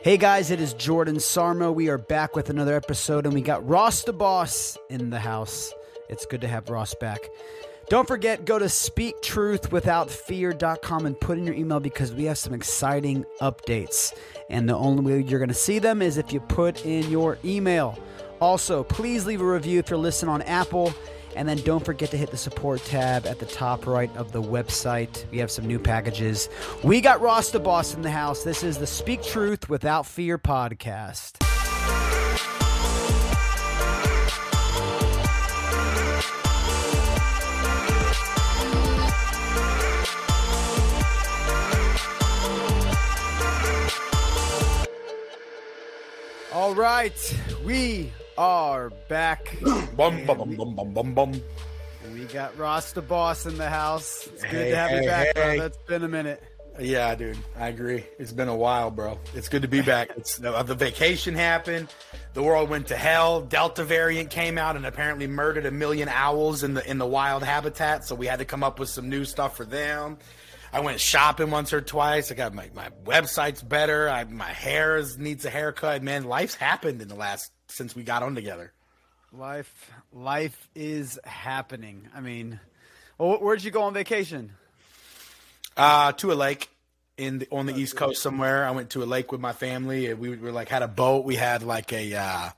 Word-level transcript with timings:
Hey 0.00 0.16
guys, 0.16 0.52
it 0.52 0.60
is 0.60 0.74
Jordan 0.74 1.16
Sarmo. 1.16 1.74
We 1.74 1.88
are 1.88 1.98
back 1.98 2.36
with 2.36 2.50
another 2.50 2.76
episode, 2.76 3.26
and 3.26 3.34
we 3.34 3.40
got 3.40 3.68
Ross 3.68 4.04
the 4.04 4.12
Boss 4.12 4.78
in 4.88 5.10
the 5.10 5.18
house. 5.18 5.74
It's 6.08 6.24
good 6.24 6.40
to 6.42 6.48
have 6.48 6.70
Ross 6.70 6.94
back. 6.94 7.28
Don't 7.88 8.06
forget, 8.06 8.44
go 8.44 8.60
to 8.60 8.66
speaktruthwithoutfear.com 8.66 11.04
and 11.04 11.20
put 11.20 11.36
in 11.36 11.44
your 11.44 11.56
email 11.56 11.80
because 11.80 12.14
we 12.14 12.26
have 12.26 12.38
some 12.38 12.54
exciting 12.54 13.24
updates. 13.40 14.16
And 14.48 14.68
the 14.68 14.76
only 14.76 15.02
way 15.02 15.20
you're 15.20 15.40
going 15.40 15.48
to 15.48 15.54
see 15.54 15.80
them 15.80 16.00
is 16.00 16.16
if 16.16 16.32
you 16.32 16.38
put 16.38 16.86
in 16.86 17.10
your 17.10 17.36
email. 17.44 17.98
Also, 18.40 18.84
please 18.84 19.26
leave 19.26 19.40
a 19.40 19.44
review 19.44 19.80
if 19.80 19.90
you're 19.90 19.98
listening 19.98 20.30
on 20.30 20.42
Apple. 20.42 20.94
And 21.38 21.48
then 21.48 21.58
don't 21.58 21.84
forget 21.84 22.10
to 22.10 22.16
hit 22.16 22.32
the 22.32 22.36
support 22.36 22.84
tab 22.84 23.24
at 23.24 23.38
the 23.38 23.46
top 23.46 23.86
right 23.86 24.10
of 24.16 24.32
the 24.32 24.42
website. 24.42 25.30
We 25.30 25.38
have 25.38 25.52
some 25.52 25.68
new 25.68 25.78
packages. 25.78 26.48
We 26.82 27.00
got 27.00 27.20
Ross 27.20 27.50
the 27.50 27.60
Boss 27.60 27.94
in 27.94 28.02
the 28.02 28.10
house. 28.10 28.42
This 28.42 28.64
is 28.64 28.78
the 28.78 28.88
Speak 28.88 29.22
Truth 29.22 29.68
Without 29.68 30.04
Fear 30.04 30.38
podcast. 30.38 31.40
All 46.52 46.74
right, 46.74 47.38
we 47.64 48.12
are 48.38 48.90
back. 49.08 49.56
Bum, 49.96 50.24
bum, 50.24 50.54
bum, 50.56 50.74
bum, 50.76 50.94
bum, 50.94 51.14
bum. 51.14 51.40
We 52.14 52.24
got 52.26 52.56
Ross 52.56 52.92
the 52.92 53.02
Boss 53.02 53.44
in 53.46 53.58
the 53.58 53.68
house. 53.68 54.28
It's 54.32 54.42
good 54.42 54.50
Hey, 54.52 54.70
to 54.70 54.76
have 54.76 54.90
you 54.92 54.96
hey, 55.00 55.06
back, 55.06 55.34
bro. 55.34 55.44
hey. 55.50 55.58
That's 55.58 55.76
been 55.78 56.04
a 56.04 56.08
minute. 56.08 56.42
Yeah, 56.80 57.12
dude, 57.16 57.36
I 57.58 57.66
agree. 57.68 58.04
It's 58.20 58.30
been 58.32 58.46
a 58.46 58.54
while, 58.56 58.92
bro. 58.92 59.18
It's 59.34 59.48
good 59.48 59.62
to 59.62 59.68
be 59.68 59.82
back. 59.82 60.10
It's 60.16 60.36
the, 60.38 60.62
the 60.62 60.76
vacation 60.76 61.34
happened. 61.34 61.88
The 62.34 62.42
world 62.44 62.70
went 62.70 62.86
to 62.88 62.96
hell. 62.96 63.40
Delta 63.40 63.82
variant 63.82 64.30
came 64.30 64.56
out 64.56 64.76
and 64.76 64.86
apparently 64.86 65.26
murdered 65.26 65.66
a 65.66 65.72
million 65.72 66.08
owls 66.08 66.62
in 66.62 66.74
the 66.74 66.88
in 66.88 66.98
the 66.98 67.06
wild 67.06 67.42
habitat. 67.42 68.04
So 68.04 68.14
we 68.14 68.26
had 68.26 68.38
to 68.38 68.44
come 68.44 68.62
up 68.62 68.78
with 68.78 68.88
some 68.88 69.08
new 69.08 69.24
stuff 69.24 69.56
for 69.56 69.64
them. 69.64 70.18
I 70.72 70.78
went 70.80 71.00
shopping 71.00 71.50
once 71.50 71.72
or 71.72 71.80
twice. 71.80 72.30
I 72.30 72.36
got 72.36 72.54
my, 72.54 72.70
my 72.74 72.90
website's 73.04 73.62
better. 73.62 74.08
I, 74.08 74.22
my 74.24 74.52
hair 74.52 74.98
is, 74.98 75.18
needs 75.18 75.44
a 75.46 75.50
haircut. 75.50 76.02
Man, 76.04 76.24
life's 76.24 76.54
happened 76.54 77.02
in 77.02 77.08
the 77.08 77.14
last 77.16 77.50
since 77.68 77.94
we 77.94 78.02
got 78.02 78.22
on 78.22 78.34
together. 78.34 78.72
Life, 79.32 79.90
life 80.12 80.68
is 80.74 81.18
happening. 81.24 82.08
I 82.14 82.20
mean, 82.20 82.60
well, 83.18 83.38
where'd 83.38 83.62
you 83.62 83.70
go 83.70 83.82
on 83.82 83.94
vacation? 83.94 84.52
Uh, 85.76 86.12
to 86.12 86.32
a 86.32 86.34
lake 86.34 86.70
in 87.18 87.40
the, 87.40 87.48
on 87.52 87.66
the 87.66 87.74
East 87.74 87.96
Coast 87.96 88.22
somewhere. 88.22 88.64
I 88.64 88.70
went 88.70 88.90
to 88.90 89.02
a 89.02 89.06
lake 89.06 89.30
with 89.30 89.40
my 89.40 89.52
family. 89.52 90.06
and 90.06 90.18
We 90.18 90.36
were 90.36 90.52
like 90.52 90.68
had 90.68 90.82
a 90.82 90.88
boat. 90.88 91.24
We 91.24 91.36
had 91.36 91.62
like 91.62 91.92
a 91.92 92.14
uh, 92.14 92.50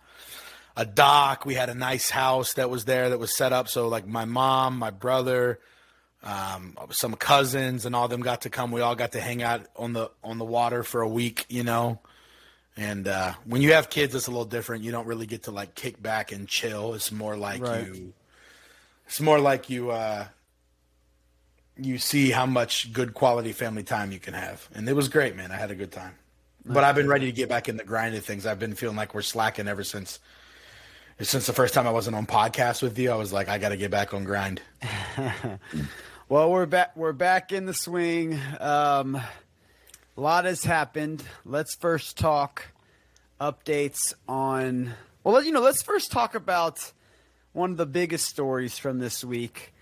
a 0.76 0.86
dock. 0.86 1.44
We 1.44 1.54
had 1.54 1.68
a 1.70 1.74
nice 1.74 2.10
house 2.10 2.54
that 2.54 2.70
was 2.70 2.84
there 2.84 3.10
that 3.10 3.18
was 3.18 3.36
set 3.36 3.52
up. 3.52 3.68
So 3.68 3.88
like 3.88 4.06
my 4.06 4.24
mom, 4.24 4.78
my 4.78 4.90
brother, 4.90 5.58
um, 6.22 6.76
some 6.90 7.14
cousins, 7.14 7.84
and 7.84 7.96
all 7.96 8.06
them 8.06 8.20
got 8.20 8.42
to 8.42 8.50
come. 8.50 8.70
We 8.70 8.80
all 8.80 8.94
got 8.94 9.12
to 9.12 9.20
hang 9.20 9.42
out 9.42 9.66
on 9.76 9.92
the 9.92 10.10
on 10.22 10.38
the 10.38 10.44
water 10.44 10.82
for 10.82 11.00
a 11.00 11.08
week. 11.08 11.46
You 11.48 11.64
know. 11.64 12.00
And 12.80 13.06
uh, 13.06 13.34
when 13.44 13.60
you 13.60 13.74
have 13.74 13.90
kids, 13.90 14.14
it's 14.14 14.26
a 14.26 14.30
little 14.30 14.46
different. 14.46 14.84
You 14.84 14.90
don't 14.90 15.06
really 15.06 15.26
get 15.26 15.42
to 15.42 15.50
like 15.50 15.74
kick 15.74 16.00
back 16.02 16.32
and 16.32 16.48
chill. 16.48 16.94
It's 16.94 17.12
more 17.12 17.36
like 17.36 17.60
Right. 17.62 17.84
you. 17.86 18.14
It's 19.06 19.20
more 19.20 19.38
like 19.38 19.68
you. 19.68 19.90
Uh, 19.90 20.24
you 21.76 21.98
see 21.98 22.30
how 22.30 22.46
much 22.46 22.90
good 22.92 23.12
quality 23.12 23.52
family 23.52 23.82
time 23.82 24.12
you 24.12 24.18
can 24.18 24.32
have. 24.32 24.66
And 24.74 24.88
it 24.88 24.94
was 24.96 25.08
great, 25.10 25.36
man. 25.36 25.52
I 25.52 25.56
had 25.56 25.70
a 25.70 25.74
good 25.74 25.92
time. 25.92 26.14
But 26.64 26.82
I've 26.84 26.94
been 26.94 27.08
ready 27.08 27.26
to 27.26 27.32
get 27.32 27.48
back 27.50 27.68
in 27.68 27.76
the 27.76 27.84
grind 27.84 28.14
of 28.14 28.24
things. 28.24 28.46
I've 28.46 28.58
been 28.58 28.74
feeling 28.74 28.96
like 28.96 29.14
we're 29.14 29.22
slacking 29.22 29.68
ever 29.68 29.84
since 29.84 30.18
since 31.20 31.46
the 31.46 31.52
first 31.52 31.74
time 31.74 31.86
I 31.86 31.90
wasn't 31.90 32.16
on 32.16 32.26
podcast 32.26 32.80
with 32.80 32.98
you. 32.98 33.10
I 33.10 33.14
was 33.16 33.30
like, 33.30 33.50
I 33.50 33.58
got 33.58 33.70
to 33.70 33.76
get 33.76 33.90
back 33.90 34.14
on 34.14 34.24
grind. 34.24 34.62
Well, 36.30 36.48
we're 36.52 36.66
back. 36.66 36.96
We're 36.96 37.12
back 37.12 37.50
in 37.50 37.66
the 37.66 37.74
swing. 37.74 38.38
Um, 38.60 39.20
a 40.20 40.22
lot 40.22 40.44
has 40.44 40.64
happened. 40.64 41.24
Let's 41.46 41.74
first 41.76 42.18
talk 42.18 42.72
updates 43.40 44.12
on. 44.28 44.92
Well, 45.24 45.42
you 45.42 45.50
know, 45.50 45.62
let's 45.62 45.82
first 45.82 46.12
talk 46.12 46.34
about 46.34 46.92
one 47.54 47.70
of 47.70 47.78
the 47.78 47.86
biggest 47.86 48.26
stories 48.26 48.76
from 48.76 48.98
this 48.98 49.24
week, 49.24 49.72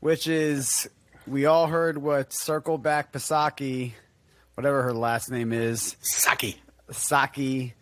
which 0.00 0.26
is 0.26 0.90
we 1.28 1.46
all 1.46 1.68
heard 1.68 1.96
what 1.96 2.32
Circle 2.32 2.78
Back 2.78 3.12
Pasaki, 3.12 3.92
whatever 4.54 4.82
her 4.82 4.92
last 4.92 5.30
name 5.30 5.52
is, 5.52 5.94
Psaki. 6.02 6.56
Psaki. 6.90 7.74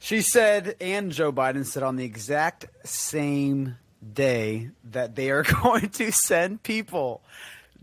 She 0.00 0.20
said, 0.20 0.76
and 0.82 1.12
Joe 1.12 1.32
Biden 1.32 1.64
said 1.64 1.82
on 1.82 1.96
the 1.96 2.04
exact 2.04 2.66
same 2.86 3.76
day 4.12 4.68
that 4.90 5.14
they 5.14 5.30
are 5.30 5.44
going 5.62 5.88
to 5.88 6.12
send 6.12 6.62
people 6.62 7.22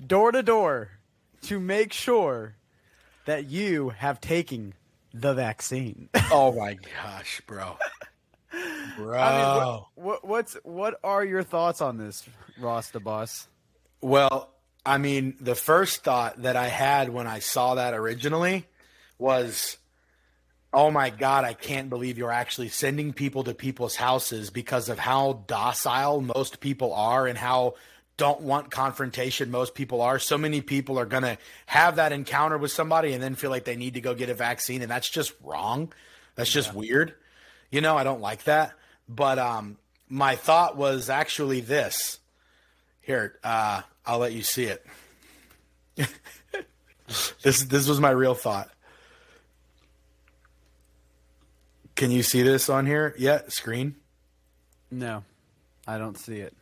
door 0.06 0.31
to 0.31 0.44
door 0.44 0.90
to 1.46 1.59
make 1.59 1.94
sure 1.94 2.53
that 3.26 3.50
you 3.50 3.90
have 3.90 4.22
taken 4.22 4.74
the 5.14 5.34
vaccine. 5.34 6.09
Oh 6.34 6.54
my 6.54 6.78
gosh, 7.04 7.42
bro. 7.46 7.78
Bro. 8.96 9.20
I 9.20 9.38
mean, 9.38 9.58
what, 9.58 9.86
what, 9.96 10.28
what's 10.28 10.58
what 10.64 11.00
are 11.04 11.26
your 11.26 11.44
thoughts 11.44 11.81
on 11.81 11.98
this, 11.98 12.26
Ross 12.58 12.90
the 12.92 13.02
boss? 13.02 13.50
Well, 14.00 14.50
I 14.86 14.98
mean, 14.98 15.36
the 15.42 15.56
first 15.56 16.06
thought 16.06 16.44
that 16.44 16.56
I 16.56 16.68
had 16.68 17.10
when 17.10 17.28
I 17.28 17.40
saw 17.40 17.76
that 17.76 17.94
originally 17.94 18.66
was, 19.20 19.78
oh 20.74 20.90
my 20.90 21.10
God, 21.10 21.44
I 21.44 21.54
can't 21.54 21.90
believe 21.90 22.18
you're 22.18 22.31
actually 22.31 22.70
sending 22.70 23.12
people 23.12 23.44
to 23.44 23.54
people's 23.54 23.98
houses 23.98 24.50
because 24.50 24.88
of 24.88 25.00
how 25.00 25.44
docile 25.48 26.22
most 26.22 26.62
people 26.62 26.94
are 26.94 27.28
and 27.28 27.38
how 27.38 27.76
don't 28.22 28.42
want 28.42 28.70
confrontation 28.70 29.50
most 29.50 29.74
people 29.74 30.00
are. 30.00 30.20
So 30.20 30.38
many 30.38 30.62
people 30.62 31.00
are 31.00 31.08
going 31.08 31.24
to 31.24 31.40
have 31.66 31.96
that 31.96 32.12
encounter 32.12 32.56
with 32.56 32.70
somebody 32.72 33.14
and 33.14 33.24
then 33.24 33.34
feel 33.34 33.50
like 33.50 33.66
they 33.66 33.76
need 33.76 33.96
to 33.96 34.02
go 34.02 34.14
get 34.14 34.30
a 34.30 34.36
vaccine. 34.36 34.84
And 34.84 34.92
that's 34.92 35.09
just 35.09 35.34
wrong. 35.44 35.92
That's 36.36 36.52
just 36.52 36.72
weird. 36.72 37.16
You 37.72 37.81
know, 37.81 37.98
I 37.98 38.04
don't 38.04 38.22
like 38.22 38.44
that. 38.44 38.74
But 39.10 39.40
um, 39.40 39.80
my 40.08 40.36
thought 40.36 40.78
was 40.78 41.10
actually 41.10 41.62
this. 41.62 42.20
Here, 43.02 43.40
uh, 43.44 43.81
I'll 44.06 44.20
let 44.20 44.34
you 44.34 44.44
see 44.44 44.66
it. 44.66 44.86
this 47.42 47.64
this 47.64 47.88
was 47.88 48.00
my 48.00 48.12
real 48.12 48.36
thought. 48.36 48.70
Can 51.96 52.12
you 52.12 52.22
see 52.22 52.44
this 52.44 52.70
on 52.70 52.86
here? 52.86 53.16
Yeah, 53.18 53.42
screen. 53.48 53.96
No, 54.92 55.24
I 55.88 55.98
don't 55.98 56.20
see 56.20 56.38
it. 56.38 56.54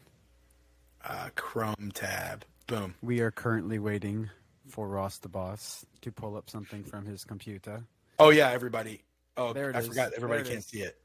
Uh, 1.10 1.30
Chrome 1.36 1.92
tab. 1.94 2.46
Boom. 2.68 2.94
We 3.02 3.20
are 3.22 3.32
currently 3.32 3.80
waiting 3.80 4.30
for 4.68 4.88
Ross 4.88 5.18
the 5.18 5.28
boss 5.28 5.84
to 6.02 6.12
pull 6.12 6.38
up 6.38 6.50
something 6.52 6.84
from 6.84 7.06
his 7.08 7.24
computer. 7.24 7.84
Oh 8.20 8.30
yeah, 8.30 8.52
everybody. 8.52 9.02
Oh, 9.36 9.52
There 9.54 9.72
it 9.72 9.76
I 9.76 9.80
is. 9.80 9.88
forgot. 9.88 10.12
Everybody 10.16 10.44
can't 10.44 10.60
is. 10.60 10.66
see 10.68 10.82
it. 10.82 10.98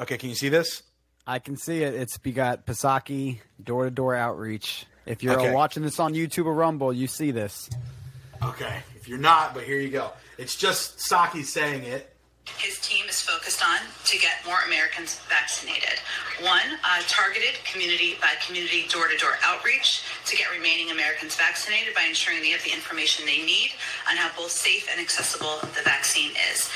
Okay, 0.00 0.18
can 0.18 0.28
you 0.28 0.34
see 0.34 0.48
this? 0.48 0.82
I 1.26 1.38
can 1.38 1.56
see 1.56 1.82
it. 1.84 1.94
It's 1.94 2.18
we 2.24 2.32
got 2.32 2.66
Pasaki 2.66 3.38
door 3.62 3.84
to 3.84 3.90
door 3.92 4.16
outreach. 4.16 4.86
If 5.06 5.22
you're 5.22 5.38
Okay. 5.38 5.52
watching 5.52 5.82
this 5.84 6.00
on 6.00 6.14
YouTube 6.14 6.46
or 6.46 6.54
Rumble, 6.54 6.92
you 6.92 7.06
see 7.06 7.30
this. 7.30 7.70
Okay. 8.42 8.82
If 8.96 9.08
you're 9.08 9.18
not, 9.18 9.54
but 9.54 9.62
here 9.64 9.78
you 9.78 9.90
go. 9.90 10.10
It's 10.36 10.56
just 10.56 10.98
Psaki 10.98 11.44
saying 11.44 11.84
it. 11.84 12.13
His 12.64 12.80
team 12.80 13.06
is 13.08 13.20
focused 13.20 13.62
on 13.62 13.78
to 14.04 14.18
get 14.18 14.44
more 14.46 14.58
Americans 14.66 15.20
vaccinated. 15.28 16.00
One, 16.40 16.80
uh, 16.84 17.02
targeted 17.08 17.62
community 17.64 18.16
by 18.20 18.32
community 18.44 18.86
door 18.88 19.08
to 19.08 19.16
door 19.16 19.36
outreach 19.44 20.02
to 20.26 20.36
get 20.36 20.50
remaining 20.50 20.90
Americans 20.90 21.36
vaccinated 21.36 21.94
by 21.94 22.02
ensuring 22.08 22.40
they 22.40 22.50
have 22.50 22.64
the 22.64 22.72
information 22.72 23.26
they 23.26 23.44
need 23.44 23.72
on 24.08 24.16
how 24.16 24.30
both 24.36 24.50
safe 24.50 24.88
and 24.90 25.00
accessible 25.00 25.60
the 25.76 25.82
vaccine 25.84 26.32
is. 26.52 26.70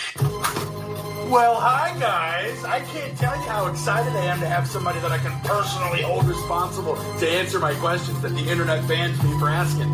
Well, 1.29 1.61
hi 1.61 1.95
guys. 2.01 2.65
I 2.65 2.81
can't 2.81 3.17
tell 3.19 3.37
you 3.37 3.49
how 3.49 3.67
excited 3.67 4.13
I 4.13 4.25
am 4.25 4.41
to 4.41 4.47
have 4.47 4.67
somebody 4.67 4.99
that 5.01 5.11
I 5.11 5.19
can 5.19 5.39
personally 5.41 6.01
hold 6.01 6.25
responsible 6.25 6.97
to 6.97 7.29
answer 7.29 7.59
my 7.59 7.75
questions 7.75 8.21
that 8.23 8.31
the 8.31 8.49
internet 8.49 8.87
bans 8.89 9.23
me 9.23 9.39
for 9.39 9.49
asking. 9.49 9.89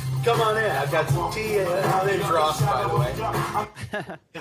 Come 0.26 0.40
on 0.40 0.58
in. 0.58 0.64
I've 0.68 0.90
got 0.90 1.08
some 1.08 1.32
tea. 1.32 1.60
Uh, 1.60 1.88
My 2.02 2.04
name's 2.10 2.28
Ross, 2.28 2.60
by 2.60 2.82
the 4.34 4.38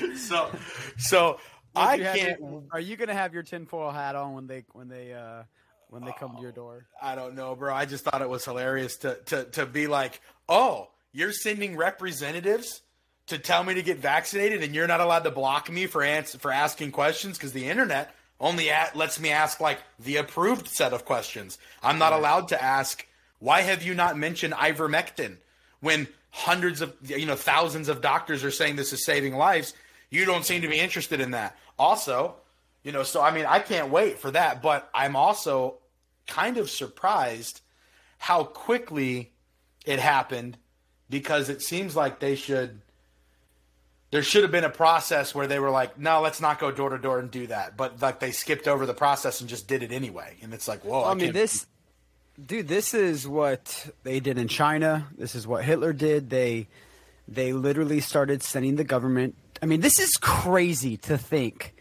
way. 0.00 0.16
so, 0.16 0.50
so 0.98 1.38
I 1.76 1.98
can't. 1.98 2.40
your- 2.40 2.64
are 2.72 2.80
you 2.80 2.96
gonna 2.96 3.14
have 3.14 3.32
your 3.32 3.44
tinfoil 3.44 3.92
hat 3.92 4.16
on 4.16 4.34
when 4.34 4.48
they 4.48 4.64
when 4.72 4.88
they 4.88 5.12
uh 5.14 5.44
when 5.88 6.04
they 6.04 6.12
come 6.18 6.34
to 6.34 6.42
your 6.42 6.50
door? 6.50 6.84
I 7.00 7.14
don't 7.14 7.36
know, 7.36 7.54
bro. 7.54 7.72
I 7.72 7.84
just 7.86 8.02
thought 8.04 8.22
it 8.22 8.28
was 8.28 8.44
hilarious 8.44 8.96
to 8.98 9.18
to 9.26 9.44
to 9.52 9.66
be 9.66 9.86
like, 9.86 10.20
oh, 10.48 10.88
you're 11.12 11.32
sending 11.32 11.76
representatives 11.76 12.82
to 13.28 13.38
tell 13.38 13.62
me 13.62 13.74
to 13.74 13.82
get 13.82 13.98
vaccinated, 13.98 14.64
and 14.64 14.74
you're 14.74 14.88
not 14.88 15.00
allowed 15.00 15.22
to 15.24 15.30
block 15.30 15.70
me 15.70 15.86
for 15.86 16.02
ans- 16.02 16.34
for 16.34 16.50
asking 16.50 16.90
questions 16.90 17.38
because 17.38 17.52
the 17.52 17.68
internet 17.68 18.12
only 18.40 18.68
at- 18.68 18.96
lets 18.96 19.20
me 19.20 19.30
ask 19.30 19.60
like 19.60 19.78
the 20.00 20.16
approved 20.16 20.66
set 20.66 20.92
of 20.92 21.04
questions. 21.04 21.56
I'm 21.84 21.98
not 22.00 22.12
allowed 22.12 22.48
to 22.48 22.60
ask. 22.60 23.06
Why 23.42 23.62
have 23.62 23.82
you 23.82 23.94
not 23.94 24.16
mentioned 24.16 24.54
ivermectin? 24.54 25.36
when 25.82 26.08
hundreds 26.30 26.80
of 26.80 26.94
you 27.04 27.26
know 27.26 27.36
thousands 27.36 27.90
of 27.90 28.00
doctors 28.00 28.42
are 28.42 28.50
saying 28.50 28.76
this 28.76 28.94
is 28.94 29.04
saving 29.04 29.34
lives. 29.34 29.74
You 30.08 30.24
don't 30.24 30.44
seem 30.46 30.62
to 30.62 30.68
be 30.68 30.78
interested 30.78 31.20
in 31.20 31.32
that. 31.32 31.58
Also, 31.78 32.36
you 32.82 32.92
know, 32.92 33.02
so 33.02 33.20
I 33.20 33.30
mean, 33.32 33.44
I 33.44 33.58
can't 33.58 33.90
wait 33.90 34.18
for 34.18 34.30
that, 34.30 34.62
but 34.62 34.88
I'm 34.94 35.16
also 35.16 35.78
kind 36.26 36.56
of 36.56 36.70
surprised 36.70 37.60
how 38.16 38.44
quickly 38.44 39.32
it 39.84 39.98
happened 39.98 40.56
because 41.10 41.48
it 41.48 41.60
seems 41.60 41.94
like 41.94 42.20
they 42.20 42.36
should 42.36 42.80
there 44.10 44.22
should 44.22 44.42
have 44.42 44.52
been 44.52 44.64
a 44.64 44.70
process 44.70 45.34
where 45.34 45.46
they 45.46 45.58
were 45.58 45.70
like, 45.70 45.98
no, 45.98 46.20
let's 46.20 46.40
not 46.40 46.60
go 46.60 46.70
door 46.70 46.90
to 46.90 46.98
door 46.98 47.18
and 47.18 47.30
do 47.30 47.46
that. 47.48 47.76
But 47.76 48.00
like 48.00 48.20
they 48.20 48.30
skipped 48.30 48.68
over 48.68 48.86
the 48.86 48.94
process 48.94 49.40
and 49.40 49.50
just 49.50 49.66
did 49.66 49.82
it 49.82 49.90
anyway. 49.90 50.36
And 50.42 50.54
it's 50.54 50.68
like, 50.68 50.84
whoa. 50.84 51.02
I, 51.02 51.12
I 51.12 51.14
mean, 51.14 51.32
this, 51.32 51.66
dude, 52.44 52.68
this 52.68 52.94
is 52.94 53.26
what 53.26 53.90
they 54.02 54.20
did 54.20 54.38
in 54.38 54.48
China. 54.48 55.08
This 55.16 55.34
is 55.34 55.46
what 55.46 55.64
Hitler 55.64 55.92
did. 55.92 56.30
They, 56.30 56.68
they 57.28 57.52
literally 57.52 58.00
started 58.00 58.42
sending 58.42 58.76
the 58.76 58.84
government. 58.84 59.36
I 59.62 59.66
mean, 59.66 59.80
this 59.80 59.98
is 59.98 60.16
crazy 60.16 60.96
to 60.98 61.18
think 61.18 61.74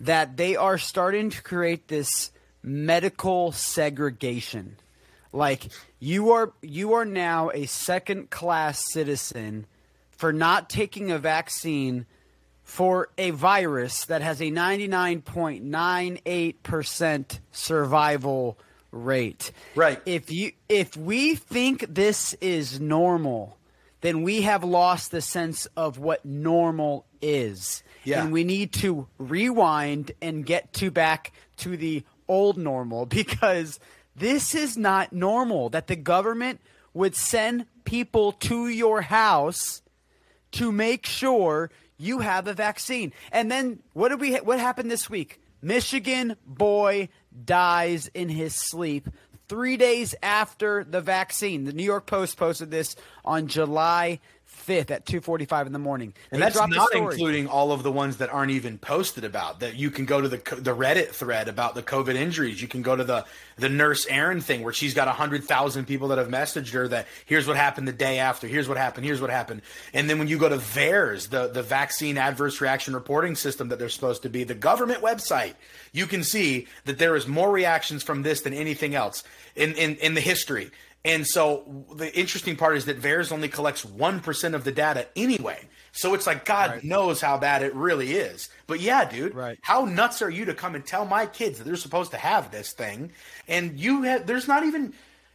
that 0.00 0.36
they 0.36 0.56
are 0.56 0.78
starting 0.78 1.30
to 1.30 1.42
create 1.42 1.88
this 1.88 2.30
medical 2.62 3.52
segregation. 3.52 4.76
Like 5.32 5.68
you 5.98 6.32
are, 6.32 6.52
you 6.62 6.92
are 6.94 7.04
now 7.04 7.50
a 7.50 7.66
second 7.66 8.30
class 8.30 8.82
citizen 8.92 9.66
for 10.10 10.32
not 10.32 10.70
taking 10.70 11.10
a 11.10 11.18
vaccine 11.18 12.06
for 12.62 13.08
a 13.16 13.30
virus 13.30 14.04
that 14.06 14.20
has 14.20 14.40
a 14.40 14.50
99.98% 14.50 17.38
survival 17.50 18.58
rate. 18.90 19.52
Right. 19.74 20.00
If 20.06 20.30
you 20.30 20.52
if 20.68 20.96
we 20.96 21.34
think 21.34 21.86
this 21.88 22.34
is 22.34 22.80
normal, 22.80 23.58
then 24.00 24.22
we 24.22 24.42
have 24.42 24.64
lost 24.64 25.10
the 25.10 25.20
sense 25.20 25.66
of 25.76 25.98
what 25.98 26.24
normal 26.24 27.06
is. 27.20 27.82
Yeah. 28.04 28.22
And 28.22 28.32
we 28.32 28.44
need 28.44 28.72
to 28.74 29.08
rewind 29.18 30.12
and 30.22 30.46
get 30.46 30.72
to 30.74 30.90
back 30.90 31.32
to 31.58 31.76
the 31.76 32.04
old 32.28 32.56
normal 32.56 33.06
because 33.06 33.80
this 34.16 34.54
is 34.54 34.76
not 34.76 35.12
normal 35.12 35.68
that 35.70 35.86
the 35.86 35.96
government 35.96 36.60
would 36.94 37.14
send 37.14 37.66
people 37.84 38.32
to 38.32 38.68
your 38.68 39.02
house 39.02 39.82
to 40.50 40.72
make 40.72 41.06
sure 41.06 41.70
you 41.98 42.20
have 42.20 42.46
a 42.46 42.54
vaccine. 42.54 43.12
And 43.30 43.50
then 43.50 43.80
what 43.92 44.08
did 44.08 44.20
we 44.20 44.36
what 44.36 44.58
happened 44.58 44.90
this 44.90 45.10
week? 45.10 45.40
Michigan 45.60 46.36
boy 46.46 47.08
dies 47.44 48.08
in 48.14 48.28
his 48.28 48.54
sleep 48.54 49.08
3 49.48 49.76
days 49.76 50.14
after 50.22 50.84
the 50.84 51.00
vaccine. 51.00 51.64
The 51.64 51.72
New 51.72 51.82
York 51.84 52.06
Post 52.06 52.36
posted 52.36 52.70
this 52.70 52.96
on 53.24 53.46
July 53.48 54.20
5th 54.68 54.90
at 54.90 55.06
2:45 55.06 55.66
in 55.66 55.72
the 55.72 55.78
morning. 55.78 56.12
And 56.30 56.42
They 56.42 56.46
that's 56.46 56.56
not 56.56 56.94
including 56.94 57.46
all 57.46 57.72
of 57.72 57.82
the 57.82 57.90
ones 57.90 58.18
that 58.18 58.32
aren't 58.32 58.50
even 58.52 58.78
posted 58.78 59.24
about. 59.24 59.60
That 59.60 59.76
you 59.76 59.90
can 59.90 60.04
go 60.04 60.20
to 60.20 60.28
the 60.28 60.36
the 60.36 60.74
Reddit 60.74 61.08
thread 61.08 61.48
about 61.48 61.74
the 61.74 61.82
COVID 61.82 62.14
injuries. 62.14 62.60
You 62.60 62.68
can 62.68 62.82
go 62.82 62.94
to 62.94 63.04
the 63.04 63.24
the 63.56 63.68
nurse 63.68 64.06
Erin 64.06 64.40
thing 64.40 64.62
where 64.62 64.72
she's 64.72 64.94
got 64.94 65.08
hundred 65.08 65.44
thousand 65.44 65.86
people 65.86 66.08
that 66.08 66.18
have 66.18 66.28
messaged 66.28 66.72
her 66.72 66.86
that 66.88 67.06
here's 67.26 67.46
what 67.46 67.56
happened 67.56 67.88
the 67.88 67.92
day 67.92 68.18
after. 68.18 68.46
Here's 68.46 68.68
what 68.68 68.76
happened. 68.76 69.06
Here's 69.06 69.20
what 69.20 69.30
happened. 69.30 69.62
And 69.94 70.08
then 70.08 70.18
when 70.18 70.28
you 70.28 70.38
go 70.38 70.48
to 70.48 70.56
VAERS, 70.58 71.30
the 71.30 71.48
the 71.48 71.62
vaccine 71.62 72.18
adverse 72.18 72.60
reaction 72.60 72.94
reporting 72.94 73.34
system 73.34 73.68
that 73.68 73.78
they're 73.78 73.88
supposed 73.88 74.22
to 74.22 74.28
be, 74.28 74.44
the 74.44 74.54
government 74.54 75.02
website, 75.02 75.54
you 75.92 76.06
can 76.06 76.22
see 76.22 76.66
that 76.84 76.98
there 76.98 77.16
is 77.16 77.26
more 77.26 77.50
reactions 77.50 78.02
from 78.02 78.22
this 78.22 78.42
than 78.42 78.52
anything 78.52 78.94
else 78.94 79.24
in 79.56 79.74
in, 79.74 79.96
in 79.96 80.14
the 80.14 80.20
history. 80.20 80.70
And 81.04 81.26
so 81.26 81.86
the 81.94 82.14
interesting 82.18 82.56
part 82.56 82.76
is 82.76 82.84
that 82.86 83.00
VAERS 83.00 83.30
only 83.32 83.48
collects 83.48 83.84
1% 83.84 84.54
of 84.54 84.64
the 84.64 84.72
data 84.72 85.06
anyway. 85.16 85.60
So 85.92 86.12
it's 86.14 86.26
like 86.26 86.44
God 86.44 86.70
Right. 86.70 86.84
knows 86.84 87.20
how 87.20 87.38
bad 87.38 87.62
it 87.62 87.74
really 87.74 88.12
is. 88.12 88.48
But 88.66 88.80
yeah, 88.80 89.04
dude, 89.04 89.34
Right. 89.34 89.58
how 89.62 89.84
nuts 89.84 90.22
are 90.22 90.30
you 90.30 90.44
to 90.46 90.54
come 90.54 90.74
and 90.74 90.84
tell 90.84 91.04
my 91.06 91.26
kids 91.26 91.58
that 91.58 91.64
they're 91.64 91.76
supposed 91.76 92.10
to 92.10 92.18
have 92.18 92.50
this 92.50 92.72
thing 92.72 93.12
and 93.46 93.78
you 93.78 94.02
have 94.02 94.26
there's 94.26 94.48
not 94.48 94.64
even 94.64 94.92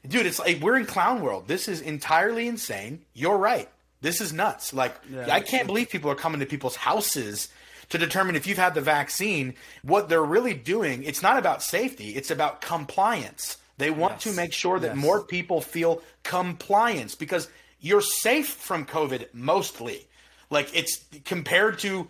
dude, 0.08 0.26
it's 0.26 0.38
like 0.40 0.60
we're 0.62 0.76
in 0.78 0.86
clown 0.86 1.22
world. 1.22 1.48
This 1.48 1.68
is 1.70 1.80
entirely 1.82 2.48
insane. 2.48 3.02
You're 3.14 3.38
right. 3.38 3.70
This 4.02 4.20
is 4.22 4.34
nuts. 4.34 4.74
Like 4.74 4.96
Yeah. 5.10 5.28
I 5.34 5.40
can't 5.40 5.66
believe 5.66 5.90
people 5.90 6.12
are 6.12 6.16
coming 6.16 6.40
to 6.42 6.46
people's 6.46 6.76
houses 6.76 7.48
to 7.90 7.98
determine 7.98 8.36
if 8.36 8.46
you've 8.46 8.58
had 8.58 8.74
the 8.76 8.82
vaccine. 8.82 9.56
What 9.82 10.08
they're 10.10 10.24
really 10.24 10.54
doing, 10.54 11.04
it's 11.04 11.22
not 11.22 11.38
about 11.38 11.64
safety, 11.64 12.10
it's 12.16 12.30
about 12.32 12.62
compliance. 12.62 13.58
They 13.78 13.90
want 13.92 14.20
to 14.22 14.32
make 14.34 14.54
sure 14.54 14.80
that 14.80 14.96
Yes. 14.96 14.96
more 14.96 15.22
people 15.24 15.60
feel 15.62 16.02
compliance 16.24 17.16
because 17.16 17.48
you're 17.80 18.02
safe 18.02 18.48
from 18.50 18.86
COVID 18.86 19.28
mostly. 19.34 20.08
Like 20.50 20.70
it's 20.76 21.04
compared 21.26 21.80
to 21.80 22.08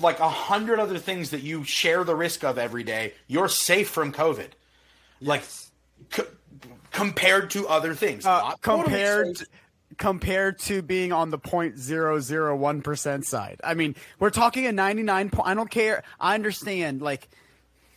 like 0.00 0.18
a 0.20 0.28
hundred 0.28 0.78
other 0.80 0.98
things 0.98 1.30
that 1.30 1.42
you 1.42 1.64
share 1.64 2.04
the 2.04 2.14
risk 2.16 2.44
of 2.44 2.58
every 2.58 2.82
day. 2.82 3.14
You're 3.28 3.48
safe 3.48 3.88
from 3.88 4.12
COVID. 4.12 4.48
Like 5.20 5.42
c- 5.44 6.22
compared 6.90 7.50
to 7.50 7.68
other 7.68 7.94
things. 7.94 8.26
Uh, 8.26 8.52
compared 8.60 9.38
compared 9.96 10.58
to 10.60 10.82
being 10.82 11.12
on 11.12 11.30
the 11.30 11.38
0.001% 11.38 13.24
side. 13.24 13.60
I 13.62 13.74
mean, 13.74 13.94
we're 14.18 14.30
talking 14.30 14.66
a 14.66 14.72
99 14.72 15.30
po- 15.30 15.42
I 15.44 15.54
don't 15.54 15.70
care. 15.70 16.02
I 16.18 16.34
understand 16.34 17.02
like 17.02 17.28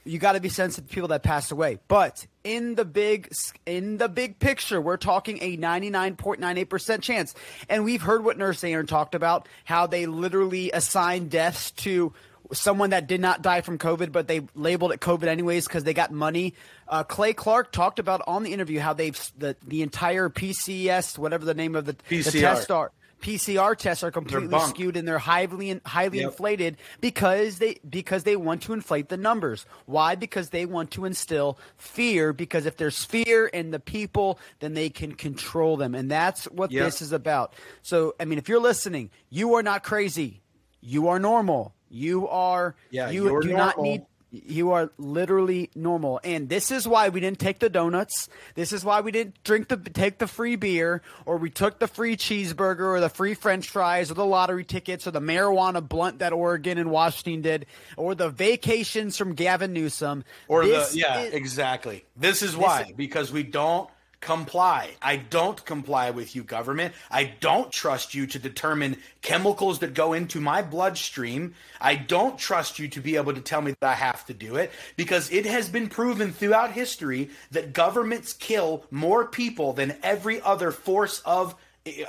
you 0.03 0.19
got 0.19 0.33
to 0.33 0.39
be 0.41 0.49
sensitive 0.49 0.89
to 0.89 0.93
people 0.93 1.07
that 1.09 1.23
passed 1.23 1.51
away. 1.51 1.79
But 1.87 2.25
in 2.43 2.75
the 2.75 2.85
big 2.85 3.31
in 3.65 3.97
the 3.97 4.09
big 4.09 4.39
picture, 4.39 4.81
we're 4.81 4.97
talking 4.97 5.39
a 5.41 5.57
99.98% 5.57 7.01
chance. 7.01 7.33
And 7.69 7.83
we've 7.83 8.01
heard 8.01 8.23
what 8.23 8.37
Nurse 8.37 8.63
Erin 8.63 8.87
talked 8.87 9.15
about 9.15 9.47
how 9.63 9.87
they 9.87 10.05
literally 10.05 10.71
assign 10.71 11.29
deaths 11.29 11.71
to 11.71 12.13
someone 12.51 12.91
that 12.91 13.07
did 13.07 13.21
not 13.21 13.41
die 13.41 13.61
from 13.61 13.77
COVID, 13.77 14.11
but 14.11 14.27
they 14.27 14.41
labeled 14.55 14.91
it 14.91 14.99
COVID 14.99 15.27
anyways 15.27 15.67
because 15.67 15.83
they 15.83 15.93
got 15.93 16.11
money. 16.11 16.53
Uh, 16.87 17.03
Clay 17.03 17.33
Clark 17.33 17.71
talked 17.71 17.99
about 17.99 18.21
on 18.27 18.43
the 18.43 18.53
interview 18.53 18.79
how 18.79 18.93
they've 18.93 19.19
the 19.37 19.55
the 19.65 19.81
entire 19.81 20.29
PCS, 20.29 21.17
whatever 21.17 21.45
the 21.45 21.53
name 21.53 21.75
of 21.75 21.85
the, 21.85 21.95
the 22.09 22.23
test 22.23 22.71
are. 22.71 22.91
PCR 23.23 23.75
tests 23.75 24.03
are 24.03 24.11
completely 24.11 24.59
skewed 24.59 24.97
and 24.97 25.07
they're 25.07 25.17
highly 25.17 25.79
highly 25.85 26.19
Yep. 26.19 26.27
inflated 26.31 26.77
because 27.01 27.57
they 27.57 27.79
because 27.89 28.23
they 28.23 28.35
want 28.35 28.61
to 28.63 28.73
inflate 28.73 29.07
the 29.09 29.17
numbers. 29.17 29.65
Why? 29.85 30.15
Because 30.15 30.49
they 30.49 30.65
want 30.65 30.91
to 30.91 31.05
instill 31.05 31.57
fear. 31.77 32.33
Because 32.33 32.65
if 32.65 32.77
there's 32.77 33.03
fear 33.05 33.47
in 33.47 33.71
the 33.71 33.79
people, 33.79 34.37
then 34.59 34.73
they 34.73 34.89
can 34.89 35.13
control 35.13 35.77
them, 35.77 35.95
and 35.95 36.11
that's 36.11 36.45
what 36.45 36.71
Yep. 36.71 36.83
this 36.85 37.01
is 37.01 37.11
about. 37.13 37.53
So, 37.81 38.13
I 38.19 38.25
mean, 38.25 38.37
if 38.37 38.49
you're 38.49 38.59
listening, 38.59 39.09
you 39.29 39.53
are 39.55 39.63
not 39.63 39.83
crazy. 39.83 40.41
You 40.81 41.07
are 41.07 41.17
normal. 41.17 41.73
You 41.89 42.27
are. 42.27 42.75
Yeah, 42.91 43.09
you 43.09 43.41
do 43.41 43.53
not 43.53 43.79
need. 43.79 44.05
You 44.35 44.71
are 44.71 44.91
literally 44.97 45.69
normal, 45.75 46.19
and 46.23 46.49
this 46.49 46.71
is 46.71 46.87
why 46.87 47.09
we 47.09 47.19
didn't 47.19 47.37
take 47.37 47.59
the 47.59 47.69
donuts. 47.69 48.27
This 48.55 48.73
is 48.73 48.83
why 48.83 49.01
we 49.01 49.11
didn't 49.11 49.43
drink 49.43 49.67
the 49.67 49.77
take 49.77 50.17
the 50.17 50.25
free 50.25 50.55
beer, 50.55 51.03
or 51.27 51.37
we 51.37 51.51
took 51.51 51.77
the 51.77 51.87
free 51.87 52.17
cheeseburger, 52.17 52.79
or 52.79 52.99
the 52.99 53.09
free 53.09 53.35
French 53.35 53.69
fries, 53.69 54.09
or 54.09 54.15
the 54.15 54.25
lottery 54.25 54.63
tickets, 54.65 55.05
or 55.05 55.11
the 55.11 55.21
marijuana 55.21 55.87
blunt 55.87 56.17
that 56.17 56.33
Oregon 56.33 56.79
and 56.79 56.89
Washington 56.89 57.43
did, 57.43 57.67
or 57.95 58.15
the 58.15 58.29
vacations 58.29 59.17
from 59.17 59.35
Gavin 59.35 59.71
Newsom. 59.71 60.23
Or 60.47 60.65
This 60.65 60.93
the 60.93 60.99
yeah, 60.99 61.19
is- 61.19 61.33
exactly. 61.35 62.03
This 62.17 62.41
is 62.41 62.57
why 62.57 62.85
is- 62.89 62.91
because 62.95 63.31
we 63.31 63.43
don't 63.43 63.87
comply. 64.23 64.91
I 65.01 65.17
don't 65.17 65.63
comply 65.65 66.11
with 66.11 66.33
you 66.35 66.43
government. 66.43 66.93
I 67.11 67.25
don't 67.41 67.71
trust 67.71 68.15
you 68.15 68.25
to 68.27 68.39
determine 68.39 68.97
chemicals 69.21 69.79
that 69.79 69.93
go 69.93 70.13
into 70.13 70.39
my 70.39 70.61
bloodstream. 70.61 71.55
I 71.81 71.95
don't 71.95 72.39
trust 72.39 72.79
you 72.79 72.87
to 72.87 73.01
be 73.01 73.17
able 73.17 73.33
to 73.33 73.41
tell 73.41 73.61
me 73.61 73.75
that 73.79 73.89
I 73.89 73.95
have 73.95 74.25
to 74.27 74.33
do 74.33 74.55
it 74.55 74.71
because 74.95 75.29
it 75.29 75.45
has 75.45 75.67
been 75.67 75.89
proven 75.89 76.31
throughout 76.31 76.71
history 76.71 77.31
that 77.51 77.73
governments 77.73 78.31
kill 78.31 78.85
more 78.89 79.25
people 79.25 79.73
than 79.73 79.97
every 80.01 80.41
other 80.41 80.71
force 80.71 81.21
of 81.25 81.55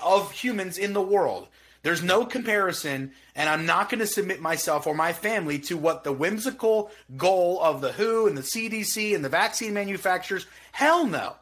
of 0.00 0.30
humans 0.30 0.78
in 0.78 0.92
the 0.92 1.02
world. 1.02 1.48
There's 1.82 2.02
no 2.02 2.24
comparison, 2.24 3.10
and 3.34 3.48
I'm 3.48 3.66
not 3.66 3.90
going 3.90 3.98
to 3.98 4.06
submit 4.06 4.40
myself 4.40 4.86
or 4.86 4.94
my 4.94 5.12
family 5.12 5.58
to 5.60 5.76
what 5.76 6.04
the 6.04 6.12
whimsical 6.12 6.92
goal 7.16 7.60
of 7.60 7.80
the 7.80 7.92
WHO 7.92 8.28
and 8.28 8.38
the 8.38 8.42
CDC 8.42 9.14
and 9.14 9.24
the 9.24 9.28
vaccine 9.28 9.74
manufacturers. 9.74 10.46
Hell 10.72 11.06
no. 11.06 11.34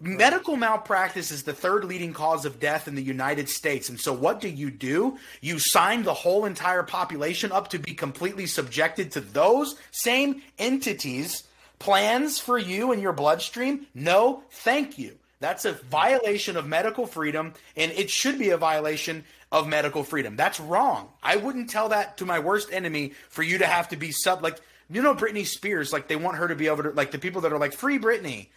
Medical 0.00 0.56
malpractice 0.56 1.30
is 1.30 1.42
the 1.42 1.52
third 1.52 1.84
leading 1.84 2.12
cause 2.12 2.44
of 2.44 2.60
death 2.60 2.86
in 2.86 2.94
the 2.94 3.02
United 3.02 3.48
States. 3.48 3.88
And 3.88 3.98
so, 3.98 4.12
what 4.12 4.40
do 4.40 4.48
you 4.48 4.70
do? 4.70 5.18
You 5.40 5.58
sign 5.58 6.04
the 6.04 6.14
whole 6.14 6.44
entire 6.44 6.84
population 6.84 7.50
up 7.50 7.68
to 7.68 7.78
be 7.78 7.94
completely 7.94 8.46
subjected 8.46 9.12
to 9.12 9.20
those 9.20 9.74
same 9.90 10.42
entities' 10.58 11.42
plans 11.80 12.38
for 12.38 12.58
you 12.58 12.92
and 12.92 13.02
your 13.02 13.12
bloodstream? 13.12 13.86
No, 13.94 14.42
thank 14.50 14.98
you. 14.98 15.16
That's 15.40 15.64
a 15.64 15.72
violation 15.72 16.56
of 16.56 16.66
medical 16.66 17.06
freedom, 17.06 17.54
and 17.76 17.92
it 17.92 18.10
should 18.10 18.38
be 18.38 18.50
a 18.50 18.56
violation 18.56 19.24
of 19.52 19.68
medical 19.68 20.02
freedom. 20.02 20.36
That's 20.36 20.60
wrong. 20.60 21.08
I 21.22 21.36
wouldn't 21.36 21.70
tell 21.70 21.90
that 21.90 22.18
to 22.18 22.26
my 22.26 22.38
worst 22.38 22.72
enemy 22.72 23.12
for 23.28 23.42
you 23.42 23.58
to 23.58 23.66
have 23.66 23.88
to 23.88 23.96
be 23.96 24.12
sub 24.12 24.42
like 24.42 24.60
you 24.90 25.02
know 25.02 25.14
Britney 25.14 25.46
Spears 25.46 25.92
like 25.92 26.08
they 26.08 26.16
want 26.16 26.38
her 26.38 26.48
to 26.48 26.56
be 26.56 26.66
able 26.66 26.82
to 26.84 26.90
like 26.90 27.10
the 27.10 27.18
people 27.18 27.42
that 27.42 27.52
are 27.52 27.58
like 27.58 27.72
free 27.72 27.98
Britney 27.98 28.48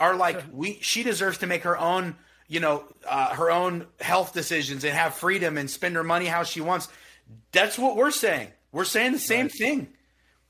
are 0.00 0.16
like 0.16 0.42
we 0.52 0.78
she 0.80 1.02
deserves 1.02 1.38
to 1.38 1.46
make 1.46 1.62
her 1.62 1.78
own 1.78 2.16
you 2.48 2.60
know, 2.60 2.84
uh, 3.08 3.34
her 3.34 3.50
own 3.50 3.86
health 4.00 4.32
decisions 4.32 4.84
and 4.84 4.92
have 4.92 5.14
freedom 5.14 5.56
and 5.56 5.70
spend 5.70 5.96
her 5.96 6.04
money 6.04 6.26
how 6.26 6.42
she 6.42 6.60
wants. 6.60 6.88
That's 7.52 7.78
what 7.78 7.96
we're 7.96 8.10
saying. 8.10 8.48
We're 8.72 8.84
saying 8.84 9.12
the 9.12 9.18
same 9.18 9.46
right. 9.46 9.52
thing. 9.52 9.88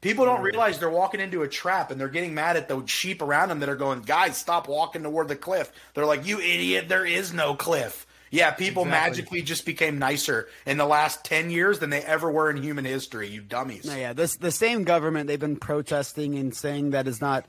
People 0.00 0.26
don't 0.26 0.42
realize 0.42 0.78
they're 0.78 0.90
walking 0.90 1.20
into 1.20 1.42
a 1.42 1.48
trap 1.48 1.90
and 1.90 1.98
they're 1.98 2.08
getting 2.08 2.34
mad 2.34 2.56
at 2.56 2.68
the 2.68 2.84
sheep 2.86 3.22
around 3.22 3.48
them 3.48 3.60
that 3.60 3.70
are 3.70 3.76
going, 3.76 4.02
guys, 4.02 4.36
stop 4.36 4.68
walking 4.68 5.02
toward 5.02 5.28
the 5.28 5.36
cliff. 5.36 5.72
They're 5.94 6.04
like, 6.04 6.26
you 6.26 6.40
idiot, 6.40 6.88
there 6.88 7.06
is 7.06 7.32
no 7.32 7.54
cliff. 7.54 8.06
Yeah, 8.30 8.50
people 8.50 8.82
exactly. 8.82 9.10
magically 9.10 9.42
just 9.42 9.64
became 9.64 9.98
nicer 9.98 10.48
in 10.66 10.76
the 10.76 10.84
last 10.84 11.24
10 11.24 11.50
years 11.50 11.78
than 11.78 11.90
they 11.90 12.02
ever 12.02 12.30
were 12.30 12.50
in 12.50 12.62
human 12.62 12.84
history, 12.84 13.28
you 13.28 13.40
dummies. 13.40 13.86
No, 13.86 13.94
yeah, 13.94 14.12
this, 14.12 14.36
the 14.36 14.50
same 14.50 14.82
government 14.84 15.28
they've 15.28 15.38
been 15.38 15.56
protesting 15.56 16.34
and 16.36 16.54
saying 16.54 16.90
that 16.90 17.06
is 17.06 17.20
not 17.20 17.46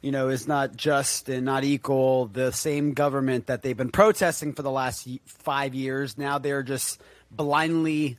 you 0.00 0.10
know, 0.10 0.28
is 0.28 0.48
not 0.48 0.76
just 0.76 1.28
and 1.28 1.44
not 1.44 1.64
equal. 1.64 2.26
The 2.26 2.52
same 2.52 2.92
government 2.92 3.46
that 3.46 3.62
they've 3.62 3.76
been 3.76 3.90
protesting 3.90 4.52
for 4.54 4.62
the 4.62 4.70
last 4.70 5.08
five 5.26 5.74
years, 5.74 6.16
now 6.16 6.38
they're 6.38 6.62
just 6.62 7.00
blindly 7.30 8.18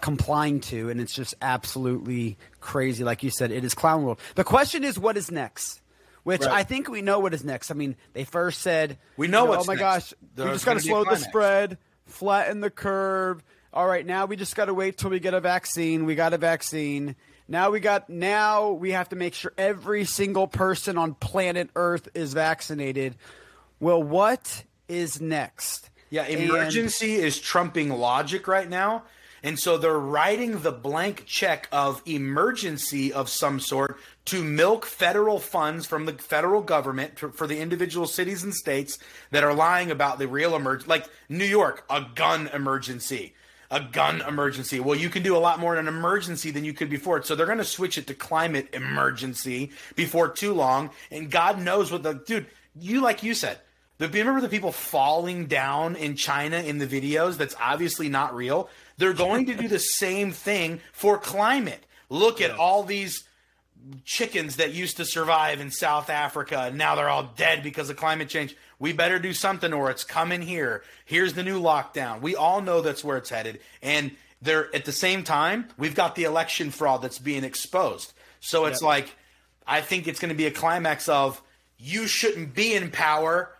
complying 0.00 0.60
to, 0.60 0.88
and 0.88 1.00
it's 1.00 1.14
just 1.14 1.34
absolutely 1.42 2.38
crazy. 2.60 3.04
Like 3.04 3.22
you 3.22 3.30
said, 3.30 3.50
it 3.50 3.64
is 3.64 3.74
clown 3.74 4.04
world. 4.04 4.18
The 4.34 4.44
question 4.44 4.84
is, 4.84 4.98
what 4.98 5.16
is 5.16 5.30
next? 5.30 5.80
Which 6.22 6.42
right. 6.42 6.50
I 6.50 6.64
think 6.64 6.88
we 6.88 7.00
know 7.02 7.18
what 7.18 7.32
is 7.32 7.44
next. 7.44 7.70
I 7.70 7.74
mean, 7.74 7.96
they 8.12 8.24
first 8.24 8.60
said 8.60 8.98
we 9.16 9.26
know, 9.26 9.44
you 9.44 9.52
know 9.52 9.60
Oh 9.60 9.64
my 9.64 9.74
next. 9.74 9.80
gosh, 9.80 10.14
There's 10.34 10.48
we 10.48 10.54
just 10.54 10.64
got 10.66 10.74
to 10.74 10.80
slow 10.80 11.04
the 11.04 11.16
spread, 11.16 11.78
flatten 12.06 12.60
the 12.60 12.70
curve. 12.70 13.42
All 13.72 13.86
right, 13.86 14.04
now 14.04 14.26
we 14.26 14.36
just 14.36 14.54
got 14.54 14.66
to 14.66 14.74
wait 14.74 14.98
till 14.98 15.10
we 15.10 15.20
get 15.20 15.32
a 15.32 15.40
vaccine. 15.40 16.04
We 16.04 16.14
got 16.14 16.34
a 16.34 16.38
vaccine. 16.38 17.16
Now 17.50 17.70
we 17.70 17.80
got 17.80 18.08
now 18.08 18.70
we 18.70 18.92
have 18.92 19.08
to 19.08 19.16
make 19.16 19.34
sure 19.34 19.52
every 19.58 20.04
single 20.04 20.46
person 20.46 20.96
on 20.96 21.14
planet 21.14 21.68
Earth 21.74 22.08
is 22.14 22.32
vaccinated. 22.32 23.16
Well, 23.80 24.00
what 24.00 24.62
is 24.88 25.20
next? 25.20 25.90
Yeah, 26.10 26.26
emergency 26.26 27.16
and, 27.16 27.24
is 27.24 27.40
trumping 27.40 27.90
logic 27.90 28.46
right 28.46 28.68
now. 28.68 29.02
And 29.42 29.58
so 29.58 29.78
they're 29.78 29.98
writing 29.98 30.60
the 30.60 30.70
blank 30.70 31.24
check 31.26 31.66
of 31.72 32.02
emergency 32.06 33.12
of 33.12 33.28
some 33.28 33.58
sort 33.58 33.98
to 34.26 34.44
milk 34.44 34.86
federal 34.86 35.40
funds 35.40 35.86
from 35.86 36.04
the 36.04 36.12
federal 36.12 36.60
government 36.60 37.16
to, 37.16 37.30
for 37.30 37.48
the 37.48 37.58
individual 37.58 38.06
cities 38.06 38.44
and 38.44 38.54
states 38.54 38.98
that 39.32 39.42
are 39.42 39.54
lying 39.54 39.90
about 39.90 40.20
the 40.20 40.28
real 40.28 40.54
emergency. 40.54 40.88
Like 40.88 41.08
New 41.28 41.46
York, 41.46 41.84
a 41.90 42.04
gun 42.14 42.48
emergency 42.52 43.34
a 43.70 43.80
gun 43.80 44.20
emergency. 44.22 44.80
Well, 44.80 44.98
you 44.98 45.08
can 45.08 45.22
do 45.22 45.36
a 45.36 45.38
lot 45.38 45.60
more 45.60 45.74
in 45.74 45.86
an 45.86 45.94
emergency 45.94 46.50
than 46.50 46.64
you 46.64 46.72
could 46.72 46.90
before. 46.90 47.22
So 47.22 47.34
they're 47.34 47.46
going 47.46 47.58
to 47.58 47.64
switch 47.64 47.98
it 47.98 48.06
to 48.08 48.14
climate 48.14 48.68
emergency 48.72 49.70
before 49.94 50.28
too 50.28 50.52
long. 50.52 50.90
And 51.10 51.30
God 51.30 51.60
knows 51.60 51.92
what 51.92 52.02
the 52.02 52.14
dude, 52.14 52.46
you 52.78 53.00
like 53.00 53.22
you 53.22 53.34
said, 53.34 53.58
the, 53.98 54.08
remember 54.08 54.40
the 54.40 54.48
people 54.48 54.72
falling 54.72 55.46
down 55.46 55.94
in 55.94 56.16
China 56.16 56.56
in 56.56 56.78
the 56.78 56.86
videos 56.86 57.36
that's 57.36 57.54
obviously 57.60 58.08
not 58.08 58.34
real? 58.34 58.68
They're 58.96 59.12
going 59.12 59.46
to 59.46 59.54
do 59.54 59.68
the 59.68 59.78
same 59.78 60.32
thing 60.32 60.80
for 60.92 61.18
climate. 61.18 61.84
Look 62.08 62.40
at 62.40 62.50
all 62.50 62.82
these 62.82 63.24
chickens 64.04 64.56
that 64.56 64.72
used 64.72 64.96
to 64.96 65.04
survive 65.04 65.60
in 65.60 65.70
South 65.70 66.10
Africa 66.10 66.64
and 66.66 66.76
now 66.76 66.96
they're 66.96 67.08
all 67.08 67.32
dead 67.36 67.62
because 67.62 67.88
of 67.88 67.96
climate 67.96 68.28
change 68.28 68.54
we 68.80 68.92
better 68.92 69.20
do 69.20 69.32
something 69.32 69.72
or 69.72 69.90
it's 69.90 70.02
coming 70.02 70.42
here. 70.42 70.82
Here's 71.04 71.34
the 71.34 71.44
new 71.44 71.60
lockdown. 71.60 72.20
We 72.20 72.34
all 72.34 72.60
know 72.60 72.80
that's 72.80 73.04
where 73.04 73.18
it's 73.18 73.30
headed. 73.30 73.60
And 73.82 74.12
there 74.42 74.74
at 74.74 74.86
the 74.86 74.92
same 74.92 75.22
time, 75.22 75.68
we've 75.76 75.94
got 75.94 76.16
the 76.16 76.24
election 76.24 76.70
fraud 76.70 77.02
that's 77.02 77.18
being 77.18 77.44
exposed. 77.44 78.12
So 78.40 78.64
it's 78.64 78.82
like 78.82 79.14
I 79.66 79.82
think 79.82 80.08
it's 80.08 80.18
going 80.18 80.30
to 80.30 80.34
be 80.34 80.46
a 80.46 80.50
climax 80.50 81.08
of 81.08 81.40
you 81.78 82.06
shouldn't 82.06 82.54
be 82.54 82.74
in 82.74 82.90
power 82.90 83.54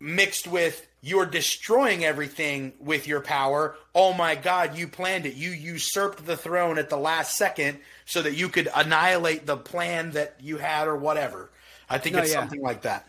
mixed 0.00 0.46
with 0.46 0.86
you're 1.02 1.26
destroying 1.26 2.04
everything 2.04 2.72
with 2.78 3.06
your 3.06 3.20
power. 3.20 3.76
Oh 3.94 4.12
my 4.12 4.34
God, 4.34 4.76
you 4.76 4.86
planned 4.86 5.24
it. 5.24 5.34
You 5.34 5.50
usurped 5.50 6.26
the 6.26 6.36
throne 6.36 6.76
at 6.78 6.90
the 6.90 6.98
last 6.98 7.36
second 7.36 7.78
so 8.04 8.20
that 8.20 8.34
you 8.34 8.48
could 8.48 8.68
annihilate 8.74 9.46
the 9.46 9.56
plan 9.56 10.10
that 10.10 10.36
you 10.40 10.58
had 10.58 10.88
or 10.88 10.96
whatever. 10.96 11.50
I 11.88 11.98
think 11.98 12.16
no, 12.16 12.22
it's 12.22 12.32
yeah. 12.32 12.40
something 12.40 12.60
like 12.60 12.82
that. 12.82 13.06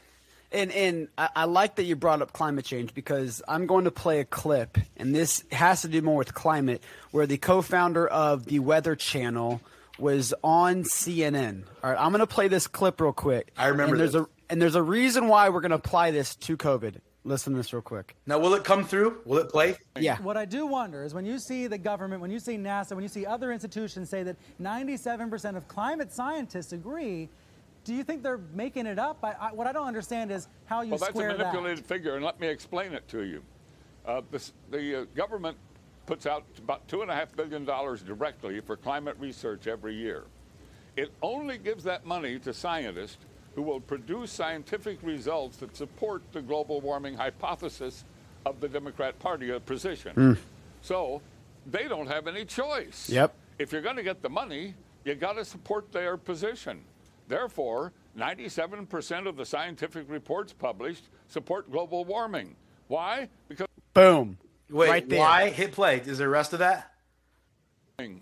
And 0.51 0.71
and 0.71 1.07
I, 1.17 1.29
I, 1.35 1.43
like 1.45 1.75
that 1.75 1.83
you 1.83 1.95
brought 1.95 2.21
up 2.21 2.33
climate 2.33 2.65
change 2.65 2.93
because 2.93 3.41
I'm 3.47 3.67
going 3.67 3.85
to 3.85 3.91
play 3.91 4.19
a 4.19 4.25
clip, 4.25 4.77
and 4.97 5.15
this 5.15 5.45
has 5.51 5.83
to 5.83 5.87
do 5.87 6.01
more 6.01 6.17
with 6.17 6.33
climate, 6.33 6.83
where 7.11 7.25
the 7.25 7.37
co-founder 7.37 8.05
of 8.05 8.45
the 8.45 8.59
Weather 8.59 8.95
Channel 8.97 9.61
was 9.97 10.33
on 10.43 10.83
CNN. 10.83 11.63
All 11.83 11.91
right, 11.91 11.99
I'm 11.99 12.11
going 12.11 12.19
to 12.19 12.27
play 12.27 12.49
this 12.49 12.67
clip 12.67 12.99
real 12.99 13.13
quick. 13.13 13.53
I 13.57 13.67
remember. 13.67 13.93
And 13.93 14.01
there's 14.01 14.13
this. 14.13 14.23
a 14.23 14.27
and 14.49 14.61
there's 14.61 14.75
a 14.75 14.83
reason 14.83 15.29
why 15.29 15.47
we're 15.47 15.61
going 15.61 15.71
to 15.71 15.77
apply 15.77 16.11
this 16.11 16.35
to 16.35 16.57
COVID. 16.57 16.95
Listen 17.23 17.53
to 17.53 17.57
this 17.57 17.71
real 17.71 17.83
quick. 17.83 18.15
Now, 18.25 18.39
will 18.39 18.55
it 18.55 18.63
come 18.63 18.83
through? 18.83 19.21
Will 19.25 19.37
it 19.37 19.49
play? 19.49 19.77
Yeah. 19.97 20.19
What 20.21 20.37
I 20.37 20.45
do 20.45 20.65
wonder 20.65 21.03
is 21.03 21.13
when 21.13 21.25
you 21.25 21.37
see 21.37 21.67
the 21.67 21.77
government, 21.77 22.19
when 22.19 22.31
you 22.31 22.39
see 22.39 22.57
NASA, 22.57 22.93
when 22.93 23.03
you 23.03 23.09
see 23.09 23.27
other 23.27 23.51
institutions 23.51 24.09
say 24.09 24.23
that 24.23 24.37
97% 24.59 25.55
of 25.55 25.67
climate 25.67 26.11
scientists 26.11 26.73
agree 26.73 27.29
do 27.83 27.93
you 27.93 28.03
think 28.03 28.23
they're 28.23 28.39
making 28.53 28.85
it 28.85 28.99
up? 28.99 29.19
I, 29.23 29.33
I, 29.33 29.53
what 29.53 29.67
I 29.67 29.71
don't 29.71 29.87
understand 29.87 30.31
is 30.31 30.47
how 30.65 30.81
you 30.81 30.91
well, 30.91 30.99
square 30.99 31.11
that. 31.11 31.17
Well, 31.17 31.37
that's 31.37 31.41
a 31.41 31.43
manipulated 31.45 31.83
that. 31.83 31.87
figure, 31.87 32.15
and 32.15 32.23
let 32.23 32.39
me 32.39 32.47
explain 32.47 32.93
it 32.93 33.07
to 33.09 33.23
you. 33.23 33.43
Uh, 34.05 34.21
this, 34.31 34.53
the 34.69 35.01
uh, 35.01 35.05
government 35.15 35.57
puts 36.05 36.25
out 36.25 36.43
about 36.57 36.87
$2.5 36.87 37.35
billion 37.35 37.65
directly 38.05 38.59
for 38.59 38.75
climate 38.75 39.15
research 39.19 39.67
every 39.67 39.95
year. 39.95 40.25
It 40.95 41.11
only 41.21 41.57
gives 41.57 41.83
that 41.85 42.05
money 42.05 42.37
to 42.39 42.53
scientists 42.53 43.17
who 43.55 43.61
will 43.61 43.79
produce 43.79 44.31
scientific 44.31 44.97
results 45.03 45.57
that 45.57 45.75
support 45.75 46.21
the 46.31 46.41
global 46.41 46.81
warming 46.81 47.15
hypothesis 47.15 48.05
of 48.45 48.59
the 48.59 48.67
Democrat 48.67 49.17
Party 49.19 49.57
position. 49.59 50.15
Mm. 50.15 50.37
So 50.81 51.21
they 51.65 51.87
don't 51.87 52.07
have 52.07 52.27
any 52.27 52.45
choice. 52.45 53.09
Yep. 53.09 53.35
If 53.59 53.71
you're 53.71 53.81
going 53.81 53.97
to 53.97 54.03
get 54.03 54.21
the 54.21 54.29
money, 54.29 54.73
you 55.05 55.15
got 55.15 55.33
to 55.33 55.45
support 55.45 55.91
their 55.91 56.17
position. 56.17 56.81
Therefore, 57.27 57.93
97% 58.17 59.27
of 59.27 59.37
the 59.37 59.45
scientific 59.45 60.09
reports 60.09 60.53
published 60.53 61.09
support 61.27 61.71
global 61.71 62.05
warming. 62.05 62.55
Why? 62.87 63.29
Because. 63.47 63.67
Boom. 63.93 64.37
Wait, 64.69 64.89
right 64.89 65.09
there. 65.09 65.19
why? 65.19 65.49
Hit 65.49 65.71
play. 65.73 65.99
Is 65.99 66.17
there 66.17 66.29
rest 66.29 66.53
of 66.53 66.59
that? 66.59 66.91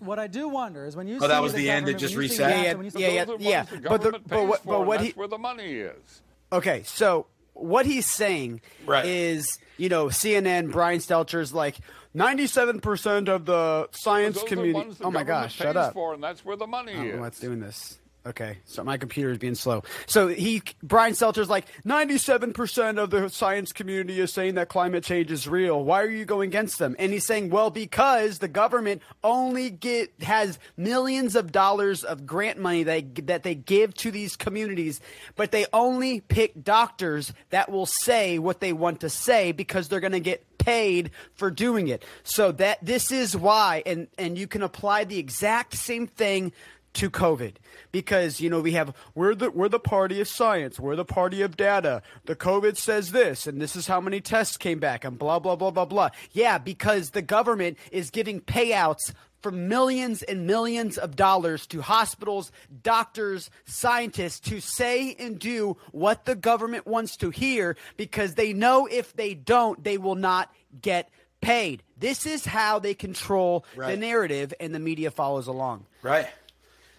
What 0.00 0.18
I 0.18 0.26
do 0.26 0.48
wonder 0.48 0.84
is 0.84 0.94
when 0.94 1.06
you 1.08 1.18
oh, 1.22 1.28
that 1.28 1.40
was 1.40 1.52
the, 1.52 1.62
the 1.62 1.70
end. 1.70 1.88
It 1.88 1.94
just 1.94 2.14
reset. 2.14 2.50
Yeah, 2.50 2.82
yeah, 2.98 3.08
yeah. 3.08 3.24
yeah, 3.38 3.64
yeah. 3.72 3.78
But 3.88 4.02
the, 4.02 4.20
but 4.26 4.46
what, 4.46 4.66
but 4.66 4.86
what 4.86 5.00
he 5.00 5.10
where 5.12 5.28
the 5.28 5.38
money 5.38 5.72
is. 5.72 6.22
Okay, 6.52 6.82
so 6.84 7.26
what 7.54 7.86
he's 7.86 8.06
saying 8.06 8.60
right. 8.86 9.04
is, 9.04 9.58
you 9.76 9.88
know, 9.88 10.06
CNN, 10.06 10.72
Brian 10.72 10.98
Stelter's 10.98 11.52
like, 11.52 11.78
97% 12.16 13.28
of 13.28 13.44
the 13.44 13.88
science 13.92 14.42
community. 14.42 14.96
oh 15.00 15.10
my 15.10 15.22
gosh, 15.22 15.54
shut 15.54 15.76
up. 15.76 15.92
For, 15.92 16.14
and 16.14 16.22
that's 16.22 16.44
where 16.44 16.56
the 16.56 16.66
money 16.66 16.94
oh, 16.96 17.04
is. 17.04 17.20
What's 17.20 17.38
doing 17.38 17.60
this? 17.60 17.99
Okay, 18.26 18.58
so 18.66 18.84
my 18.84 18.98
computer 18.98 19.30
is 19.30 19.38
being 19.38 19.54
slow. 19.54 19.82
So 20.04 20.28
he, 20.28 20.62
Brian 20.82 21.14
Stelter's 21.14 21.48
like, 21.48 21.64
97% 21.86 22.98
of 22.98 23.08
the 23.08 23.30
science 23.30 23.72
community 23.72 24.20
is 24.20 24.30
saying 24.30 24.56
that 24.56 24.68
climate 24.68 25.04
change 25.04 25.30
is 25.30 25.48
real. 25.48 25.82
Why 25.82 26.02
are 26.02 26.10
you 26.10 26.26
going 26.26 26.50
against 26.50 26.78
them? 26.78 26.94
And 26.98 27.14
he's 27.14 27.26
saying, 27.26 27.48
well, 27.48 27.70
because 27.70 28.38
the 28.40 28.48
government 28.48 29.00
only 29.24 29.70
get 29.70 30.12
has 30.20 30.58
millions 30.76 31.34
of 31.34 31.50
dollars 31.50 32.04
of 32.04 32.26
grant 32.26 32.58
money 32.58 32.82
that 32.82 33.26
that 33.26 33.42
they 33.42 33.54
give 33.54 33.94
to 33.94 34.10
these 34.10 34.36
communities, 34.36 35.00
but 35.34 35.50
they 35.50 35.64
only 35.72 36.20
pick 36.20 36.62
doctors 36.62 37.32
that 37.48 37.70
will 37.70 37.86
say 37.86 38.38
what 38.38 38.60
they 38.60 38.74
want 38.74 39.00
to 39.00 39.08
say 39.08 39.52
because 39.52 39.88
they're 39.88 39.98
going 39.98 40.12
to 40.12 40.20
get 40.20 40.44
paid 40.58 41.10
for 41.34 41.50
doing 41.50 41.88
it. 41.88 42.04
So 42.22 42.52
that 42.52 42.84
this 42.84 43.10
is 43.10 43.34
why, 43.34 43.82
and 43.86 44.08
and 44.18 44.36
you 44.36 44.46
can 44.46 44.62
apply 44.62 45.04
the 45.04 45.18
exact 45.18 45.74
same 45.74 46.06
thing 46.06 46.52
to 46.94 47.10
COVID 47.10 47.56
because 47.92 48.40
you 48.40 48.50
know 48.50 48.60
we 48.60 48.72
have 48.72 48.94
we're 49.14 49.34
the 49.34 49.50
we're 49.50 49.68
the 49.68 49.78
party 49.78 50.20
of 50.20 50.28
science 50.28 50.80
we're 50.80 50.96
the 50.96 51.04
party 51.04 51.40
of 51.42 51.56
data 51.56 52.02
the 52.24 52.34
COVID 52.34 52.76
says 52.76 53.12
this 53.12 53.46
and 53.46 53.60
this 53.60 53.76
is 53.76 53.86
how 53.86 54.00
many 54.00 54.20
tests 54.20 54.56
came 54.56 54.80
back 54.80 55.04
and 55.04 55.18
blah 55.18 55.38
blah 55.38 55.56
blah 55.56 55.70
blah 55.70 55.84
blah 55.84 56.08
yeah 56.32 56.58
because 56.58 57.10
the 57.10 57.22
government 57.22 57.78
is 57.92 58.10
giving 58.10 58.40
payouts 58.40 59.12
for 59.40 59.50
millions 59.50 60.22
and 60.22 60.46
millions 60.46 60.98
of 60.98 61.16
dollars 61.16 61.66
to 61.68 61.80
hospitals, 61.80 62.52
doctors, 62.82 63.50
scientists 63.64 64.40
to 64.40 64.60
say 64.60 65.14
and 65.18 65.38
do 65.38 65.76
what 65.92 66.24
the 66.26 66.34
government 66.34 66.86
wants 66.86 67.16
to 67.16 67.30
hear 67.30 67.76
because 67.96 68.34
they 68.34 68.52
know 68.52 68.86
if 68.86 69.14
they 69.14 69.34
don't, 69.34 69.82
they 69.82 69.96
will 69.96 70.14
not 70.14 70.52
get 70.82 71.08
paid. 71.40 71.82
This 71.96 72.26
is 72.26 72.44
how 72.44 72.78
they 72.78 72.94
control 72.94 73.64
right. 73.76 73.92
the 73.92 73.96
narrative, 73.96 74.52
and 74.60 74.74
the 74.74 74.78
media 74.78 75.10
follows 75.10 75.46
along. 75.46 75.86
Right. 76.02 76.28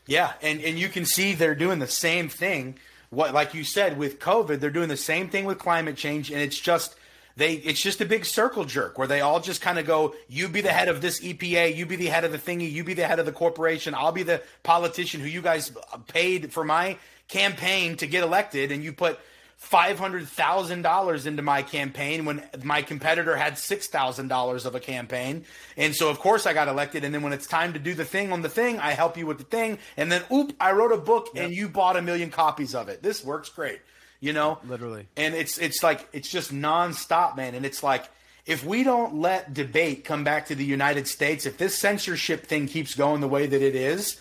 Yeah, 0.07 0.33
and 0.41 0.61
and 0.61 0.79
you 0.79 0.89
can 0.89 1.05
see 1.05 1.33
they're 1.33 1.55
doing 1.55 1.79
the 1.79 1.87
same 1.87 2.29
thing. 2.29 2.75
What 3.09 3.33
like 3.33 3.53
you 3.53 3.63
said 3.63 3.97
with 3.97 4.19
COVID, 4.19 4.59
they're 4.59 4.69
doing 4.69 4.89
the 4.89 4.97
same 4.97 5.29
thing 5.29 5.45
with 5.45 5.59
climate 5.59 5.95
change, 5.95 6.31
and 6.31 6.41
it's 6.41 6.59
just 6.59 6.95
they 7.37 7.53
it's 7.53 7.81
just 7.81 8.01
a 8.01 8.05
big 8.05 8.25
circle 8.25 8.65
jerk 8.65 8.97
where 8.97 9.07
they 9.07 9.21
all 9.21 9.39
just 9.39 9.61
kind 9.61 9.79
of 9.79 9.85
go, 9.85 10.13
you 10.27 10.47
be 10.47 10.61
the 10.61 10.71
head 10.71 10.87
of 10.87 11.01
this 11.01 11.21
EPA, 11.21 11.75
you 11.75 11.85
be 11.85 11.95
the 11.95 12.07
head 12.07 12.23
of 12.23 12.31
the 12.31 12.37
thingy, 12.37 12.71
you 12.71 12.83
be 12.83 12.93
the 12.93 13.07
head 13.07 13.19
of 13.19 13.25
the 13.25 13.31
corporation, 13.31 13.93
I'll 13.93 14.11
be 14.11 14.23
the 14.23 14.41
politician 14.63 15.21
who 15.21 15.27
you 15.27 15.41
guys 15.41 15.71
paid 16.07 16.51
for 16.51 16.63
my 16.63 16.97
campaign 17.27 17.95
to 17.97 18.07
get 18.07 18.23
elected, 18.23 18.71
and 18.71 18.83
you 18.83 18.93
put 18.93 19.19
$500,000 19.63 21.25
into 21.25 21.41
my 21.41 21.61
campaign 21.61 22.25
when 22.25 22.43
my 22.63 22.81
competitor 22.81 23.35
had 23.35 23.53
$6,000 23.53 24.65
of 24.65 24.75
a 24.75 24.79
campaign. 24.79 25.45
And 25.77 25.95
so, 25.95 26.09
of 26.09 26.19
course, 26.19 26.45
I 26.45 26.53
got 26.53 26.67
elected. 26.67 27.03
And 27.03 27.13
then 27.13 27.21
when 27.21 27.31
it's 27.31 27.47
time 27.47 27.73
to 27.73 27.79
do 27.79 27.93
the 27.93 28.03
thing 28.03 28.33
on 28.33 28.41
the 28.41 28.49
thing, 28.49 28.79
I 28.79 28.91
help 28.91 29.17
you 29.17 29.27
with 29.27 29.37
the 29.37 29.43
thing. 29.43 29.77
And 29.97 30.11
then, 30.11 30.23
oop, 30.33 30.53
I 30.59 30.71
wrote 30.71 30.91
a 30.91 30.97
book 30.97 31.29
yep. 31.33 31.45
and 31.45 31.53
you 31.53 31.69
bought 31.69 31.95
a 31.95 32.01
million 32.01 32.31
copies 32.31 32.73
of 32.73 32.89
it. 32.89 33.03
This 33.03 33.23
works 33.23 33.49
great, 33.49 33.81
you 34.19 34.33
know? 34.33 34.57
Literally. 34.65 35.07
And 35.15 35.35
it's, 35.35 35.57
it's 35.59 35.83
like, 35.83 36.07
it's 36.11 36.29
just 36.29 36.53
nonstop, 36.53 37.37
man. 37.37 37.53
And 37.53 37.65
it's 37.65 37.83
like, 37.83 38.09
if 38.47 38.65
we 38.65 38.83
don't 38.83 39.15
let 39.15 39.53
debate 39.53 40.03
come 40.03 40.23
back 40.23 40.47
to 40.47 40.55
the 40.55 40.65
United 40.65 41.07
States, 41.07 41.45
if 41.45 41.57
this 41.57 41.77
censorship 41.77 42.47
thing 42.47 42.67
keeps 42.67 42.95
going 42.95 43.21
the 43.21 43.27
way 43.27 43.45
that 43.45 43.61
it 43.61 43.75
is, 43.75 44.19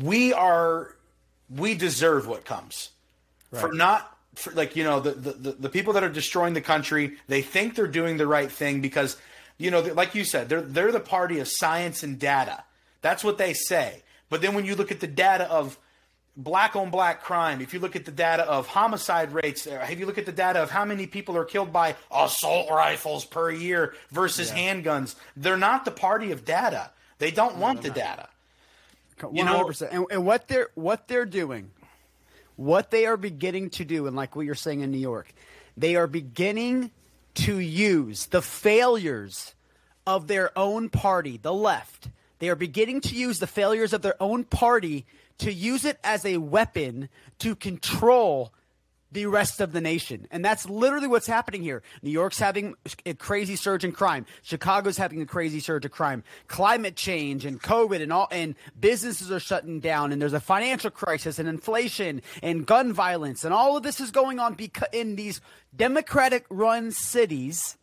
we 0.00 0.32
are, 0.32 0.94
we 1.48 1.74
deserve 1.74 2.26
what 2.26 2.44
comes. 2.44 2.90
Right. 3.52 3.60
For 3.60 3.72
not 3.72 4.13
like 4.54 4.76
you 4.76 4.84
know 4.84 5.00
the, 5.00 5.12
the 5.12 5.52
the 5.52 5.68
people 5.68 5.92
that 5.94 6.04
are 6.04 6.08
destroying 6.08 6.54
the 6.54 6.60
country 6.60 7.16
they 7.28 7.42
think 7.42 7.74
they're 7.74 7.86
doing 7.86 8.16
the 8.16 8.26
right 8.26 8.50
thing 8.50 8.80
because 8.80 9.16
you 9.58 9.70
know 9.70 9.80
like 9.80 10.14
you 10.14 10.24
said 10.24 10.48
they're 10.48 10.62
they're 10.62 10.92
the 10.92 11.00
party 11.00 11.38
of 11.38 11.48
science 11.48 12.02
and 12.02 12.18
data. 12.18 12.64
That's 13.00 13.22
what 13.22 13.38
they 13.38 13.52
say. 13.52 14.02
But 14.30 14.40
then 14.40 14.54
when 14.54 14.64
you 14.64 14.74
look 14.76 14.90
at 14.90 15.00
the 15.00 15.06
data 15.06 15.50
of 15.50 15.78
black 16.36 16.74
on 16.74 16.90
black 16.90 17.22
crime 17.22 17.60
if 17.60 17.72
you 17.72 17.78
look 17.78 17.94
at 17.94 18.04
the 18.04 18.10
data 18.10 18.42
of 18.42 18.66
homicide 18.66 19.32
rates 19.32 19.68
uh, 19.68 19.86
if 19.88 20.00
you 20.00 20.06
look 20.06 20.18
at 20.18 20.26
the 20.26 20.32
data 20.32 20.60
of 20.60 20.68
how 20.68 20.84
many 20.84 21.06
people 21.06 21.36
are 21.36 21.44
killed 21.44 21.72
by 21.72 21.94
assault 22.10 22.68
rifles 22.70 23.24
per 23.24 23.52
year 23.52 23.94
versus 24.10 24.50
yeah. 24.50 24.74
handguns 24.74 25.14
they're 25.36 25.56
not 25.56 25.84
the 25.84 25.92
party 25.92 26.32
of 26.32 26.44
data. 26.44 26.90
They 27.18 27.30
don't 27.30 27.56
want 27.56 27.82
the 27.82 27.90
data. 27.90 28.28
100%. 29.20 29.36
You 29.36 29.44
know, 29.44 29.72
and, 29.90 30.06
and 30.10 30.26
what 30.26 30.48
they're 30.48 30.68
what 30.74 31.06
they're 31.08 31.24
doing 31.24 31.70
what 32.56 32.90
they 32.90 33.06
are 33.06 33.16
beginning 33.16 33.70
to 33.70 33.84
do, 33.84 34.06
and 34.06 34.16
like 34.16 34.36
what 34.36 34.46
you're 34.46 34.54
saying 34.54 34.80
in 34.80 34.90
New 34.90 34.98
York, 34.98 35.32
they 35.76 35.96
are 35.96 36.06
beginning 36.06 36.90
to 37.34 37.58
use 37.58 38.26
the 38.26 38.42
failures 38.42 39.54
of 40.06 40.26
their 40.28 40.56
own 40.56 40.88
party, 40.88 41.38
the 41.40 41.52
left. 41.52 42.08
They 42.38 42.48
are 42.48 42.56
beginning 42.56 43.00
to 43.02 43.14
use 43.14 43.38
the 43.38 43.46
failures 43.46 43.92
of 43.92 44.02
their 44.02 44.20
own 44.22 44.44
party 44.44 45.06
to 45.38 45.52
use 45.52 45.84
it 45.84 45.98
as 46.04 46.24
a 46.24 46.36
weapon 46.38 47.08
to 47.40 47.56
control 47.56 48.52
the 49.14 49.26
rest 49.26 49.60
of 49.60 49.72
the 49.72 49.80
nation. 49.80 50.26
And 50.30 50.44
that's 50.44 50.68
literally 50.68 51.06
what's 51.06 51.26
happening 51.26 51.62
here. 51.62 51.82
New 52.02 52.10
York's 52.10 52.38
having 52.38 52.74
a 53.06 53.14
crazy 53.14 53.56
surge 53.56 53.84
in 53.84 53.92
crime. 53.92 54.26
Chicago's 54.42 54.96
having 54.96 55.22
a 55.22 55.26
crazy 55.26 55.60
surge 55.60 55.84
of 55.84 55.92
crime. 55.92 56.24
Climate 56.48 56.96
change 56.96 57.46
and 57.46 57.62
COVID 57.62 58.02
and 58.02 58.12
all 58.12 58.28
and 58.30 58.56
businesses 58.78 59.30
are 59.30 59.40
shutting 59.40 59.80
down 59.80 60.12
and 60.12 60.20
there's 60.20 60.32
a 60.32 60.40
financial 60.40 60.90
crisis 60.90 61.38
and 61.38 61.48
inflation 61.48 62.20
and 62.42 62.66
gun 62.66 62.92
violence 62.92 63.44
and 63.44 63.54
all 63.54 63.76
of 63.76 63.84
this 63.84 64.00
is 64.00 64.10
going 64.10 64.40
on 64.40 64.54
because 64.54 64.88
in 64.92 65.14
these 65.16 65.40
democratic 65.76 66.44
run 66.50 66.90
cities 66.90 67.76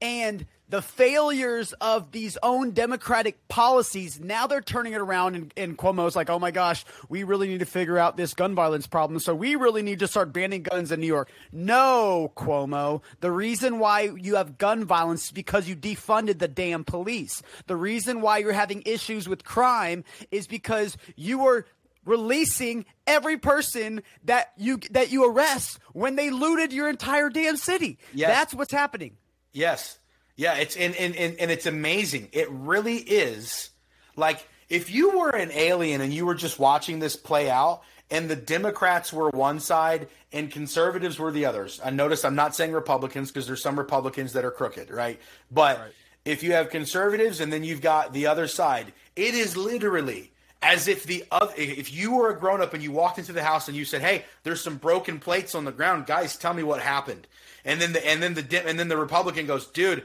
and 0.00 0.46
the 0.70 0.80
failures 0.80 1.72
of 1.80 2.12
these 2.12 2.38
own 2.42 2.70
democratic 2.70 3.48
policies, 3.48 4.20
now 4.20 4.46
they're 4.46 4.60
turning 4.60 4.92
it 4.92 5.00
around 5.00 5.34
and, 5.34 5.52
and 5.56 5.76
Cuomo's 5.76 6.14
like, 6.14 6.30
oh 6.30 6.38
my 6.38 6.52
gosh, 6.52 6.84
we 7.08 7.24
really 7.24 7.48
need 7.48 7.58
to 7.58 7.66
figure 7.66 7.98
out 7.98 8.16
this 8.16 8.34
gun 8.34 8.54
violence 8.54 8.86
problem. 8.86 9.18
So 9.18 9.34
we 9.34 9.56
really 9.56 9.82
need 9.82 9.98
to 9.98 10.06
start 10.06 10.32
banning 10.32 10.62
guns 10.62 10.92
in 10.92 11.00
New 11.00 11.08
York. 11.08 11.28
No, 11.50 12.32
Cuomo. 12.36 13.02
The 13.20 13.32
reason 13.32 13.80
why 13.80 14.12
you 14.16 14.36
have 14.36 14.58
gun 14.58 14.84
violence 14.84 15.26
is 15.26 15.32
because 15.32 15.68
you 15.68 15.74
defunded 15.74 16.38
the 16.38 16.48
damn 16.48 16.84
police. 16.84 17.42
The 17.66 17.76
reason 17.76 18.20
why 18.20 18.38
you're 18.38 18.52
having 18.52 18.82
issues 18.86 19.28
with 19.28 19.44
crime 19.44 20.04
is 20.30 20.46
because 20.46 20.96
you 21.16 21.40
were 21.40 21.66
releasing 22.04 22.84
every 23.06 23.36
person 23.36 24.02
that 24.24 24.52
you 24.56 24.78
that 24.92 25.10
you 25.10 25.28
arrest 25.30 25.78
when 25.92 26.16
they 26.16 26.30
looted 26.30 26.72
your 26.72 26.88
entire 26.88 27.28
damn 27.28 27.56
city. 27.56 27.98
Yes. 28.14 28.30
That's 28.30 28.54
what's 28.54 28.72
happening. 28.72 29.16
Yes. 29.52 29.98
Yeah, 30.36 30.54
it's 30.54 30.76
and, 30.76 30.94
and, 30.96 31.14
and, 31.16 31.38
and 31.38 31.50
it's 31.50 31.66
amazing. 31.66 32.28
It 32.32 32.48
really 32.50 32.96
is 32.96 33.70
like 34.16 34.46
if 34.68 34.90
you 34.90 35.18
were 35.18 35.30
an 35.30 35.50
alien 35.52 36.00
and 36.00 36.14
you 36.14 36.24
were 36.24 36.34
just 36.34 36.58
watching 36.58 36.98
this 36.98 37.16
play 37.16 37.50
out 37.50 37.82
and 38.10 38.28
the 38.28 38.36
Democrats 38.36 39.12
were 39.12 39.30
one 39.30 39.60
side 39.60 40.08
and 40.32 40.50
conservatives 40.50 41.18
were 41.18 41.30
the 41.30 41.44
others. 41.44 41.80
I 41.84 41.90
notice 41.90 42.24
I'm 42.24 42.34
not 42.34 42.54
saying 42.54 42.72
Republicans 42.72 43.30
because 43.30 43.46
there's 43.46 43.62
some 43.62 43.78
Republicans 43.78 44.32
that 44.32 44.44
are 44.44 44.50
crooked, 44.50 44.90
right? 44.90 45.20
But 45.50 45.78
right. 45.78 45.92
if 46.24 46.42
you 46.42 46.52
have 46.52 46.70
conservatives 46.70 47.40
and 47.40 47.52
then 47.52 47.62
you've 47.62 47.80
got 47.80 48.12
the 48.12 48.26
other 48.26 48.48
side, 48.48 48.92
it 49.16 49.34
is 49.34 49.56
literally 49.56 50.32
as 50.62 50.88
if 50.88 51.04
the 51.04 51.24
other 51.30 51.52
if 51.56 51.92
you 51.92 52.14
were 52.14 52.30
a 52.30 52.38
grown 52.38 52.60
up 52.60 52.74
and 52.74 52.82
you 52.82 52.92
walked 52.92 53.18
into 53.18 53.32
the 53.32 53.42
house 53.42 53.68
and 53.68 53.76
you 53.76 53.84
said, 53.84 54.02
"Hey, 54.02 54.24
there's 54.42 54.60
some 54.60 54.76
broken 54.76 55.18
plates 55.18 55.54
on 55.54 55.64
the 55.64 55.72
ground, 55.72 56.06
guys, 56.06 56.36
tell 56.36 56.54
me 56.54 56.62
what 56.62 56.80
happened." 56.80 57.26
And 57.64 57.80
then 57.80 57.92
the 57.92 58.06
and 58.06 58.22
then 58.22 58.34
the 58.34 58.68
and 58.68 58.78
then 58.78 58.88
the 58.88 58.96
Republican 58.96 59.46
goes, 59.46 59.66
"Dude, 59.66 60.04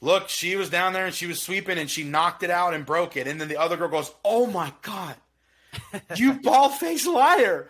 look, 0.00 0.28
she 0.28 0.56
was 0.56 0.70
down 0.70 0.92
there 0.92 1.06
and 1.06 1.14
she 1.14 1.26
was 1.26 1.40
sweeping 1.40 1.78
and 1.78 1.90
she 1.90 2.04
knocked 2.04 2.42
it 2.42 2.50
out 2.50 2.74
and 2.74 2.84
broke 2.86 3.16
it. 3.16 3.26
And 3.26 3.40
then 3.40 3.48
the 3.48 3.58
other 3.58 3.76
girl 3.76 3.88
goes, 3.88 4.12
Oh 4.24 4.46
my 4.46 4.72
God, 4.82 5.16
you 6.16 6.34
bald 6.42 6.74
faced 6.74 7.06
liar. 7.06 7.68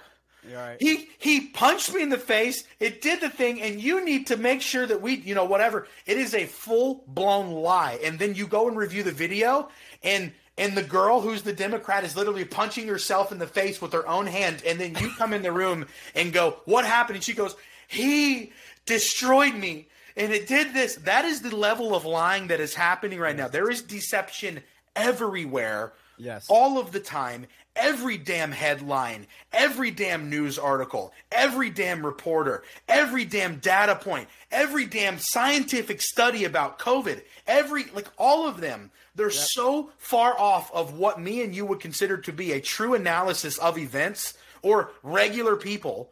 Right. 0.55 0.79
He 0.81 1.09
he 1.19 1.49
punched 1.49 1.93
me 1.93 2.03
in 2.03 2.09
the 2.09 2.17
face. 2.17 2.65
It 2.79 3.03
did 3.03 3.21
the 3.21 3.29
thing, 3.29 3.61
and 3.61 3.79
you 3.79 4.03
need 4.03 4.29
to 4.29 4.39
make 4.39 4.63
sure 4.63 4.87
that 4.87 5.03
we, 5.03 5.17
you 5.17 5.35
know, 5.35 5.45
whatever. 5.45 5.87
It 6.07 6.17
is 6.17 6.33
a 6.33 6.47
full 6.47 7.05
blown 7.07 7.51
lie. 7.51 8.01
And 8.03 8.19
then 8.19 8.35
you 8.35 8.47
go 8.47 8.67
and 8.67 8.75
review 8.75 9.03
the 9.03 9.13
video, 9.13 9.69
and 10.03 10.33
and 10.57 10.75
the 10.75 10.83
girl 10.83 11.21
who's 11.21 11.43
the 11.43 11.53
Democrat 11.53 12.05
is 12.05 12.17
literally 12.17 12.47
punching 12.47 12.89
herself 12.89 13.33
in 13.33 13.39
the 13.39 13.47
face 13.47 13.83
with 13.83 13.93
her 13.93 14.09
own 14.09 14.27
hand. 14.27 14.63
And 14.65 14.81
then 14.81 14.95
you 14.99 15.11
come 15.19 15.35
in 15.35 15.43
the 15.43 15.53
room 15.53 15.87
and 16.15 16.33
go, 16.33 16.57
"What 16.65 16.87
happened?" 16.87 17.17
And 17.17 17.25
she 17.25 17.35
goes, 17.35 17.55
"He 17.87 18.51
destroyed 18.87 19.55
me 19.55 19.89
and 20.17 20.33
it 20.33 20.47
did 20.47 20.75
this. 20.75 20.97
That 20.97 21.25
is 21.25 21.41
the 21.41 21.55
level 21.55 21.95
of 21.95 22.05
lying 22.05 22.49
that 22.49 22.61
is 22.61 22.75
happening 22.75 23.19
right 23.19 23.37
now. 23.37 23.49
There 23.49 23.71
is 23.71 23.83
deception 23.83 24.61
everywhere. 24.97 25.93
Yes. 26.19 26.47
All 26.49 26.79
of 26.79 26.93
the 26.93 27.01
time. 27.01 27.47
Every 27.77 28.19
damn 28.19 28.51
headline, 28.53 29.27
every 29.53 29.91
damn 29.93 30.29
news 30.29 30.59
article, 30.59 31.15
every 31.31 31.71
damn 31.71 32.05
reporter, 32.05 32.65
every 32.89 33.25
damn 33.25 33.59
data 33.61 33.95
point, 33.95 34.29
every 34.51 34.85
damn 34.85 35.19
scientific 35.19 36.03
study 36.03 36.45
about 36.45 36.81
COVID, 36.81 37.23
every, 37.47 37.85
like 37.95 38.09
all 38.19 38.47
of 38.47 38.61
them, 38.61 38.91
they're 39.15 39.31
yep. 39.31 39.47
so 39.53 39.91
far 39.99 40.39
off 40.39 40.71
of 40.75 40.95
what 40.99 41.21
me 41.21 41.43
and 41.43 41.55
you 41.55 41.65
would 41.65 41.81
consider 41.81 42.19
to 42.19 42.33
be 42.33 42.53
a 42.53 42.61
true 42.61 42.95
analysis 42.95 43.57
of 43.59 43.79
events 43.79 44.35
or 44.63 44.91
regular 45.03 45.57
people 45.57 46.11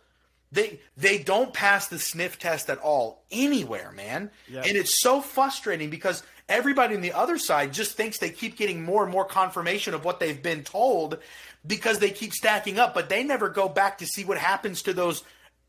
they 0.52 0.80
they 0.96 1.18
don't 1.18 1.52
pass 1.52 1.88
the 1.88 1.98
sniff 1.98 2.38
test 2.38 2.70
at 2.70 2.78
all 2.78 3.22
anywhere, 3.30 3.92
man. 3.92 4.30
Yep. 4.48 4.66
And 4.66 4.76
it's 4.76 5.00
so 5.00 5.20
frustrating 5.20 5.90
because 5.90 6.22
everybody 6.48 6.94
on 6.94 7.02
the 7.02 7.12
other 7.12 7.38
side 7.38 7.72
just 7.72 7.96
thinks 7.96 8.18
they 8.18 8.30
keep 8.30 8.56
getting 8.56 8.82
more 8.82 9.02
and 9.02 9.12
more 9.12 9.24
confirmation 9.24 9.94
of 9.94 10.04
what 10.04 10.20
they've 10.20 10.42
been 10.42 10.64
told 10.64 11.18
because 11.66 11.98
they 11.98 12.10
keep 12.10 12.32
stacking 12.32 12.78
up, 12.78 12.94
but 12.94 13.08
they 13.08 13.22
never 13.22 13.48
go 13.48 13.68
back 13.68 13.98
to 13.98 14.06
see 14.06 14.24
what 14.24 14.38
happens 14.38 14.82
to 14.82 14.94
those 14.94 15.22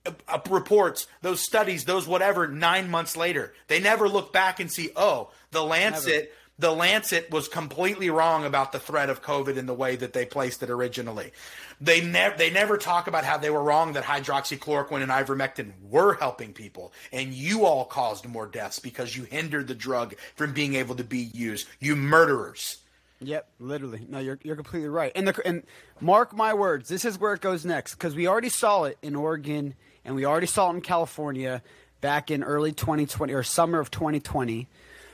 uh, 0.06 0.12
uh 0.28 0.40
reports, 0.50 1.08
those 1.22 1.42
studies, 1.42 1.84
those 1.84 2.08
whatever 2.08 2.48
9 2.48 2.90
months 2.90 3.18
later. 3.18 3.54
They 3.68 3.82
never 3.82 4.08
look 4.08 4.32
back 4.32 4.60
and 4.62 4.72
see, 4.72 4.92
"Oh, 4.96 5.32
the 5.52 5.64
Lancet 5.64 6.34
the 6.60 6.72
Lancet 6.72 7.32
was 7.32 7.48
completely 7.48 8.10
wrong 8.10 8.46
about 8.46 8.74
the 8.74 8.80
threat 8.80 9.10
of 9.10 9.24
COVID 9.24 9.56
in 9.56 9.66
the 9.66 9.74
way 9.74 9.96
that 9.96 10.12
they 10.12 10.26
placed 10.26 10.62
it 10.62 10.70
originally. 10.70 11.32
They 11.80 12.02
never 12.02 12.38
they 12.38 12.50
never 12.50 12.78
talk 12.78 13.08
about 13.08 13.24
how 13.24 13.38
they 13.38 13.50
were 13.50 13.64
wrong 13.64 13.94
that 13.94 14.04
hydroxychloroquine 14.04 15.02
and 15.02 15.12
ivermectin 15.12 15.72
were 15.90 16.16
helping 16.16 16.52
people, 16.52 16.92
and 17.14 17.34
you 17.34 17.66
all 17.66 17.86
caused 17.86 18.28
more 18.28 18.46
deaths 18.46 18.80
because 18.80 19.16
you 19.16 19.24
hindered 19.24 19.68
the 19.68 19.76
drug 19.76 20.16
from 20.36 20.52
being 20.52 20.76
able 20.76 20.96
to 20.96 21.04
be 21.06 21.30
used. 21.34 21.68
You 21.80 21.96
murderers. 21.96 22.78
Yep, 23.22 23.50
literally. 23.60 24.06
No, 24.10 24.20
you're 24.20 24.40
you're 24.44 24.58
completely 24.58 24.90
right. 24.90 25.14
And 25.16 25.28
the 25.28 25.42
and 25.46 25.64
mark 26.02 26.36
my 26.36 26.54
words, 26.54 26.90
this 26.90 27.06
is 27.06 27.18
where 27.18 27.34
it 27.34 27.42
goes 27.42 27.66
next 27.66 27.96
because 27.96 28.16
we 28.16 28.28
already 28.28 28.50
saw 28.50 28.84
it 28.84 28.98
in 29.02 29.16
Oregon 29.16 29.76
and 30.04 30.16
we 30.16 30.26
already 30.26 30.48
saw 30.48 30.70
it 30.72 30.76
in 30.76 30.82
California 30.82 31.62
back 32.02 32.32
in 32.32 32.44
early 32.44 32.74
2020 32.74 33.34
or 33.34 33.44
summer 33.44 33.80
of 33.80 33.92
2020 33.92 34.68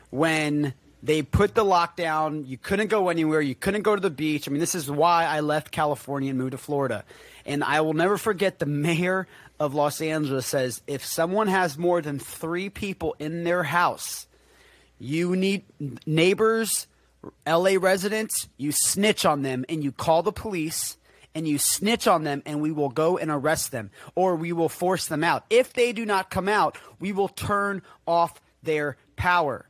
when 0.10 0.74
they 1.04 1.22
put 1.22 1.56
the 1.56 1.64
lockdown. 1.64 2.48
You 2.48 2.58
couldn't 2.58 2.88
go 2.88 3.10
anywhere. 3.10 3.42
You 3.42 3.56
couldn't 3.56 3.84
go 3.84 3.96
to 3.96 4.02
the 4.02 4.10
beach. 4.10 4.48
I 4.48 4.52
mean, 4.52 4.60
this 4.60 4.76
is 4.76 4.90
why 4.90 5.26
I 5.26 5.42
left 5.42 5.72
California 5.72 6.30
and 6.30 6.40
moved 6.40 6.52
to 6.52 6.58
Florida. 6.58 7.04
And 7.46 7.64
I 7.64 7.82
will 7.82 7.94
never 7.94 8.18
forget 8.18 8.60
the 8.60 8.66
mayor 8.66 9.28
of 9.60 9.74
Los 9.74 10.02
Angeles 10.02 10.48
says 10.48 10.82
if 10.88 11.06
someone 11.06 11.48
has 11.48 11.78
more 11.78 12.02
than 12.02 12.20
three 12.20 12.70
people 12.70 13.16
in 13.20 13.44
their 13.44 13.64
house, 13.64 14.28
you 15.00 15.36
need 15.36 15.64
neighbors, 16.06 16.88
LA 17.48 17.76
residents, 17.80 18.48
you 18.58 18.72
snitch 18.72 19.26
on 19.26 19.42
them 19.42 19.66
and 19.70 19.84
you 19.84 19.92
call 19.92 20.24
the 20.24 20.32
police 20.32 20.98
and 21.34 21.48
you 21.48 21.58
snitch 21.58 22.08
on 22.08 22.24
them 22.24 22.42
and 22.46 22.62
we 22.62 22.72
will 22.72 22.90
go 22.90 23.18
and 23.18 23.30
arrest 23.30 23.72
them 23.72 23.92
or 24.16 24.36
we 24.36 24.54
will 24.54 24.70
force 24.70 25.06
them 25.08 25.24
out. 25.24 25.46
If 25.50 25.74
they 25.74 25.94
do 25.94 26.06
not 26.06 26.30
come 26.30 26.48
out, 26.48 26.78
we 27.00 27.12
will 27.12 27.28
turn 27.28 27.82
off 28.08 28.42
their 28.64 28.98
power. 29.16 29.68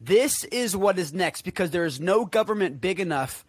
This 0.00 0.44
is 0.44 0.76
what 0.76 0.98
is 0.98 1.12
next 1.12 1.42
because 1.42 1.70
there 1.70 1.84
is 1.84 2.00
no 2.00 2.24
government 2.24 2.80
big 2.80 3.00
enough 3.00 3.44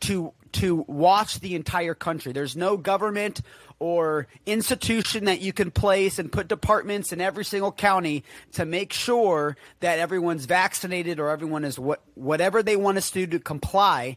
to 0.00 0.32
to 0.52 0.84
watch 0.88 1.40
the 1.40 1.54
entire 1.54 1.94
country. 1.94 2.32
There's 2.32 2.56
no 2.56 2.76
government 2.76 3.40
or 3.78 4.26
institution 4.46 5.26
that 5.26 5.40
you 5.40 5.52
can 5.52 5.70
place 5.70 6.18
and 6.18 6.30
put 6.30 6.48
departments 6.48 7.12
in 7.12 7.20
every 7.20 7.44
single 7.44 7.70
county 7.70 8.24
to 8.52 8.64
make 8.64 8.92
sure 8.92 9.56
that 9.80 9.98
everyone's 9.98 10.46
vaccinated 10.46 11.20
or 11.20 11.28
everyone 11.28 11.64
is 11.64 11.78
what 11.78 12.02
whatever 12.14 12.62
they 12.62 12.76
want 12.76 12.98
us 12.98 13.10
to 13.10 13.26
do 13.26 13.38
to 13.38 13.44
comply. 13.44 14.16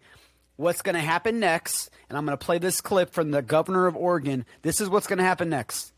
What's 0.56 0.82
going 0.82 0.96
to 0.96 1.02
happen 1.02 1.40
next? 1.40 1.90
And 2.10 2.18
I'm 2.18 2.26
going 2.26 2.38
to 2.38 2.46
play 2.46 2.60
this 2.60 2.80
clip 2.80 3.12
from 3.12 3.32
the 3.32 3.42
governor 3.42 3.88
of 3.88 3.96
Oregon. 3.96 4.46
This 4.62 4.80
is 4.80 4.90
what's 4.90 5.08
going 5.08 5.18
to 5.18 5.24
happen 5.24 5.50
next. 5.50 5.94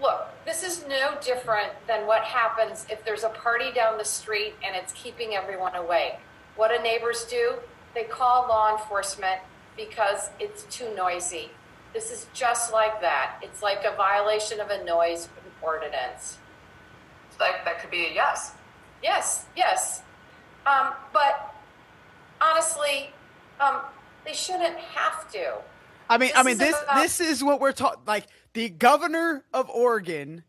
Look, 0.00 0.26
this 0.52 0.62
is 0.62 0.86
no 0.86 1.16
different 1.22 1.70
than 1.86 2.06
what 2.06 2.22
happens 2.24 2.84
if 2.90 3.02
there's 3.06 3.24
a 3.24 3.30
party 3.30 3.72
down 3.72 3.96
the 3.96 4.04
street 4.04 4.52
and 4.62 4.76
it's 4.76 4.92
keeping 4.92 5.34
everyone 5.34 5.74
awake. 5.74 6.16
What 6.56 6.70
do 6.76 6.82
neighbors 6.82 7.24
do? 7.24 7.54
They 7.94 8.04
call 8.04 8.46
law 8.48 8.70
enforcement 8.76 9.40
because 9.78 10.28
it's 10.38 10.64
too 10.64 10.94
noisy. 10.94 11.50
This 11.94 12.10
is 12.10 12.26
just 12.34 12.70
like 12.70 13.00
that. 13.00 13.36
It's 13.40 13.62
like 13.62 13.84
a 13.84 13.96
violation 13.96 14.60
of 14.60 14.68
a 14.68 14.84
noise 14.84 15.30
ordinance. 15.62 16.36
That, 17.38 17.64
that 17.64 17.80
could 17.80 17.90
be 17.90 18.06
a 18.08 18.12
yes. 18.12 18.52
Yes, 19.02 19.46
yes. 19.56 20.02
Um, 20.66 20.92
but 21.14 21.54
honestly, 22.42 23.08
um, 23.58 23.80
they 24.26 24.34
shouldn't 24.34 24.76
have 24.76 25.32
to. 25.32 25.54
I 26.10 26.18
mean, 26.18 26.28
This 26.28 26.36
I 26.36 26.42
mean 26.42 26.58
this 26.58 26.82
about- 26.82 26.96
this 27.02 27.20
is 27.20 27.42
what 27.42 27.58
we're 27.58 27.72
talking. 27.72 28.02
Like 28.06 28.26
the 28.54 28.68
governor 28.68 29.44
of 29.52 29.68
Oregon, 29.70 30.42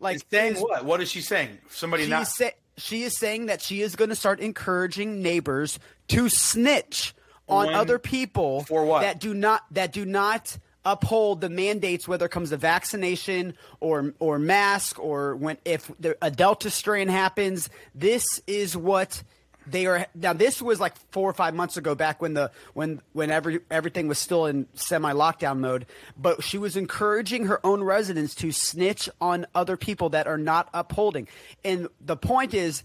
like 0.00 0.16
Is 0.16 0.24
saying 0.30 0.56
is- 0.56 0.62
what? 0.62 0.84
What 0.84 1.00
is 1.00 1.10
she 1.10 1.20
saying? 1.20 1.58
Somebody 1.70 2.04
She's 2.04 2.10
not. 2.10 2.26
sa- 2.28 2.50
she 2.76 3.02
is 3.02 3.16
saying 3.18 3.46
that 3.46 3.60
she 3.60 3.82
is 3.82 3.96
going 3.96 4.10
to 4.10 4.16
start 4.16 4.38
encouraging 4.40 5.20
neighbors 5.22 5.78
to 6.08 6.28
snitch 6.28 7.14
on 7.48 7.66
One- 7.66 7.74
other 7.74 7.98
people 7.98 8.62
for 8.64 8.84
what? 8.84 9.00
that 9.02 9.18
do 9.20 9.34
not 9.34 9.62
that 9.72 9.92
do 9.92 10.04
not 10.04 10.56
uphold 10.84 11.40
the 11.40 11.48
mandates 11.50 12.06
whether 12.06 12.26
it 12.26 12.30
comes 12.30 12.50
to 12.50 12.56
vaccination 12.56 13.54
or 13.80 14.14
or 14.20 14.38
mask 14.38 14.98
or 14.98 15.34
when 15.36 15.58
if 15.64 15.90
the, 15.98 16.16
a 16.22 16.30
delta 16.30 16.70
strain 16.70 17.08
happens 17.08 17.68
this 17.94 18.24
is 18.46 18.76
what 18.76 19.22
they 19.70 19.86
are 19.86 20.06
now 20.14 20.32
this 20.32 20.60
was 20.62 20.80
like 20.80 20.94
4 21.12 21.30
or 21.30 21.32
5 21.32 21.54
months 21.54 21.76
ago 21.76 21.94
back 21.94 22.20
when 22.22 22.34
the 22.34 22.50
when 22.74 23.00
when 23.12 23.30
every 23.30 23.60
everything 23.70 24.08
was 24.08 24.18
still 24.18 24.46
in 24.46 24.66
semi 24.74 25.12
lockdown 25.12 25.58
mode 25.58 25.86
but 26.16 26.42
she 26.42 26.58
was 26.58 26.76
encouraging 26.76 27.46
her 27.46 27.64
own 27.64 27.82
residents 27.82 28.34
to 28.36 28.52
snitch 28.52 29.08
on 29.20 29.46
other 29.54 29.76
people 29.76 30.10
that 30.10 30.26
are 30.26 30.38
not 30.38 30.68
upholding 30.72 31.28
and 31.64 31.88
the 32.00 32.16
point 32.16 32.54
is 32.54 32.82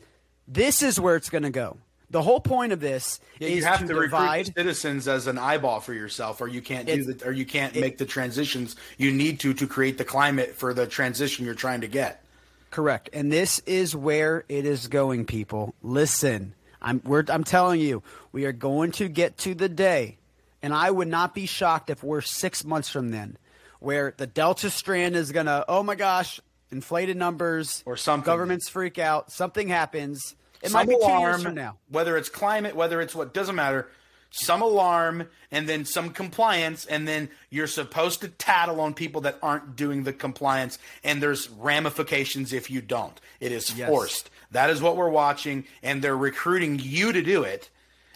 this 0.47 0.81
is 0.81 0.99
where 0.99 1.15
it's 1.15 1.29
going 1.29 1.43
to 1.43 1.49
go 1.49 1.77
the 2.09 2.21
whole 2.21 2.39
point 2.39 2.71
of 2.71 2.79
this 2.79 3.19
Yeah, 3.39 3.47
is 3.47 3.55
you 3.55 3.63
have 3.65 3.79
to, 3.79 3.87
to, 3.87 4.01
divide 4.01 4.53
citizens 4.55 5.07
as 5.07 5.25
an 5.25 5.39
eyeball 5.39 5.79
for 5.79 5.95
yourself, 5.95 6.41
or 6.41 6.47
you 6.47 6.61
can't 6.61 6.85
do 6.85 6.93
It's- 6.93 7.07
the, 7.07 7.25
or 7.27 7.31
you 7.31 7.43
can't 7.43 7.73
make 7.75 7.97
the 7.97 8.05
transitions 8.05 8.75
you 8.99 9.11
need 9.11 9.39
to 9.39 9.53
to 9.55 9.65
create 9.65 9.97
the 9.97 10.05
climate 10.05 10.53
for 10.53 10.75
the 10.75 10.85
transition 10.85 11.43
you're 11.43 11.55
trying 11.55 11.81
to 11.81 11.87
get. 11.87 12.23
Correct. 12.69 13.09
And 13.13 13.31
this 13.31 13.59
is 13.65 13.95
where 13.95 14.45
it 14.47 14.65
is 14.67 14.87
going, 14.87 15.25
people. 15.25 15.73
Listen, 15.81 16.53
I'm 16.83 17.01
we're, 17.05 17.23
I'm 17.29 17.43
telling 17.43 17.79
you, 17.79 18.03
we 18.31 18.45
are 18.45 18.51
going 18.51 18.91
to 18.93 19.07
get 19.07 19.37
to 19.39 19.55
the 19.55 19.69
day, 19.69 20.17
and 20.61 20.73
I 20.73 20.91
would 20.91 21.07
not 21.07 21.33
be 21.33 21.45
shocked 21.45 21.89
if 21.89 22.03
we're 22.03 22.21
six 22.21 22.63
months 22.65 22.89
from 22.89 23.11
then, 23.11 23.37
where 23.79 24.13
the 24.17 24.27
Delta 24.27 24.69
strand 24.69 25.15
is 25.15 25.31
gonna, 25.31 25.63
oh 25.67 25.83
my 25.83 25.95
gosh, 25.95 26.39
inflated 26.71 27.17
numbers 27.17 27.83
Or 27.85 27.95
something. 27.97 28.25
Governments 28.25 28.67
freak 28.69 28.97
out. 28.99 29.31
Something 29.31 29.67
happens. 29.69 30.35
It 30.61 30.69
Some 30.69 30.79
might 30.79 30.89
be 30.89 30.95
two 30.95 31.11
years 31.11 31.41
from 31.43 31.55
now. 31.55 31.77
whether 31.89 32.17
it's 32.17 32.29
climate, 32.29 32.75
whether 32.75 33.01
it's 33.01 33.13
what 33.15 33.33
doesn't 33.33 33.55
matter. 33.55 33.89
Some 34.35 34.63
alarm 34.63 35.27
and 35.51 35.69
then 35.69 35.85
some 35.85 36.09
compliance, 36.09 36.85
and 36.87 37.07
then 37.07 37.29
you're 37.51 37.67
supposed 37.67 38.21
to 38.21 38.29
tattle 38.29 38.81
on 38.81 38.95
people 38.95 39.21
that 39.21 39.37
aren't 39.43 39.75
doing 39.75 40.03
the 40.05 40.13
compliance, 40.13 40.79
and 41.03 41.21
there's 41.21 41.49
ramifications 41.49 42.51
if 42.53 42.71
you 42.71 42.81
don't. 42.81 43.19
It 43.39 43.51
is 43.51 43.77
Yes. 43.77 43.89
forced. 43.89 44.29
That 44.53 44.69
is 44.69 44.81
what 44.81 44.95
we're 44.97 45.09
watching, 45.09 45.65
and 45.83 46.01
they're 46.01 46.17
recruiting 46.17 46.79
you 46.79 47.11
to 47.11 47.21
do 47.21 47.43
it, 47.43 47.69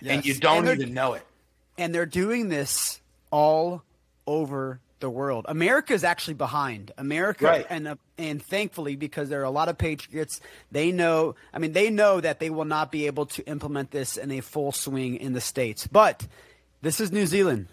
and 0.06 0.26
you 0.26 0.34
don't 0.36 0.68
And 0.68 0.82
even 0.82 0.94
know 0.94 1.14
it. 1.14 1.24
and 1.78 1.94
they're 1.94 2.06
doing 2.06 2.50
this 2.50 3.02
all 3.32 3.84
over 4.26 4.80
the 5.00 5.10
world. 5.10 5.46
America 5.48 5.94
is 5.94 6.04
actually 6.04 6.34
behind. 6.34 6.92
America 6.98 7.46
Right. 7.46 7.66
and 7.70 7.88
uh, 7.88 7.96
and 8.18 8.42
thankfully 8.44 8.96
because 8.96 9.30
there 9.30 9.40
are 9.42 9.46
a 9.46 9.52
lot 9.52 9.70
of 9.70 9.78
patriots, 9.78 10.42
they 10.72 10.92
know, 10.92 11.36
I 11.54 11.60
mean 11.60 11.74
they 11.74 11.90
know 11.92 12.20
that 12.20 12.40
they 12.40 12.50
will 12.50 12.66
not 12.66 12.92
be 12.92 13.06
able 13.06 13.28
to 13.28 13.44
implement 13.48 13.92
this 13.92 14.18
in 14.18 14.32
a 14.32 14.42
full 14.42 14.72
swing 14.72 15.18
in 15.18 15.34
the 15.34 15.42
states. 15.42 15.86
But 15.86 16.26
this 16.82 17.00
is 17.00 17.12
New 17.12 17.28
Zealand. 17.28 17.68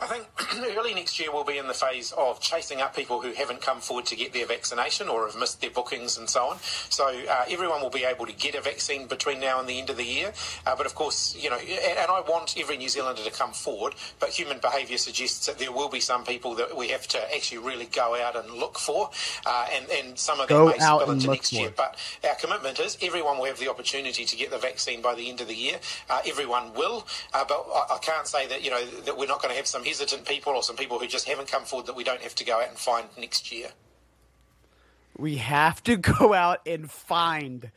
I 0.00 0.06
think 0.06 0.26
early 0.76 0.92
next 0.92 1.20
year 1.20 1.32
we'll 1.32 1.44
be 1.44 1.58
in 1.58 1.68
the 1.68 1.74
phase 1.74 2.12
of 2.12 2.40
chasing 2.40 2.80
up 2.80 2.96
people 2.96 3.20
who 3.20 3.32
haven't 3.32 3.60
come 3.60 3.80
forward 3.80 4.06
to 4.06 4.16
get 4.16 4.32
their 4.32 4.46
vaccination 4.46 5.08
or 5.08 5.26
have 5.26 5.38
missed 5.38 5.60
their 5.60 5.70
bookings 5.70 6.18
and 6.18 6.28
so 6.28 6.46
on. 6.46 6.58
So 6.58 7.06
uh, 7.06 7.44
everyone 7.48 7.80
will 7.80 7.90
be 7.90 8.04
able 8.04 8.26
to 8.26 8.32
get 8.32 8.54
a 8.56 8.60
vaccine 8.60 9.06
between 9.06 9.38
now 9.40 9.60
and 9.60 9.68
the 9.68 9.78
end 9.78 9.90
of 9.90 9.96
the 9.96 10.04
year. 10.04 10.32
Uh, 10.66 10.74
but 10.76 10.86
of 10.86 10.94
course, 10.94 11.36
you 11.38 11.48
know, 11.48 11.58
and, 11.58 11.98
and 11.98 12.10
I 12.10 12.20
want 12.22 12.56
every 12.58 12.76
New 12.76 12.88
Zealander 12.88 13.22
to 13.22 13.30
come 13.30 13.52
forward, 13.52 13.94
but 14.18 14.30
human 14.30 14.58
behaviour 14.58 14.98
suggests 14.98 15.46
that 15.46 15.58
there 15.58 15.70
will 15.70 15.88
be 15.88 16.00
some 16.00 16.24
people 16.24 16.54
that 16.56 16.76
we 16.76 16.88
have 16.88 17.06
to 17.08 17.34
actually 17.34 17.58
really 17.58 17.86
go 17.86 18.16
out 18.20 18.34
and 18.36 18.52
look 18.52 18.78
for, 18.78 19.10
uh, 19.46 19.66
and, 19.72 19.88
and 19.90 20.18
some 20.18 20.40
of 20.40 20.48
that 20.48 20.54
Go 20.54 20.66
may 20.66 20.78
out 20.80 21.02
spill 21.02 21.12
into 21.12 21.30
next 21.30 21.52
year. 21.52 21.72
But 21.74 21.96
our 22.28 22.34
commitment 22.34 22.80
is 22.80 22.98
everyone 23.00 23.38
will 23.38 23.46
have 23.46 23.60
the 23.60 23.68
opportunity 23.68 24.24
to 24.24 24.36
get 24.36 24.50
the 24.50 24.58
vaccine 24.58 25.02
by 25.02 25.14
the 25.14 25.30
end 25.30 25.40
of 25.40 25.46
the 25.46 25.54
year. 25.54 25.78
Uh, 26.10 26.20
everyone 26.26 26.74
will, 26.74 27.06
uh, 27.32 27.44
but 27.46 27.64
I, 27.72 27.94
I 27.94 27.98
can't 27.98 28.26
say 28.26 28.48
that 28.48 28.64
you 28.64 28.70
know 28.70 28.84
that 28.84 29.16
we're 29.16 29.28
not 29.28 29.40
going 29.40 29.52
to 29.52 29.56
have 29.56 29.66
some 29.66 29.83
hesitant 29.84 30.26
people 30.26 30.52
or 30.54 30.62
some 30.62 30.76
people 30.76 30.98
who 30.98 31.06
just 31.06 31.28
haven't 31.28 31.48
come 31.48 31.64
forward 31.64 31.86
that 31.86 31.96
we 31.96 32.04
don't 32.04 32.20
have 32.20 32.34
to 32.36 32.44
go 32.44 32.60
out 32.60 32.68
and 32.68 32.78
find 32.78 33.06
next 33.18 33.52
year. 33.52 33.68
We 35.16 35.36
have 35.36 35.82
to 35.84 35.96
go 36.18 36.34
out 36.34 36.60
and 36.66 36.90
find 36.90 37.70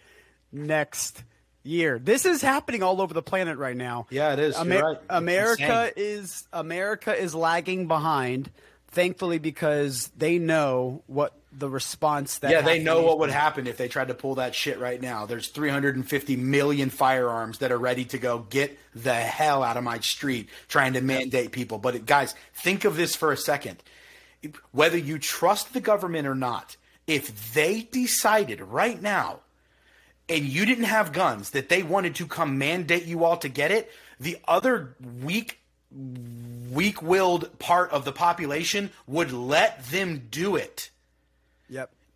next 0.51 1.23
year. 1.63 1.99
This 1.99 2.25
is 2.25 2.41
happening 2.41 2.81
all 2.81 3.01
over 3.01 3.13
the 3.13 3.21
planet 3.21 3.57
right 3.57 3.75
now. 3.75 4.07
Yeah, 4.09 4.33
it 4.33 4.39
is. 4.39 4.57
Amer- 4.57 4.81
right. 4.81 4.97
America 5.09 5.91
is 5.95 6.47
America 6.51 7.15
is 7.15 7.35
lagging 7.35 7.87
behind, 7.87 8.49
thankfully 8.87 9.39
because 9.39 10.09
they 10.17 10.39
know 10.39 11.03
what 11.07 11.36
the 11.57 11.69
response 11.69 12.39
that 12.39 12.51
Yeah, 12.51 12.61
they 12.61 12.79
know 12.79 13.01
what 13.01 13.19
would 13.19 13.29
happen 13.29 13.67
if 13.67 13.77
they 13.77 13.87
tried 13.87 14.09
to 14.09 14.13
pull 14.13 14.35
that 14.35 14.53
shit 14.53 14.79
right 14.79 15.01
now. 15.01 15.25
There's 15.25 15.47
350 15.47 16.35
million 16.35 16.89
firearms 16.89 17.59
that 17.59 17.71
are 17.71 17.77
ready 17.77 18.05
to 18.05 18.17
go 18.17 18.39
get 18.49 18.77
the 18.93 19.15
hell 19.15 19.63
out 19.63 19.77
of 19.77 19.83
my 19.83 19.99
street 19.99 20.49
trying 20.67 20.93
to 20.93 21.01
mandate 21.01 21.51
people. 21.51 21.77
But 21.79 21.95
it, 21.95 22.05
guys, 22.05 22.35
think 22.53 22.85
of 22.85 22.95
this 22.95 23.15
for 23.15 23.31
a 23.31 23.37
second. 23.37 23.81
Whether 24.71 24.97
you 24.97 25.17
trust 25.17 25.73
the 25.73 25.81
government 25.81 26.27
or 26.27 26.35
not, 26.35 26.77
if 27.07 27.53
they 27.53 27.81
decided 27.81 28.61
right 28.61 29.01
now 29.01 29.39
and 30.29 30.45
you 30.45 30.65
didn't 30.65 30.85
have 30.85 31.11
guns 31.11 31.51
that 31.51 31.69
they 31.69 31.81
wanted 31.81 32.15
to 32.15 32.27
come 32.27 32.57
mandate 32.57 33.05
you 33.05 33.23
all 33.23 33.37
to 33.37 33.49
get 33.49 33.71
it, 33.71 33.91
the 34.19 34.37
other 34.47 34.95
weak 35.23 35.59
weak-willed 36.69 37.57
part 37.59 37.89
of 37.91 38.03
the 38.03 38.11
population 38.11 38.91
would 39.07 39.31
let 39.31 39.85
them 39.85 40.27
do 40.29 40.55
it. 40.55 40.91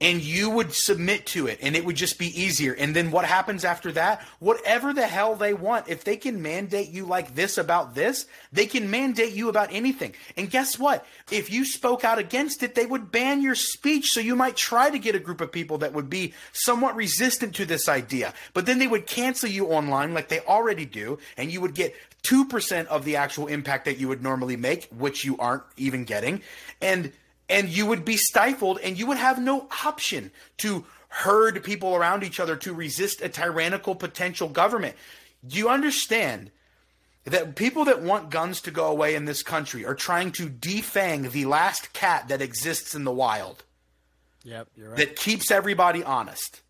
And 0.01 0.21
you 0.21 0.49
would 0.49 0.73
submit 0.73 1.27
to 1.27 1.45
it 1.47 1.59
and 1.61 1.75
it 1.75 1.85
would 1.85 1.95
just 1.95 2.17
be 2.17 2.41
easier. 2.41 2.73
And 2.73 2.95
then 2.95 3.11
what 3.11 3.23
happens 3.23 3.63
after 3.63 3.91
that? 3.93 4.21
Whatever 4.39 4.93
the 4.93 5.05
hell 5.05 5.35
they 5.35 5.53
want 5.53 5.87
if 5.87 6.03
they 6.03 6.17
can 6.17 6.41
mandate 6.41 6.89
you 6.89 7.05
like 7.05 7.35
this 7.35 7.57
about 7.57 7.95
this 7.95 8.25
they 8.51 8.65
can 8.65 8.89
mandate 8.89 9.33
you 9.33 9.47
about 9.47 9.69
anything. 9.71 10.15
And 10.35 10.49
guess 10.49 10.77
what? 10.79 11.05
If 11.31 11.51
you 11.51 11.63
spoke 11.63 12.03
out 12.03 12.17
against 12.17 12.63
it 12.63 12.75
they 12.75 12.85
would 12.85 13.11
ban 13.11 13.41
your 13.41 13.55
speech. 13.55 14.09
So 14.09 14.19
you 14.19 14.35
might 14.35 14.57
try 14.57 14.89
to 14.89 14.99
get 14.99 15.15
a 15.15 15.19
group 15.19 15.39
of 15.39 15.51
people 15.51 15.77
that 15.79 15.93
would 15.93 16.09
be 16.09 16.33
somewhat 16.51 16.95
resistant 16.95 17.55
to 17.55 17.65
this 17.65 17.87
idea. 17.87 18.33
But 18.53 18.65
then 18.65 18.79
they 18.79 18.87
would 18.87 19.05
cancel 19.05 19.49
you 19.49 19.67
online 19.67 20.13
like 20.13 20.29
they 20.29 20.39
already 20.39 20.85
do 20.85 21.19
and 21.37 21.51
you 21.51 21.61
would 21.61 21.75
get 21.75 21.95
2% 22.23 22.85
of 22.87 23.05
the 23.05 23.15
actual 23.15 23.47
impact 23.47 23.85
that 23.85 23.97
you 23.97 24.07
would 24.07 24.21
normally 24.21 24.55
make 24.55 24.87
which 24.89 25.25
you 25.25 25.37
aren't 25.37 25.63
even 25.77 26.05
getting. 26.05 26.41
And 26.81 27.11
and 27.51 27.69
you 27.69 27.85
would 27.85 28.05
be 28.05 28.17
stifled 28.17 28.79
and 28.79 28.97
you 28.97 29.05
would 29.05 29.17
have 29.17 29.39
no 29.39 29.67
option 29.85 30.31
to 30.57 30.85
herd 31.09 31.63
people 31.63 31.95
around 31.95 32.23
each 32.23 32.39
other 32.39 32.55
to 32.55 32.73
resist 32.73 33.21
a 33.21 33.29
tyrannical 33.29 33.93
potential 33.93 34.47
government. 34.47 34.95
Do 35.45 35.57
you 35.57 35.69
understand 35.69 36.51
that 37.25 37.55
people 37.55 37.85
that 37.85 38.01
want 38.01 38.31
guns 38.31 38.61
to 38.61 38.71
go 38.71 38.87
away 38.87 39.15
in 39.15 39.25
this 39.25 39.43
country 39.43 39.85
are 39.85 39.93
trying 39.93 40.31
to 40.31 40.49
defang 40.49 41.29
the 41.31 41.45
last 41.45 41.93
cat 41.93 42.29
that 42.29 42.41
exists 42.41 42.95
in 42.95 43.03
the 43.03 43.11
wild 43.11 43.63
Yep. 44.43 44.67
You're 44.75 44.89
right. 44.89 44.97
that 44.97 45.15
keeps 45.15 45.51
everybody 45.51 46.03
honest? 46.03 46.61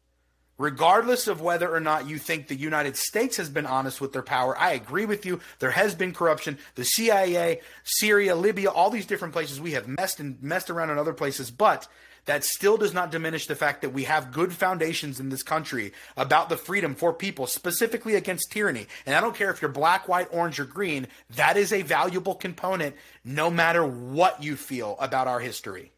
Regardless 0.61 1.25
of 1.25 1.41
whether 1.41 1.73
or 1.73 1.79
not 1.79 2.07
you 2.07 2.19
think 2.19 2.47
the 2.47 2.55
United 2.55 2.95
States 2.95 3.37
has 3.37 3.49
been 3.49 3.65
honest 3.65 3.99
with 3.99 4.13
their 4.13 4.21
power, 4.21 4.55
I 4.55 4.73
agree 4.73 5.05
with 5.05 5.25
you. 5.25 5.39
There 5.57 5.71
has 5.71 5.95
been 5.95 6.13
corruption. 6.13 6.59
The 6.75 6.85
CIA, 6.85 7.61
Syria, 7.83 8.35
Libya, 8.35 8.69
all 8.69 8.91
these 8.91 9.07
different 9.07 9.33
places 9.33 9.59
we 9.59 9.71
have 9.71 9.87
messed 9.87 10.19
and 10.19 10.39
messed 10.39 10.69
around 10.69 10.91
in 10.91 10.99
other 10.99 11.13
places, 11.13 11.49
but 11.49 11.87
that 12.25 12.43
still 12.43 12.77
does 12.77 12.93
not 12.93 13.09
diminish 13.09 13.47
the 13.47 13.55
fact 13.55 13.81
that 13.81 13.89
we 13.89 14.03
have 14.03 14.31
good 14.31 14.53
foundations 14.53 15.19
in 15.19 15.29
this 15.29 15.41
country 15.41 15.93
about 16.15 16.47
the 16.47 16.57
freedom 16.57 16.93
for 16.93 17.11
people, 17.11 17.47
specifically 17.47 18.13
against 18.13 18.51
tyranny. 18.51 18.85
And 19.07 19.15
I 19.15 19.19
don't 19.19 19.35
care 19.35 19.49
if 19.49 19.63
you're 19.63 19.71
black, 19.71 20.07
white, 20.07 20.27
orange, 20.29 20.59
or 20.59 20.65
green, 20.65 21.07
that 21.37 21.57
is 21.57 21.73
a 21.73 21.81
valuable 21.81 22.35
component 22.35 22.95
no 23.25 23.49
matter 23.49 23.83
what 23.83 24.43
you 24.43 24.55
feel 24.55 24.95
about 24.99 25.27
our 25.27 25.39
history. 25.39 25.91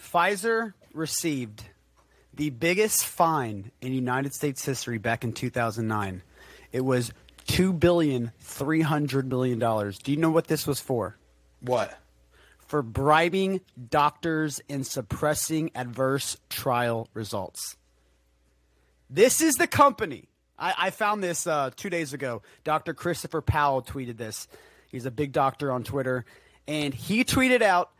Pfizer 0.00 0.72
received 0.94 1.64
the 2.40 2.48
biggest 2.48 3.04
fine 3.04 3.70
in 3.82 3.92
United 3.92 4.32
States 4.32 4.64
history 4.64 4.96
back 4.96 5.24
in 5.24 5.32
2009. 5.34 6.22
It 6.72 6.80
was 6.82 7.12
two 7.46 7.70
billion 7.70 8.32
three 8.40 8.80
hundred 8.80 9.28
million 9.28 9.58
dollars. 9.58 9.98
Do 9.98 10.10
you 10.10 10.16
know 10.16 10.30
what 10.30 10.46
this 10.46 10.66
was 10.66 10.80
for? 10.80 11.18
What? 11.60 11.98
For 12.66 12.80
bribing 12.80 13.60
doctors 13.90 14.58
and 14.70 14.86
suppressing 14.86 15.70
adverse 15.74 16.38
trial 16.48 17.08
results. 17.12 17.76
This 19.10 19.42
is 19.42 19.56
the 19.56 19.66
company. 19.66 20.30
I, 20.58 20.72
I 20.78 20.90
found 20.92 21.22
this 21.22 21.46
uh, 21.46 21.68
two 21.76 21.90
days 21.90 22.14
ago. 22.14 22.40
Dr. 22.64 22.94
Christopher 22.94 23.42
Powell 23.42 23.82
tweeted 23.82 24.16
this. 24.16 24.48
He's 24.90 25.04
a 25.04 25.10
big 25.10 25.32
doctor 25.32 25.70
on 25.70 25.84
Twitter, 25.84 26.24
and 26.66 26.94
he 26.94 27.22
tweeted 27.22 27.60
out 27.60 27.90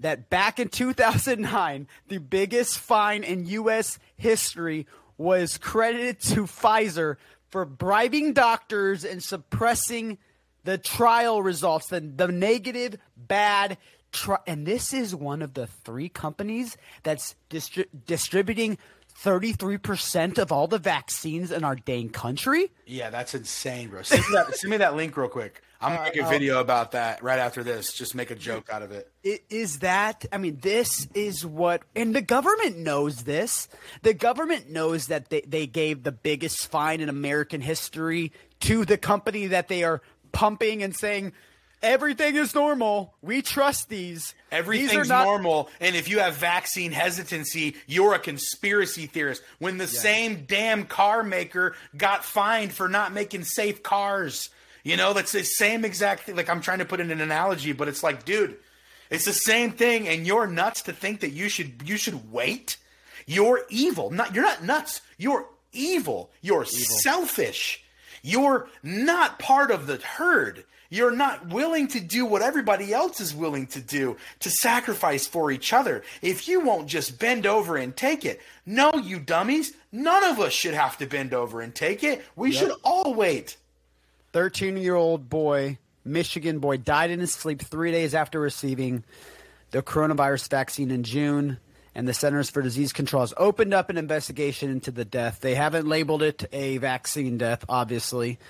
that 0.00 0.30
back 0.30 0.58
in 0.58 0.68
2009, 0.68 1.86
the 2.08 2.18
biggest 2.18 2.78
fine 2.78 3.24
in 3.24 3.46
U.S. 3.46 3.98
history 4.16 4.86
was 5.16 5.58
credited 5.58 6.20
to 6.20 6.44
Pfizer 6.44 7.16
for 7.50 7.64
bribing 7.64 8.32
doctors 8.32 9.04
and 9.04 9.22
suppressing 9.22 10.18
the 10.64 10.78
trial 10.78 11.42
results, 11.42 11.86
the, 11.88 12.00
the 12.00 12.28
negative, 12.28 12.96
bad. 13.16 13.78
Tri- 14.12 14.38
and 14.46 14.66
this 14.66 14.92
is 14.92 15.14
one 15.14 15.42
of 15.42 15.54
the 15.54 15.66
three 15.66 16.08
companies 16.08 16.76
that's 17.02 17.36
distri- 17.50 17.86
distributing 18.06 18.78
33% 19.22 20.38
of 20.38 20.50
all 20.50 20.66
the 20.66 20.78
vaccines 20.78 21.52
in 21.52 21.64
our 21.64 21.76
dang 21.76 22.08
country. 22.08 22.70
Yeah, 22.86 23.10
that's 23.10 23.34
insane, 23.34 23.88
bro. 23.88 24.02
Send 24.02 24.22
me 24.22 24.34
that, 24.34 24.56
send 24.56 24.70
me 24.70 24.76
that 24.78 24.96
link 24.96 25.16
real 25.16 25.28
quick. 25.28 25.62
I'm 25.84 25.96
gonna 25.96 26.00
uh, 26.00 26.04
make 26.04 26.16
a 26.16 26.26
oh. 26.26 26.28
video 26.28 26.60
about 26.60 26.92
that 26.92 27.22
right 27.22 27.38
after 27.38 27.62
this. 27.62 27.92
Just 27.92 28.14
make 28.14 28.30
a 28.30 28.34
joke 28.34 28.70
out 28.70 28.82
of 28.82 28.90
it. 28.90 29.10
Is 29.50 29.80
that, 29.80 30.24
I 30.32 30.38
mean, 30.38 30.58
this 30.62 31.06
is 31.14 31.44
what, 31.44 31.82
and 31.94 32.14
the 32.14 32.22
government 32.22 32.78
knows 32.78 33.24
this. 33.24 33.68
The 34.02 34.14
government 34.14 34.70
knows 34.70 35.08
that 35.08 35.28
they, 35.28 35.42
they 35.42 35.66
gave 35.66 36.02
the 36.02 36.12
biggest 36.12 36.68
fine 36.68 37.00
in 37.00 37.08
American 37.08 37.60
history 37.60 38.32
to 38.60 38.84
the 38.84 38.96
company 38.96 39.48
that 39.48 39.68
they 39.68 39.84
are 39.84 40.00
pumping 40.32 40.82
and 40.82 40.96
saying, 40.96 41.32
everything 41.82 42.34
is 42.36 42.54
normal. 42.54 43.14
We 43.20 43.42
trust 43.42 43.88
these. 43.88 44.20
These 44.22 44.34
are 44.52 44.56
Everything's 44.56 45.08
not- 45.08 45.24
normal, 45.24 45.68
and 45.80 45.94
if 45.94 46.08
you 46.08 46.20
have 46.20 46.36
vaccine 46.36 46.92
hesitancy, 46.92 47.76
you're 47.86 48.14
a 48.14 48.18
conspiracy 48.18 49.06
theorist. 49.06 49.42
When 49.58 49.78
the 49.78 49.86
same 49.86 50.46
damn 50.46 50.86
car 50.86 51.22
maker 51.22 51.74
got 51.96 52.24
fined 52.24 52.72
for 52.72 52.88
not 52.88 53.12
making 53.12 53.44
safe 53.44 53.82
cars, 53.82 54.48
you 54.84 54.96
know 54.96 55.12
that's 55.12 55.32
the 55.32 55.42
same 55.42 55.84
exact 55.84 56.22
thing. 56.24 56.36
Like 56.36 56.48
I'm 56.48 56.60
trying 56.60 56.78
to 56.78 56.84
put 56.84 57.00
in 57.00 57.10
an 57.10 57.20
analogy, 57.20 57.72
but 57.72 57.88
it's 57.88 58.02
like, 58.02 58.24
dude, 58.24 58.56
it's 59.10 59.24
the 59.24 59.32
same 59.32 59.72
thing, 59.72 60.06
and 60.06 60.26
you're 60.26 60.46
nuts 60.46 60.82
to 60.82 60.92
think 60.92 61.20
that 61.20 61.30
you 61.30 61.48
should 61.48 61.82
you 61.84 61.96
should 61.96 62.30
wait. 62.30 62.76
You're 63.26 63.62
evil. 63.70 64.10
Not 64.10 64.34
you're 64.34 64.44
not 64.44 64.62
nuts. 64.62 65.00
You're 65.18 65.46
evil. 65.72 66.30
You're 66.42 66.66
selfish. 66.66 67.82
You're 68.22 68.68
not 68.82 69.38
part 69.38 69.70
of 69.70 69.86
the 69.86 69.96
herd. 69.96 70.64
You're 70.90 71.10
not 71.10 71.48
willing 71.48 71.88
to 71.88 72.00
do 72.00 72.24
what 72.24 72.42
everybody 72.42 72.92
else 72.92 73.20
is 73.20 73.34
willing 73.34 73.66
to 73.68 73.80
do 73.80 74.16
to 74.40 74.50
sacrifice 74.50 75.26
for 75.26 75.50
each 75.50 75.72
other. 75.72 76.04
If 76.22 76.46
you 76.46 76.60
won't 76.60 76.88
just 76.88 77.18
bend 77.18 77.46
over 77.46 77.76
and 77.76 77.96
take 77.96 78.24
it, 78.24 78.40
no, 78.64 78.92
you 78.92 79.18
dummies, 79.18 79.72
none 79.90 80.24
of 80.24 80.38
us 80.38 80.52
should 80.52 80.74
have 80.74 80.96
to 80.98 81.06
bend 81.06 81.34
over 81.34 81.60
and 81.60 81.74
take 81.74 82.04
it. 82.04 82.24
We 82.36 82.52
should 82.52 82.72
all 82.84 83.14
wait. 83.14 83.56
13 84.34 84.76
year 84.76 84.96
old 84.96 85.30
boy, 85.30 85.78
Michigan 86.04 86.58
boy, 86.58 86.76
died 86.76 87.12
in 87.12 87.20
his 87.20 87.32
sleep 87.32 87.62
three 87.62 87.92
days 87.92 88.16
after 88.16 88.40
receiving 88.40 89.04
the 89.70 89.80
coronavirus 89.80 90.50
vaccine 90.50 90.90
in 90.90 91.04
June. 91.04 91.58
And 91.94 92.08
the 92.08 92.12
Centers 92.12 92.50
for 92.50 92.60
Disease 92.60 92.92
Control 92.92 93.22
has 93.22 93.32
opened 93.36 93.72
up 93.72 93.90
an 93.90 93.96
investigation 93.96 94.72
into 94.72 94.90
the 94.90 95.04
death. 95.04 95.38
They 95.40 95.54
haven't 95.54 95.86
labeled 95.86 96.24
it 96.24 96.44
a 96.52 96.78
vaccine 96.78 97.38
death, 97.38 97.64
obviously. 97.68 98.40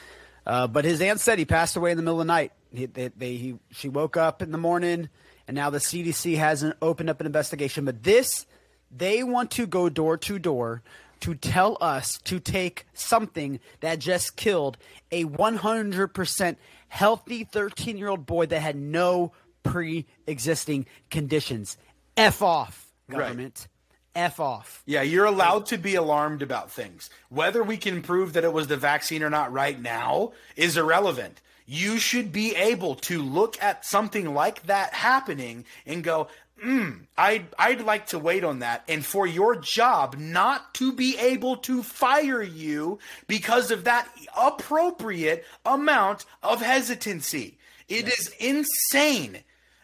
Uh, 0.46 0.66
but 0.66 0.86
his 0.86 1.02
aunt 1.02 1.20
said 1.20 1.38
he 1.38 1.44
passed 1.44 1.76
away 1.76 1.90
in 1.90 1.98
the 1.98 2.02
middle 2.02 2.18
of 2.18 2.26
the 2.26 2.32
night. 2.32 2.52
He, 2.72 2.86
they, 2.86 3.08
they, 3.08 3.34
he, 3.34 3.58
she 3.70 3.90
woke 3.90 4.16
up 4.16 4.40
in 4.40 4.52
the 4.52 4.58
morning, 4.58 5.10
and 5.46 5.54
now 5.54 5.68
the 5.68 5.78
CDC 5.78 6.38
hasn't 6.38 6.76
opened 6.80 7.10
up 7.10 7.20
an 7.20 7.26
investigation. 7.26 7.84
But 7.84 8.02
this, 8.02 8.46
they 8.90 9.22
want 9.22 9.50
to 9.52 9.66
go 9.66 9.90
door 9.90 10.16
to 10.16 10.38
door 10.38 10.82
to 11.24 11.34
tell 11.34 11.78
us 11.80 12.18
to 12.18 12.38
take 12.38 12.86
something 12.92 13.58
that 13.80 13.98
just 13.98 14.36
killed 14.36 14.76
a 15.10 15.24
100% 15.24 16.56
healthy 16.88 17.44
13 17.44 17.96
year 17.96 18.08
old 18.08 18.26
boy 18.26 18.44
that 18.44 18.60
had 18.60 18.76
no 18.76 19.32
pre 19.62 20.04
existing 20.26 20.84
conditions. 21.10 21.78
F 22.14 22.42
off, 22.42 22.92
government. 23.10 23.68
F 24.14 24.38
off. 24.38 24.82
Yeah, 24.84 25.00
you're 25.00 25.24
allowed 25.24 25.64
to 25.66 25.78
be 25.78 25.94
alarmed 25.94 26.42
about 26.42 26.70
things. 26.70 27.08
Whether 27.30 27.62
we 27.62 27.78
can 27.78 28.02
prove 28.02 28.34
that 28.34 28.44
it 28.44 28.52
was 28.52 28.66
the 28.66 28.76
vaccine 28.76 29.22
or 29.22 29.30
not 29.30 29.50
right 29.50 29.80
now 29.80 30.32
is 30.56 30.76
irrelevant. 30.76 31.40
You 31.64 31.98
should 31.98 32.32
be 32.32 32.54
able 32.54 32.96
to 32.96 33.22
look 33.22 33.60
at 33.62 33.86
something 33.86 34.34
like 34.34 34.64
that 34.64 34.92
happening 34.92 35.64
and 35.86 36.04
go, 36.04 36.28
mm, 36.64 37.00
I'd, 37.16 37.46
I'd 37.58 37.82
like 37.82 38.06
to 38.08 38.18
wait 38.18 38.44
on 38.44 38.60
that. 38.60 38.84
And 38.88 39.04
for 39.04 39.26
your 39.26 39.56
job 39.56 40.16
not 40.18 40.74
to 40.74 40.92
be 40.92 41.16
able 41.18 41.56
to 41.58 41.82
fire 41.82 42.42
you 42.42 42.98
because 43.26 43.70
of 43.70 43.84
that 43.84 44.08
appropriate 44.36 45.44
amount 45.64 46.24
of 46.42 46.60
hesitancy. 46.62 47.58
It 47.88 48.08
is 48.08 48.34
insane 48.40 49.38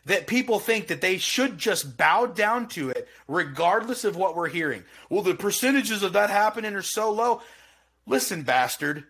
that 0.07 0.27
people 0.27 0.59
think 0.59 0.87
that 0.87 1.03
they 1.03 1.19
should 1.19 1.59
just 1.59 1.97
bow 1.97 2.27
down 2.27 2.67
to 2.69 2.89
it 2.91 3.07
regardless 3.29 4.05
of 4.05 4.17
what 4.17 4.35
we're 4.35 4.49
hearing. 4.49 4.83
Well, 5.09 5.23
the 5.23 5.35
percentages 5.35 6.03
of 6.03 6.15
that 6.15 6.31
happening 6.31 6.75
are 6.75 6.83
so 6.83 7.13
low. 7.13 7.43
Listen, 8.07 8.43
bastard. 8.43 9.05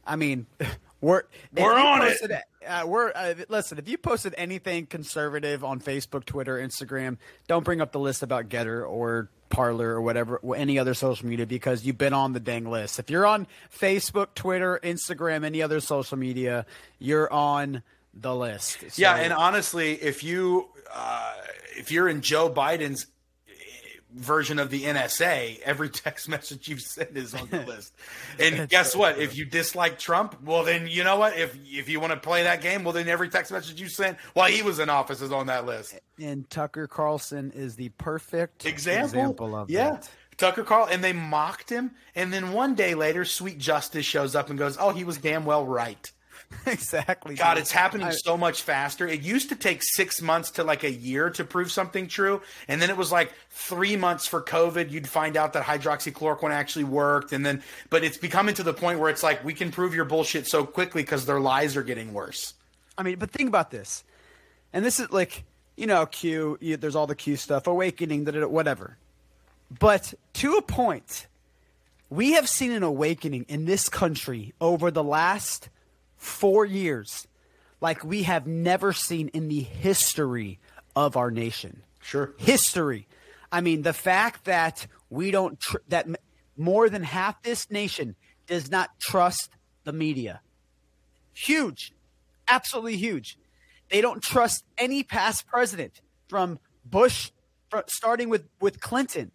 I 0.05 0.17
mean, 0.17 0.47
we're 1.01 1.23
We're 1.57 1.79
on 1.79 2.03
it. 2.03 2.43
Uh, 2.67 2.85
we're 2.89 3.13
uh, 3.15 3.35
listen. 3.49 3.79
If 3.79 3.89
you 3.89 3.99
posted 3.99 4.35
anything 4.37 4.87
conservative 4.87 5.63
on 5.63 5.81
Facebook, 5.81 6.25
Twitter, 6.25 6.59
Instagram, 6.59 7.19
don't 7.47 7.65
bring 7.65 7.81
up 7.81 7.93
the 7.93 8.01
list 8.01 8.25
about 8.25 8.49
Gettr 8.49 8.85
or 8.89 9.29
Parler 9.49 9.91
or 9.91 10.03
whatever, 10.03 10.39
or 10.39 10.57
any 10.57 10.81
other 10.81 10.95
social 10.95 11.29
media 11.29 11.47
because 11.47 11.85
you've 11.85 11.99
been 11.99 12.15
on 12.15 12.33
the 12.33 12.41
dang 12.41 12.69
list. 12.69 12.99
If 12.99 13.11
you're 13.11 13.27
on 13.27 13.47
Facebook, 13.73 14.35
Twitter, 14.35 14.81
Instagram, 14.83 15.45
any 15.45 15.63
other 15.63 15.79
social 15.79 16.19
media, 16.19 16.67
you're 16.99 17.33
on 17.33 17.85
the 18.13 18.35
list. 18.35 18.99
yeah, 18.99 19.15
and 19.15 19.33
honestly, 19.33 19.93
if 19.93 20.25
you 20.25 20.69
uh, 20.93 21.35
if 21.83 21.91
you're 21.93 22.09
in 22.09 22.21
Joe 22.21 22.49
Biden's 22.49 23.07
eh, 23.49 23.53
version 24.15 24.59
of 24.59 24.71
the 24.71 24.85
NSA, 24.85 25.61
every 25.61 25.91
text 25.91 26.29
message 26.35 26.69
you've 26.69 26.81
sent 26.81 27.17
is 27.17 27.35
on 27.35 27.49
the 27.49 27.61
list. 27.67 27.93
And 28.39 28.69
guess 28.69 28.95
what? 28.95 29.19
If 29.19 29.37
you 29.37 29.45
dislike 29.45 29.99
Trump, 29.99 30.43
well 30.43 30.65
then 30.65 30.87
you 30.87 31.05
know 31.05 31.19
what? 31.19 31.37
If 31.37 31.57
if 31.65 31.89
you 31.89 32.01
want 32.01 32.13
to 32.13 32.19
play 32.19 32.45
that 32.45 32.63
game, 32.63 32.85
well 32.85 32.93
then 32.93 33.09
every 33.09 33.29
text 33.29 33.51
message 33.53 33.81
you 33.81 33.89
sent 33.89 34.19
while 34.35 34.49
he 34.49 34.63
was 34.63 34.79
in 34.79 34.89
office 34.89 35.21
is 35.21 35.33
on 35.33 35.47
that 35.49 35.67
list. 35.67 35.99
and 36.21 36.49
Tucker 36.49 36.87
Carlson 36.87 37.53
is 37.55 37.77
the 37.77 37.89
perfect 37.91 38.65
Example, 38.65 39.57
of 39.57 39.69
yeah. 39.71 39.91
that. 39.91 40.11
Tucker 40.39 40.63
Carl, 40.65 40.89
and 40.91 41.05
they 41.05 41.13
mocked 41.13 41.69
him, 41.69 41.93
and 42.15 42.33
then 42.33 42.53
one 42.53 42.75
day 42.75 42.95
later, 42.95 43.25
Sweet 43.25 43.59
Justice 43.59 44.07
shows 44.07 44.35
up 44.35 44.49
and 44.51 44.59
goes, 44.59 44.77
"Oh, 44.81 44.91
he 44.91 45.05
was 45.05 45.19
damn 45.19 45.45
well 45.45 45.65
right." 45.67 46.11
exactly. 46.67 47.35
God, 47.35 47.55
dude. 47.55 47.63
it's 47.63 47.73
happening 47.73 48.07
I- 48.07 48.11
so 48.11 48.37
much 48.37 48.63
faster. 48.63 49.07
It 49.07 49.23
used 49.23 49.49
to 49.51 49.57
take 49.57 49.83
six 49.83 50.21
months 50.23 50.51
to 50.53 50.65
like 50.65 50.85
a 50.85 50.91
year 50.91 51.31
to 51.31 51.45
prove 51.45 51.71
something 51.73 52.09
true. 52.09 52.43
And 52.69 52.81
then 52.81 52.91
it 52.91 52.97
was 52.97 53.13
like 53.13 53.33
three 53.51 53.97
months 53.97 54.27
for 54.27 54.41
COVID. 54.41 54.91
You'd 54.91 55.09
find 55.09 55.37
out 55.37 55.53
that 55.55 55.65
hydroxychloroquine 55.65 56.51
actually 56.51 56.85
worked. 56.85 57.33
And 57.33 57.45
then, 57.45 57.63
but 57.91 58.05
it's 58.05 58.17
becoming 58.17 58.55
to 58.55 58.63
the 58.63 58.75
point 58.75 58.99
where 58.99 59.11
it's 59.11 59.23
like, 59.23 59.45
we 59.45 59.55
can 59.55 59.71
prove 59.71 59.95
your 59.95 60.05
bullshit 60.05 60.47
so 60.47 60.65
quickly 60.65 61.03
because 61.03 61.27
their 61.27 61.41
lies 61.41 61.77
are 61.77 61.83
getting 61.83 62.13
worse. 62.13 62.55
I 62.97 63.03
mean, 63.03 63.19
but 63.19 63.31
think 63.31 63.49
about 63.49 63.71
this, 63.71 64.05
and 64.73 64.85
this 64.85 65.01
is 65.01 65.11
like 65.11 65.45
you 65.77 65.87
know 65.87 66.07
Q. 66.07 66.59
You, 66.61 66.77
there's 66.77 66.95
all 66.95 67.07
the 67.07 67.15
Q 67.15 67.37
stuff, 67.37 67.67
awakening, 67.67 68.25
da, 68.25 68.33
da, 68.33 68.41
da, 68.41 68.49
whatever. 68.49 68.97
But 69.79 70.13
to 70.35 70.55
a 70.55 70.63
point, 70.63 71.27
we 72.11 72.33
have 72.33 72.49
seen 72.49 72.73
an 72.73 72.83
awakening 72.83 73.47
in 73.49 73.65
this 73.65 73.89
country 73.89 74.53
over 74.61 74.91
the 74.91 75.03
last 75.03 75.71
four 76.23 76.65
years, 76.65 77.27
like 77.81 78.05
we 78.05 78.23
have 78.23 78.47
never 78.47 78.93
seen 78.93 79.29
in 79.29 79.49
the 79.49 79.61
history 79.61 80.61
of 80.95 81.17
our 81.17 81.31
nation. 81.31 81.83
Sure. 82.01 82.35
history. 82.37 83.07
I 83.53 83.61
mean, 83.61 83.83
the 83.83 83.93
fact 83.93 84.47
that 84.47 84.87
we 85.09 85.31
don't 85.31 85.59
tr- 85.61 85.77
that 85.89 86.07
m- 86.07 86.17
more 86.57 86.89
than 86.89 87.03
half 87.05 87.41
this 87.43 87.71
nation 87.71 88.17
does 88.47 88.71
not 88.71 88.91
trust 89.01 89.51
the 89.85 89.93
media. 89.93 90.41
Huge, 91.33 91.93
absolutely 92.49 92.97
huge. 92.97 93.39
They 93.91 94.01
don't 94.01 94.23
trust 94.23 94.65
any 94.79 95.03
past 95.05 95.47
president 95.47 96.01
from 96.29 96.59
Bush, 96.85 97.31
fr- 97.69 97.87
starting 97.87 98.29
with 98.29 98.49
with 98.61 98.81
Clinton. 98.81 99.31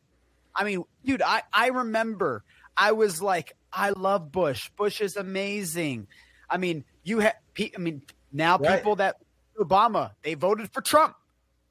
I 0.54 0.63
mean, 0.65 0.84
dude, 1.06 1.21
I 1.21 1.43
I 1.54 1.67
remember 1.67 2.43
I 2.76 2.91
was 2.91 3.21
like, 3.21 3.56
I 3.71 3.91
love 3.91 4.32
Bush. 4.32 4.69
Bush 4.78 5.00
is 5.00 5.15
amazing. 5.15 6.08
I 6.49 6.57
mean, 6.57 6.83
you 7.03 7.19
have. 7.19 7.36
I 7.60 7.77
mean, 7.77 8.01
now 8.31 8.57
Right. 8.57 8.77
people 8.77 8.95
that 8.97 9.17
Obama 9.60 10.12
they 10.21 10.36
voted 10.36 10.71
for 10.71 10.81
Trump. 10.81 11.15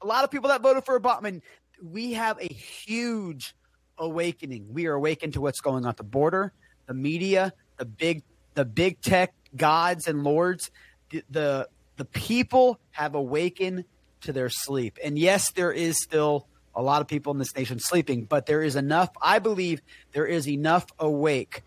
A 0.01 0.07
lot 0.07 0.23
of 0.23 0.31
people 0.31 0.49
that 0.49 0.61
voted 0.61 0.85
for 0.85 0.99
Obama. 0.99 1.17
I 1.17 1.21
mean, 1.21 1.41
we 1.81 2.13
have 2.13 2.39
a 2.39 2.51
huge 2.51 3.55
awakening. 3.97 4.67
We 4.73 4.87
are 4.87 4.93
awakened 4.93 5.33
to 5.33 5.41
what's 5.41 5.59
going 5.59 5.85
on 5.85 5.89
at 5.89 5.97
the 5.97 6.03
border, 6.03 6.53
the 6.85 6.93
media, 6.93 7.53
the 7.77 7.85
big 7.85 8.23
the 8.53 8.65
big 8.65 9.01
tech 9.01 9.33
gods 9.55 10.07
and 10.07 10.23
lords. 10.23 10.71
The 11.09 11.23
the, 11.29 11.69
the 11.95 12.05
people 12.05 12.79
have 12.91 13.15
awakened 13.15 13.85
to 14.21 14.33
their 14.33 14.49
sleep. 14.49 14.97
And 15.03 15.17
yes, 15.17 15.51
there 15.51 15.71
is 15.71 16.01
still 16.01 16.47
a 16.75 16.81
lot 16.81 17.01
of 17.01 17.07
people 17.07 17.31
in 17.31 17.39
this 17.39 17.55
nation 17.55 17.79
sleeping, 17.79 18.25
but 18.25 18.45
there 18.45 18.61
is 18.61 18.75
enough. 18.75 19.09
I 19.21 19.39
believe 19.39 19.81
there 20.11 20.25
is 20.27 20.47
enough 20.47 20.85
awake 20.99 21.63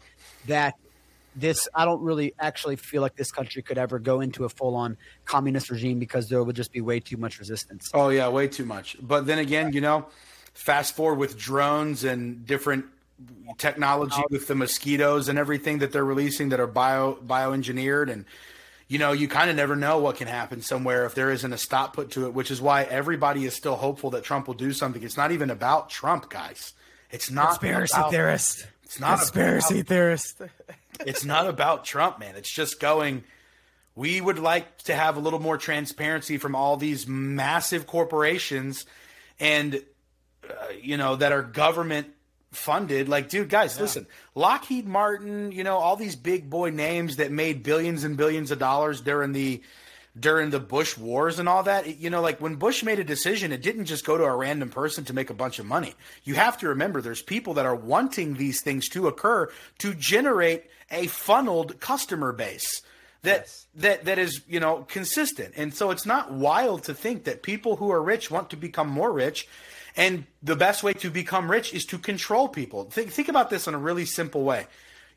that 0.47 0.75
this 1.37 1.69
I 1.75 1.85
don't 1.85 2.03
really 2.03 2.35
actually 2.39 2.77
feel 2.77 3.03
like 3.03 3.17
this 3.17 3.31
country 3.31 3.63
could 3.63 3.79
ever 3.79 3.99
go 3.99 4.21
into 4.21 4.45
a 4.45 4.49
full 4.49 4.75
on 4.75 4.97
communist 5.25 5.71
regime 5.71 5.99
because 5.99 6.29
there 6.29 6.43
would 6.43 6.57
just 6.57 6.73
be 6.73 6.81
way 6.81 7.01
too 7.01 7.17
much 7.17 7.39
resistance. 7.39 7.91
Oh 7.95 8.09
yeah, 8.09 8.29
way 8.29 8.49
too 8.49 8.65
much. 8.65 8.97
But 9.01 9.27
then 9.27 9.39
again, 9.39 9.73
you 9.73 9.81
know, 9.81 10.07
fast 10.55 10.97
forward 10.97 11.19
with 11.19 11.39
drones 11.39 12.05
and 12.05 12.47
different 12.47 12.87
technology 13.59 14.23
with 14.31 14.49
the 14.49 14.55
mosquitoes 14.55 15.29
and 15.29 15.39
everything 15.39 15.79
that 15.79 15.93
they're 15.93 16.05
releasing 16.05 16.49
that 16.51 16.61
are 16.61 16.67
bio 16.67 17.15
bioengineered 17.27 18.11
and 18.11 18.25
you 18.89 18.99
know, 18.99 19.13
you 19.13 19.29
kind 19.29 19.49
of 19.49 19.55
never 19.55 19.77
know 19.77 19.99
what 20.01 20.17
can 20.17 20.27
happen 20.27 20.63
somewhere 20.63 21.07
if 21.07 21.15
there 21.15 21.31
isn't 21.31 21.53
a 21.53 21.59
stop 21.59 21.95
put 21.95 22.11
to 22.13 22.27
it, 22.27 22.35
which 22.35 22.51
is 22.51 22.61
why 22.61 22.83
everybody 22.83 23.45
is 23.45 23.55
still 23.55 23.77
hopeful 23.77 24.11
that 24.11 24.25
Trump 24.25 24.49
will 24.49 24.55
do 24.55 24.73
something. 24.73 25.01
It's 25.05 25.17
not 25.17 25.31
even 25.31 25.49
about 25.49 25.91
Trump, 25.91 26.29
guys. 26.29 26.73
It's 27.13 27.31
not 27.31 27.51
about- 27.51 28.11
theorist. 28.11 28.67
It's 28.83 28.99
not 28.99 29.19
Conspiracy 29.19 29.75
about- 29.81 29.87
theorist. 29.89 30.43
It's 31.07 31.25
not 31.25 31.47
about 31.47 31.85
Trump, 31.85 32.19
man. 32.19 32.37
It's 32.37 32.51
just 32.51 32.81
going. 32.81 33.25
We 33.95 34.21
would 34.21 34.39
like 34.39 34.79
to 34.85 34.95
have 34.95 35.17
a 35.17 35.21
little 35.21 35.41
more 35.41 35.59
transparency 35.59 36.39
from 36.39 36.55
all 36.55 36.77
these 36.77 37.07
massive 37.07 37.87
corporations, 37.87 38.87
and 39.39 39.83
uh, 40.49 40.55
you 40.81 40.97
know 40.97 41.17
that 41.17 41.33
are 41.33 41.43
government 41.43 42.09
funded. 42.53 43.09
Like, 43.09 43.29
dude, 43.29 43.49
guys, 43.49 43.79
listen, 43.79 44.07
Lockheed 44.35 44.87
Martin, 44.87 45.53
you 45.53 45.65
know, 45.65 45.77
all 45.77 45.97
these 45.97 46.17
big 46.17 46.51
boy 46.51 46.71
names 46.71 47.17
that 47.17 47.31
made 47.31 47.63
billions 47.63 48.05
and 48.05 48.17
billions 48.17 48.51
of 48.51 48.59
dollars 48.59 49.01
during 49.01 49.33
the 49.33 49.63
during 50.19 50.51
the 50.51 50.59
Bush 50.59 50.99
wars 50.99 51.39
and 51.39 51.49
all 51.49 51.63
that. 51.65 51.99
You 51.99 52.11
know, 52.11 52.21
like 52.21 52.41
when 52.41 52.57
Bush 52.57 52.83
made 52.83 52.99
a 52.99 53.05
decision, 53.05 53.53
it 53.53 53.63
didn't 53.63 53.85
just 53.85 54.05
go 54.05 54.19
to 54.19 54.25
a 54.25 54.35
random 54.35 54.71
person 54.71 55.05
to 55.05 55.13
make 55.13 55.31
a 55.31 55.35
bunch 55.35 55.59
of 55.59 55.67
money. 55.67 55.95
You 56.25 56.35
have 56.35 56.59
to 56.59 56.69
remember 56.69 57.01
there's 57.01 57.23
people 57.23 57.55
that 57.55 57.67
are 57.67 57.77
wanting 57.77 58.35
these 58.35 58.61
things 58.61 58.89
to 58.91 59.07
occur 59.07 59.51
to 59.79 59.95
generate 59.95 60.65
a 60.91 61.07
funneled 61.07 61.81
customer 61.81 62.33
base 62.33 62.83
that 63.23 63.49
that 63.75 64.05
that 64.05 64.19
is, 64.19 64.43
you 64.49 64.61
know, 64.61 64.85
consistent. 64.89 65.55
And 65.57 65.75
so 65.75 65.91
it's 65.91 66.07
not 66.07 66.33
wild 66.33 66.85
to 66.85 66.95
think 66.95 67.25
that 67.25 67.43
people 67.43 67.77
who 67.77 67.91
are 67.91 68.03
rich 68.03 68.31
want 68.31 68.51
to 68.51 68.57
become 68.57 68.89
more 68.89 69.13
rich. 69.13 69.49
And 69.97 70.25
the 70.43 70.57
best 70.57 70.83
way 70.83 70.93
to 70.95 71.11
become 71.11 71.51
rich 71.51 71.75
is 71.75 71.85
to 71.87 71.99
control 71.99 72.49
people. 72.49 72.85
Think, 72.85 73.11
think 73.11 73.29
about 73.29 73.51
this 73.51 73.67
in 73.67 73.75
a 73.75 73.79
really 73.79 74.05
simple 74.05 74.45
way. 74.45 74.69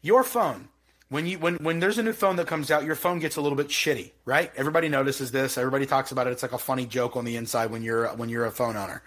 Your 0.01 0.23
phone, 0.23 0.67
when 1.09 1.27
you 1.27 1.37
when 1.37 1.55
when 1.57 1.79
there's 1.79 1.97
a 1.97 2.03
new 2.03 2.11
phone 2.11 2.37
that 2.37 2.47
comes 2.47 2.71
out, 2.71 2.83
your 2.83 2.95
phone 2.95 3.19
gets 3.19 3.35
a 3.35 3.41
little 3.41 3.55
bit 3.55 3.67
shitty, 3.67 4.11
right? 4.25 4.51
Everybody 4.57 4.89
notices 4.89 5.31
this. 5.31 5.57
Everybody 5.57 5.85
talks 5.85 6.11
about 6.11 6.27
it. 6.27 6.31
It's 6.31 6.41
like 6.41 6.53
a 6.53 6.57
funny 6.57 6.85
joke 6.85 7.15
on 7.15 7.23
the 7.23 7.35
inside 7.35 7.69
when 7.71 7.83
you're 7.83 8.07
when 8.15 8.29
you're 8.29 8.45
a 8.45 8.51
phone 8.51 8.75
owner. 8.75 9.03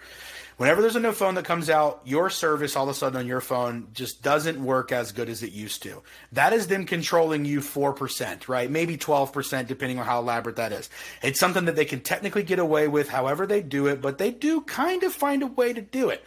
Whenever 0.57 0.81
there's 0.81 0.95
a 0.95 0.99
new 0.99 1.11
phone 1.11 1.35
that 1.35 1.45
comes 1.45 1.69
out, 1.69 2.01
your 2.03 2.31
service 2.31 2.75
all 2.75 2.83
of 2.83 2.89
a 2.89 2.93
sudden 2.93 3.19
on 3.19 3.27
your 3.27 3.41
phone 3.41 3.87
just 3.93 4.23
doesn't 4.23 4.63
work 4.63 4.91
as 4.91 5.11
good 5.11 5.29
as 5.29 5.43
it 5.43 5.51
used 5.51 5.83
to. 5.83 6.01
That 6.31 6.51
is 6.51 6.65
them 6.65 6.85
controlling 6.85 7.45
you 7.45 7.59
4%, 7.59 8.47
right? 8.47 8.69
Maybe 8.69 8.97
12%, 8.97 9.67
depending 9.67 9.99
on 9.99 10.05
how 10.05 10.19
elaborate 10.19 10.55
that 10.55 10.71
is. 10.71 10.89
It's 11.21 11.39
something 11.39 11.65
that 11.65 11.75
they 11.75 11.85
can 11.85 11.99
technically 11.99 12.41
get 12.41 12.57
away 12.57 12.87
with 12.87 13.07
however 13.07 13.45
they 13.45 13.61
do 13.61 13.85
it, 13.85 14.01
but 14.01 14.17
they 14.17 14.31
do 14.31 14.61
kind 14.61 15.03
of 15.03 15.13
find 15.13 15.43
a 15.43 15.47
way 15.47 15.73
to 15.73 15.81
do 15.81 16.09
it. 16.09 16.25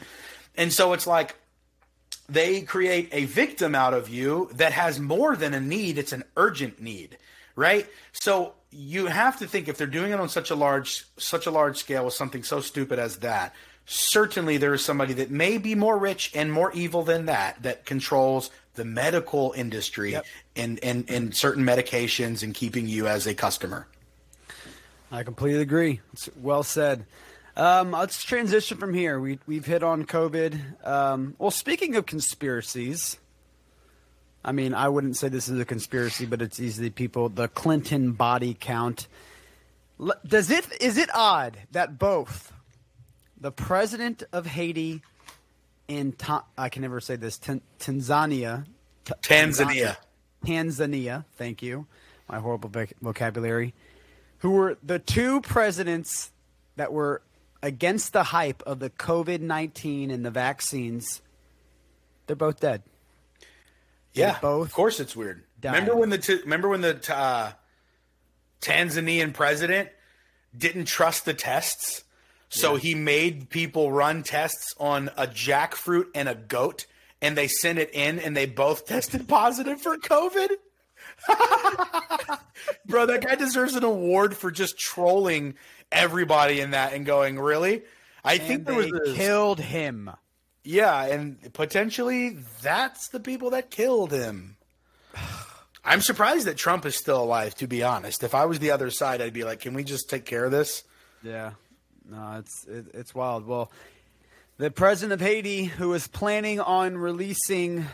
And 0.56 0.72
so 0.72 0.92
it's 0.92 1.08
like, 1.08 1.34
they 2.28 2.62
create 2.62 3.08
a 3.10 3.24
victim 3.24 3.74
out 3.74 3.92
of 3.92 4.08
you 4.08 4.48
that 4.54 4.72
has 4.72 5.00
more 5.00 5.34
than 5.34 5.52
a 5.52 5.60
need 5.60 5.98
it's 5.98 6.12
an 6.12 6.22
urgent 6.36 6.80
need 6.80 7.18
right 7.56 7.88
so 8.12 8.54
you 8.70 9.06
have 9.06 9.38
to 9.38 9.46
think 9.46 9.66
if 9.66 9.76
they're 9.76 9.86
doing 9.88 10.12
it 10.12 10.20
on 10.20 10.28
such 10.28 10.50
a 10.50 10.54
large 10.54 11.04
such 11.18 11.46
a 11.46 11.50
large 11.50 11.76
scale 11.76 12.04
with 12.04 12.14
something 12.14 12.44
so 12.44 12.60
stupid 12.60 13.00
as 13.00 13.16
that 13.18 13.52
certainly 13.92 14.56
there 14.56 14.72
is 14.74 14.84
somebody 14.84 15.12
that 15.14 15.30
may 15.30 15.58
be 15.58 15.74
more 15.74 15.98
rich 15.98 16.30
and 16.34 16.52
more 16.52 16.72
evil 16.72 17.02
than 17.02 17.26
that 17.26 17.62
that 17.62 17.84
controls 17.84 18.50
the 18.74 18.84
medical 18.84 19.52
industry 19.56 20.16
and, 20.54 20.78
and 20.82 21.10
and 21.10 21.34
certain 21.34 21.64
medications 21.64 22.42
and 22.42 22.54
keeping 22.54 22.86
you 22.86 23.08
as 23.08 23.26
a 23.26 23.34
customer 23.34 23.88
I 25.12 25.24
completely 25.24 25.60
agree. 25.60 26.00
It's 26.12 26.30
well 26.36 26.62
said. 26.62 27.04
Um, 27.56 27.90
let's 27.90 28.22
transition 28.22 28.78
from 28.78 28.94
here. 28.94 29.18
We, 29.18 29.40
we've 29.46 29.66
hit 29.66 29.82
on 29.82 30.04
COVID. 30.04 30.86
Um, 30.86 31.34
well, 31.38 31.50
speaking 31.50 31.96
of 31.96 32.06
conspiracies, 32.06 33.18
I 34.44 34.52
mean, 34.52 34.72
I 34.72 34.88
wouldn't 34.88 35.16
say 35.16 35.28
this 35.28 35.48
is 35.48 35.58
a 35.58 35.64
conspiracy, 35.64 36.26
but 36.26 36.40
it's 36.40 36.60
easily 36.60 36.90
people. 36.90 37.28
The 37.28 37.48
Clinton 37.48 38.12
body 38.12 38.56
count. 38.58 39.08
Does 40.24 40.50
it 40.50 40.64
is 40.80 40.96
it 40.96 41.10
odd 41.12 41.58
that 41.72 41.98
both 41.98 42.52
the 43.40 43.50
president 43.52 44.22
of 44.32 44.46
Haiti 44.46 45.02
and 45.88 46.16
Ta- 46.18 46.44
I 46.56 46.68
can 46.68 46.82
never 46.82 47.00
say 47.00 47.16
this 47.16 47.38
Tan- 47.38 47.62
Tanzania, 47.78 48.66
T- 49.04 49.12
Tanzania. 49.22 49.96
Tanzania, 50.44 51.24
thank 51.36 51.62
you, 51.62 51.86
my 52.28 52.38
horrible 52.38 52.70
voc- 52.70 52.92
vocabulary, 53.02 53.74
who 54.38 54.52
were 54.52 54.78
the 54.82 54.98
two 54.98 55.40
presidents 55.40 56.30
that 56.76 56.92
were 56.92 57.22
against 57.62 58.12
the 58.12 58.22
hype 58.24 58.62
of 58.62 58.78
the 58.78 58.88
COVID 58.90 59.40
19 59.40 60.10
and 60.10 60.24
the 60.24 60.30
vaccines, 60.30 61.20
they're 62.26 62.36
both 62.36 62.60
dead. 62.60 62.82
Yeah, 64.14 64.38
both 64.40 64.68
Of 64.68 64.74
course, 64.74 64.98
it's 65.00 65.14
weird. 65.14 65.44
died. 65.60 65.74
Remember 65.74 65.96
when 65.96 66.08
the 66.10 66.18
t- 66.18 66.40
remember 66.42 66.68
when 66.68 66.80
the 66.80 66.94
t- 66.94 67.12
uh, 67.12 67.52
Tanzanian 68.60 69.32
president 69.34 69.88
didn't 70.56 70.86
trust 70.86 71.24
the 71.24 71.34
tests, 71.34 72.04
so 72.50 72.76
he 72.76 72.94
made 72.94 73.48
people 73.48 73.90
run 73.90 74.22
tests 74.22 74.74
on 74.78 75.08
a 75.16 75.26
jackfruit 75.26 76.06
and 76.14 76.28
a 76.28 76.34
goat, 76.34 76.84
and 77.22 77.36
they 77.38 77.48
sent 77.48 77.78
it 77.78 77.90
in, 77.94 78.18
and 78.18 78.36
they 78.36 78.44
both 78.46 78.86
tested 78.86 79.26
positive 79.26 79.80
for 79.80 79.96
COVID. 79.96 80.50
Bro, 82.86 83.06
that 83.06 83.24
guy 83.26 83.34
deserves 83.34 83.74
an 83.74 83.84
award 83.84 84.36
for 84.36 84.50
just 84.50 84.78
trolling 84.78 85.54
everybody 85.92 86.60
in 86.60 86.70
that 86.72 86.92
and 86.92 87.04
going, 87.06 87.38
really? 87.38 87.82
I 88.24 88.34
And 88.34 88.42
think 88.42 88.66
there 88.66 88.76
was 88.76 88.86
a, 88.92 89.14
killed 89.14 89.60
him. 89.60 90.10
yeah, 90.64 91.04
and 91.06 91.52
potentially 91.52 92.38
that's 92.62 93.08
the 93.08 93.20
people 93.20 93.50
that 93.50 93.70
killed 93.70 94.12
him. 94.12 94.56
I'm 95.84 96.02
surprised 96.02 96.46
that 96.46 96.58
Trump 96.58 96.84
is 96.84 96.94
still 96.94 97.22
alive. 97.22 97.54
To 97.56 97.66
be 97.66 97.82
honest, 97.82 98.22
if 98.22 98.34
I 98.34 98.44
was 98.44 98.58
the 98.58 98.70
other 98.70 98.90
side, 98.90 99.22
I'd 99.22 99.32
be 99.32 99.44
like, 99.44 99.60
"Can 99.60 99.72
we 99.72 99.82
just 99.82 100.10
take 100.10 100.26
care 100.26 100.44
of 100.44 100.50
this?" 100.52 100.84
Yeah, 101.22 101.52
no, 102.10 102.38
it's 102.38 102.66
it, 102.66 102.86
it's 102.94 103.14
wild. 103.14 103.46
Well, 103.46 103.70
the 104.58 104.70
president 104.70 105.20
of 105.20 105.26
Haiti, 105.26 105.64
who 105.64 105.94
is 105.94 106.06
planning 106.06 106.60
on 106.60 106.96
releasing 106.96 107.86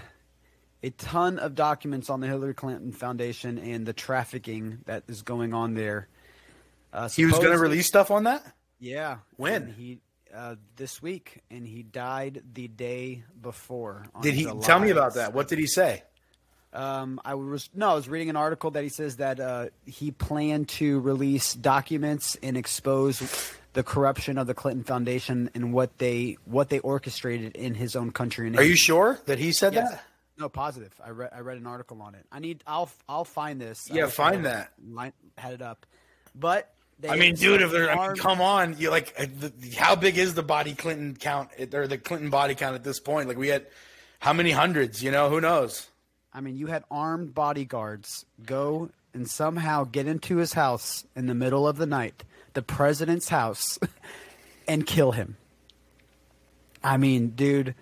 a 0.83 0.91
ton 0.91 1.39
of 1.39 1.55
documents 1.55 2.11
on 2.11 2.21
the 2.21 2.27
Hillary 2.27 2.55
Clinton 2.55 2.93
Foundation 2.93 3.59
and 3.59 3.87
the 3.87 3.93
trafficking 3.93 4.79
that 4.87 5.05
is 5.09 5.23
going 5.23 5.55
on 5.55 5.75
there, 5.75 6.09
uh, 6.93 7.09
He 7.09 7.25
was 7.25 7.35
going 7.35 7.53
to 7.53 7.59
release 7.59 7.87
stuff 7.87 8.11
on 8.11 8.25
that. 8.25 8.45
Yeah, 8.79 9.19
When? 9.37 9.69
he 9.73 10.01
uh, 10.35 10.57
this 10.77 11.01
week, 11.01 11.43
and 11.51 11.67
he 11.67 11.83
died 11.83 12.43
the 12.53 12.69
day 12.69 13.23
before. 13.41 14.07
on 14.15 14.23
Did 14.23 14.35
he 14.35 14.43
July 14.43 14.67
tell 14.67 14.79
me 14.79 14.91
about 14.91 15.15
that? 15.15 15.33
What 15.33 15.49
did 15.49 15.59
he 15.59 15.67
say? 15.67 16.03
Um, 16.73 17.21
I 17.25 17.35
was 17.35 17.71
no, 17.75 17.91
I 17.91 17.95
was 17.95 18.07
reading 18.09 18.29
an 18.29 18.37
article 18.37 18.71
that 18.73 18.83
he 18.83 18.91
says 18.91 19.17
that 19.17 19.41
uh, 19.41 19.67
he 19.87 20.11
planned 20.11 20.69
to 20.71 21.01
release 21.01 21.55
documents 21.55 22.37
and 22.43 22.57
expose 22.57 23.23
the 23.77 23.83
corruption 23.85 24.39
of 24.39 24.47
the 24.49 24.55
Clinton 24.55 24.83
Foundation 24.83 25.51
and 25.55 25.73
what 25.73 25.99
they 25.99 26.37
what 26.47 26.71
they 26.71 26.79
orchestrated 26.81 27.55
in 27.55 27.75
his 27.75 27.95
own 27.95 28.11
country. 28.11 28.47
And 28.49 28.57
Are 28.57 28.65
you 28.65 28.75
sure 28.77 29.21
that 29.27 29.39
he 29.39 29.53
said 29.53 29.75
Yes. 29.75 29.91
that? 29.91 30.03
No, 30.39 30.49
positive. 30.49 30.93
I 31.05 31.11
read 31.11 31.31
I 31.35 31.41
read 31.41 31.59
an 31.59 31.67
article 31.67 32.03
on 32.03 32.15
it. 32.15 32.25
I 32.33 32.41
need. 32.41 32.63
I'll 32.67 32.91
I'll 33.09 33.25
find 33.25 33.61
this. 33.61 33.89
Yeah, 33.91 34.03
I 34.03 34.05
wish 34.07 34.15
I 34.15 34.17
find 34.17 34.47
that. 34.47 34.73
Line, 34.91 35.13
had 35.39 35.53
it 35.55 35.63
up, 35.63 35.87
but 36.35 36.73
they 36.99 37.09
I 37.11 37.17
mean, 37.17 37.35
dude, 37.35 37.61
if 37.63 37.71
they're, 37.71 37.91
I 37.91 37.95
mean, 37.95 37.99
armed- 38.05 38.19
come 38.19 38.41
on, 38.41 38.77
you 38.79 38.91
like, 38.91 39.15
uh, 39.19 39.27
the, 39.39 39.53
how 39.77 39.95
big 39.97 40.17
is 40.17 40.33
the 40.35 40.43
body 40.43 40.75
Clinton 40.75 41.15
count 41.19 41.51
or 41.75 41.87
the 41.87 41.99
Clinton 41.99 42.31
body 42.31 42.55
count 42.55 42.75
at 42.75 42.83
this 42.85 42.99
point? 43.01 43.29
Like, 43.29 43.37
we 43.39 43.49
had 43.49 43.67
how 44.21 44.33
many 44.33 44.51
hundreds? 44.51 45.03
You 45.03 45.11
know, 45.11 45.29
who 45.29 45.41
knows? 45.41 45.89
I 46.33 46.41
mean, 46.41 46.57
you 46.57 46.67
had 46.69 46.85
armed 46.91 47.35
bodyguards 47.35 48.25
go 48.45 48.89
and 49.15 49.29
somehow 49.29 49.85
get 49.85 50.07
into 50.07 50.37
his 50.37 50.53
house 50.55 51.05
in 51.15 51.27
the 51.27 51.35
middle 51.35 51.67
of 51.69 51.77
the 51.79 51.87
night, 51.87 52.25
the 52.57 52.63
president's 52.63 53.29
house, 53.29 53.79
and 54.69 54.85
kill 54.85 55.13
him. 55.13 55.37
I 56.83 56.97
mean, 56.97 57.29
dude, 57.31 57.77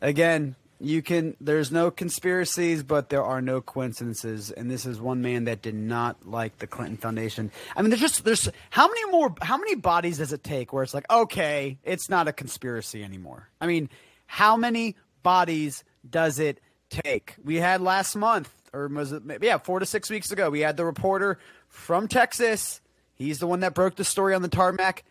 again, 0.00 0.56
you 0.78 1.02
can, 1.02 1.36
there's 1.40 1.72
no 1.72 1.90
conspiracies, 1.90 2.82
but 2.82 3.08
there 3.08 3.24
are 3.24 3.40
no 3.40 3.60
coincidences. 3.60 4.50
And 4.50 4.70
this 4.70 4.86
is 4.86 5.00
one 5.00 5.22
man 5.22 5.44
that 5.44 5.62
did 5.62 5.74
not 5.74 6.28
like 6.28 6.58
the 6.58 6.66
Clinton 6.66 6.96
Foundation. 6.96 7.50
I 7.74 7.82
mean, 7.82 7.90
there's 7.90 8.00
just, 8.00 8.24
there's, 8.24 8.48
how 8.70 8.86
many 8.86 9.10
more, 9.10 9.34
how 9.40 9.56
many 9.56 9.74
bodies 9.74 10.18
does 10.18 10.32
it 10.32 10.44
take 10.44 10.72
where 10.72 10.82
it's 10.82 10.94
like, 10.94 11.10
okay, 11.10 11.78
it's 11.82 12.08
not 12.08 12.28
a 12.28 12.32
conspiracy 12.32 13.02
anymore? 13.02 13.48
I 13.60 13.66
mean, 13.66 13.88
how 14.26 14.56
many 14.56 14.96
bodies 15.22 15.82
does 16.08 16.38
it 16.38 16.60
take? 16.90 17.34
We 17.42 17.56
had 17.56 17.80
last 17.80 18.14
month, 18.14 18.52
or 18.72 18.88
was 18.88 19.12
it, 19.12 19.22
yeah, 19.40 19.58
four 19.58 19.80
to 19.80 19.86
six 19.86 20.10
weeks 20.10 20.30
ago, 20.30 20.50
we 20.50 20.60
had 20.60 20.76
the 20.76 20.84
reporter 20.84 21.38
from 21.68 22.06
Texas. 22.06 22.80
He's 23.16 23.38
the 23.38 23.46
one 23.46 23.60
that 23.60 23.74
broke 23.74 23.96
the 23.96 24.04
story 24.04 24.34
on 24.34 24.42
the 24.42 24.48
tarmac, 24.48 25.04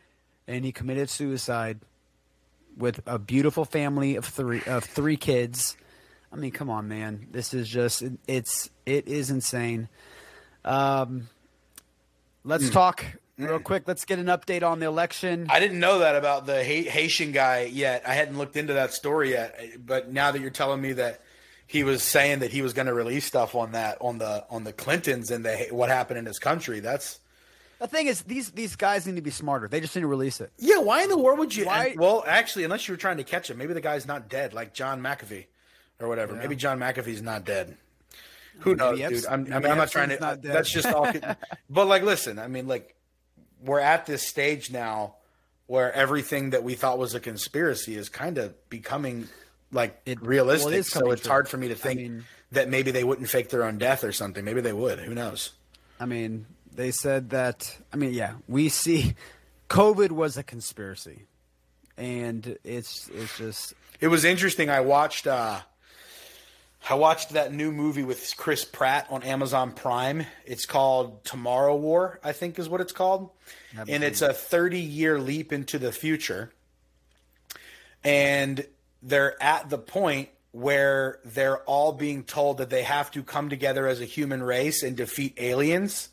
and 0.47 0.64
he 0.64 0.72
committed 0.72 1.10
suicide 1.10 1.80
with 2.78 3.01
a 3.06 3.18
beautiful 3.18 3.66
family 3.66 4.16
of 4.16 4.26
three 4.26 4.62
of 4.68 4.84
three 4.84 5.18
kids. 5.18 5.76
I 6.32 6.36
mean, 6.36 6.51
come 6.51 6.70
on, 6.70 6.88
man. 6.88 7.28
This 7.32 7.53
is 7.53 7.68
just 7.68 8.03
it's 8.28 8.70
it 8.86 9.08
is 9.08 9.30
insane. 9.30 9.89
Um, 10.64 11.30
let's 12.43 12.70
talk 12.70 13.06
real 13.38 13.60
quick. 13.60 13.88
Let's 13.88 14.06
get 14.06 14.20
an 14.20 14.26
update 14.28 14.64
on 14.64 14.80
the 14.80 14.86
election. 14.86 15.47
I 15.49 15.60
didn't 15.60 15.80
know 15.80 15.99
that 15.99 16.16
about 16.16 16.45
the 16.45 16.64
Ha- 16.64 16.89
Haitian 16.89 17.32
guy 17.32 17.64
yet. 17.72 18.03
I 18.08 18.14
hadn't 18.14 18.38
looked 18.38 18.58
into 18.58 18.74
that 18.74 18.93
story 18.93 19.32
yet. 19.32 19.60
But 19.86 20.12
now 20.12 20.32
that 20.32 20.41
you're 20.41 20.49
telling 20.49 20.82
me 20.82 20.93
that 20.93 21.22
he 21.68 21.84
was 21.84 22.03
saying 22.03 22.39
that 22.39 22.51
he 22.51 22.62
was 22.62 22.74
going 22.74 22.88
to 22.88 22.93
release 22.93 23.26
stuff 23.26 23.56
on 23.56 23.72
that 23.72 23.97
on 24.01 24.18
the 24.18 24.45
on 24.49 24.64
the 24.64 24.74
Clintons 24.74 25.32
and 25.32 25.45
the 25.45 25.68
what 25.72 25.89
happened 25.89 26.20
in 26.20 26.26
his 26.26 26.39
country, 26.39 26.80
that's 26.80 27.20
The 27.80 27.88
thing 27.88 28.07
is, 28.07 28.21
these 28.23 28.51
these 28.51 28.76
guys 28.76 29.05
need 29.05 29.15
to 29.17 29.21
be 29.21 29.32
smarter. 29.32 29.67
They 29.67 29.82
just 29.82 29.95
need 29.95 30.01
to 30.03 30.07
release 30.07 30.39
it. 30.41 30.51
yeah. 30.57 30.80
Why 30.80 31.03
in 31.03 31.09
the 31.09 31.17
world 31.17 31.39
would 31.39 31.55
you? 31.55 31.65
Why- 31.65 31.95
well, 31.97 32.23
actually, 32.26 32.63
unless 32.63 32.88
you 32.88 32.93
were 32.93 32.97
trying 32.97 33.17
to 33.17 33.23
catch 33.23 33.49
him, 33.49 33.57
maybe 33.57 33.73
the 33.73 33.82
guy's 33.82 34.05
not 34.07 34.30
dead, 34.30 34.53
like 34.53 34.73
John 34.73 35.01
McAfee 35.01 35.45
or 35.99 36.07
whatever. 36.07 36.36
Maybe 36.36 36.55
John 36.55 36.80
McAfee's 36.80 37.21
not 37.21 37.43
dead. 37.45 37.78
Who 38.59 38.76
knows, 38.76 38.97
Maybe 38.99 39.15
dude? 39.15 39.26
I'm, 39.26 39.41
I 39.53 39.59
mean, 39.59 39.71
I'm 39.71 39.78
not 39.78 39.91
trying 39.91 40.09
to. 40.09 40.19
Not. 40.19 40.38
Uh, 40.38 40.53
that's 40.53 40.71
just 40.71 40.88
all. 40.88 41.11
but 41.69 41.88
like, 41.88 42.03
listen, 42.03 42.39
I 42.39 42.47
mean, 42.47 42.67
like, 42.67 42.95
we're 43.61 43.82
at 43.82 44.05
this 44.05 44.26
stage 44.26 44.71
now 44.71 45.15
where 45.67 45.91
everything 45.91 46.51
that 46.51 46.63
we 46.63 46.76
thought 46.76 46.97
was 46.97 47.13
a 47.15 47.19
conspiracy 47.19 47.95
is 47.97 48.07
kind 48.07 48.38
of 48.38 48.53
becoming 48.69 49.28
like 49.73 49.99
It- 50.05 50.21
realistic. 50.21 50.65
well, 50.65 50.73
it 50.73 50.78
is 50.80 50.88
so 50.88 51.11
it's 51.11 51.23
true. 51.23 51.30
hard 51.32 51.49
for 51.49 51.57
me 51.57 51.67
to 51.67 51.73
I 51.73 51.78
think 51.78 51.99
mean- 51.99 52.26
that 52.51 52.69
maybe 52.69 52.91
they 52.91 53.03
wouldn't 53.03 53.30
fake 53.30 53.49
their 53.49 53.63
own 53.65 53.78
death 53.78 54.03
or 54.05 54.13
something. 54.13 54.45
Maybe 54.45 54.61
they 54.61 54.71
would. 54.71 54.99
Who 54.99 55.13
knows? 55.13 55.51
I 55.99 56.05
mean, 56.05 56.45
they 56.76 56.91
said 56.91 57.30
that. 57.32 57.78
I 57.91 57.97
mean, 57.97 58.13
yeah, 58.13 58.34
we 58.47 58.69
see 58.69 59.15
COVID 59.69 60.11
was 60.11 60.38
a 60.38 60.43
conspiracy, 60.43 61.26
and 61.97 62.57
it's 62.63 63.09
it's 63.13 63.38
just 63.38 63.73
It 63.99 64.07
was 64.07 64.26
interesting. 64.26 64.69
I 64.69 64.82
watched. 64.82 65.28
uh 65.28 65.59
I 66.88 66.93
watched 66.93 67.32
that 67.32 67.51
new 67.51 67.71
movie 67.71 68.03
with 68.03 68.36
Chris 68.38 68.63
Pratt 68.63 69.07
on 69.09 69.23
Amazon 69.23 69.71
Prime. 69.71 70.23
It's 70.45 70.67
called 70.67 71.23
Tomorrow 71.23 71.76
War, 71.78 72.19
I 72.23 72.32
think 72.32 72.59
is 72.59 72.69
what 72.69 72.80
it's 72.80 72.91
called. 72.91 73.32
And 73.76 74.03
it's 74.03 74.21
a 74.21 74.34
30 74.34 74.80
year 74.82 75.19
leap 75.19 75.51
into 75.51 75.80
the 75.80 75.91
future. 75.91 76.53
And 78.03 78.67
they're 79.01 79.41
at 79.41 79.71
the 79.71 79.80
point 79.80 80.30
where 80.51 81.19
they're 81.26 81.57
all 81.63 81.91
being 81.91 82.23
told 82.23 82.59
that 82.59 82.69
they 82.69 82.84
have 82.84 83.09
to 83.11 83.23
come 83.23 83.49
together 83.49 83.88
as 83.88 83.99
a 83.99 84.05
human 84.05 84.43
race 84.43 84.84
and 84.84 84.95
defeat 84.95 85.34
aliens 85.38 86.09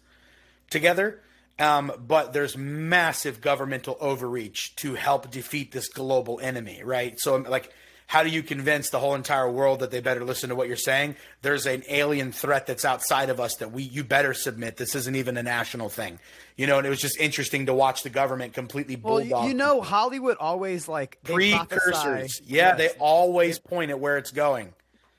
together. 0.73 1.21
Um, 1.59 1.93
but 1.99 2.33
there's 2.33 2.57
massive 2.57 3.41
governmental 3.41 3.97
overreach 4.01 4.75
to 4.77 4.95
help 4.95 5.31
defeat 5.31 5.71
this 5.71 5.89
global 5.89 6.41
enemy, 6.41 6.83
right? 6.83 7.21
So, 7.21 7.37
like, 7.37 7.71
how 8.07 8.23
do 8.23 8.31
you 8.31 8.43
convince 8.43 8.91
the 8.91 8.99
whole 8.99 9.15
entire 9.15 9.49
world 9.51 9.81
that 9.81 9.91
they 9.91 10.01
better 10.01 10.25
listen 10.25 10.49
to 10.49 10.55
what 10.55 10.67
you're 10.67 10.77
saying? 10.77 11.15
There's 11.43 11.67
an 11.67 11.83
alien 11.89 12.33
threat 12.33 12.67
that's 12.67 12.85
outside 12.85 13.31
of 13.31 13.39
us 13.39 13.57
that 13.57 13.71
we 13.71 13.83
you 13.85 14.03
better 14.03 14.35
submit. 14.35 14.77
This 14.77 14.95
isn't 14.95 15.15
even 15.15 15.37
a 15.37 15.43
national 15.43 15.89
thing, 15.89 16.19
you 16.57 16.67
know. 16.67 16.79
And 16.79 16.87
it 16.87 16.91
was 16.91 17.01
just 17.01 17.19
interesting 17.19 17.67
to 17.67 17.75
watch 17.75 18.03
the 18.03 18.11
government 18.11 18.55
completely 18.55 18.97
well, 18.97 19.19
bulldog 19.19 19.45
you, 19.45 19.49
you 19.51 19.55
know, 19.55 19.83
Hollywood 19.83 20.39
always 20.41 20.89
like 20.89 21.19
precursors. 21.23 22.41
Yeah, 22.45 22.75
they 22.75 22.85
Yes. 22.85 22.95
always 22.99 23.59
point 23.59 23.91
at 23.91 24.01
where 24.01 24.19
it's 24.19 24.31
going. 24.31 24.73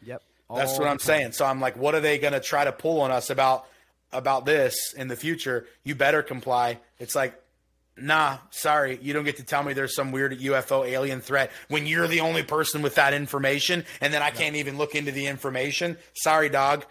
Yep, 0.04 0.22
That's 0.56 0.78
what 0.78 0.88
I'm 0.88 1.00
saying. 1.00 1.32
So 1.34 1.46
I'm 1.46 1.62
like, 1.62 1.78
what 1.78 1.96
are 1.96 2.02
they 2.02 2.18
going 2.18 2.34
to 2.34 2.40
try 2.40 2.66
to 2.66 2.72
pull 2.72 3.02
on 3.02 3.12
us 3.12 3.30
about 3.30 3.66
about 4.14 4.46
this 4.46 4.94
in 4.94 5.08
the 5.08 5.16
future? 5.16 5.66
You 5.84 5.96
better 5.96 6.24
comply. 6.24 6.80
It's 7.00 7.16
like, 7.16 7.40
nah, 7.98 8.38
sorry, 8.50 9.00
you 9.02 9.14
don't 9.14 9.26
get 9.26 9.38
to 9.38 9.44
tell 9.44 9.64
me 9.64 9.74
there's 9.74 9.96
some 9.96 10.12
weird 10.12 10.40
UFO 10.40 10.88
alien 10.88 11.22
threat 11.22 11.52
when 11.68 11.86
you're 11.86 12.08
the 12.08 12.22
only 12.22 12.44
person 12.44 12.82
with 12.82 12.96
that 12.96 13.14
information, 13.14 13.86
and 14.02 14.14
then 14.14 14.22
I 14.22 14.30
can't 14.32 14.56
even 14.56 14.78
look 14.78 14.96
into 14.96 15.12
the 15.12 15.28
information. 15.28 15.98
Sorry, 16.14 16.50
dog. 16.50 16.86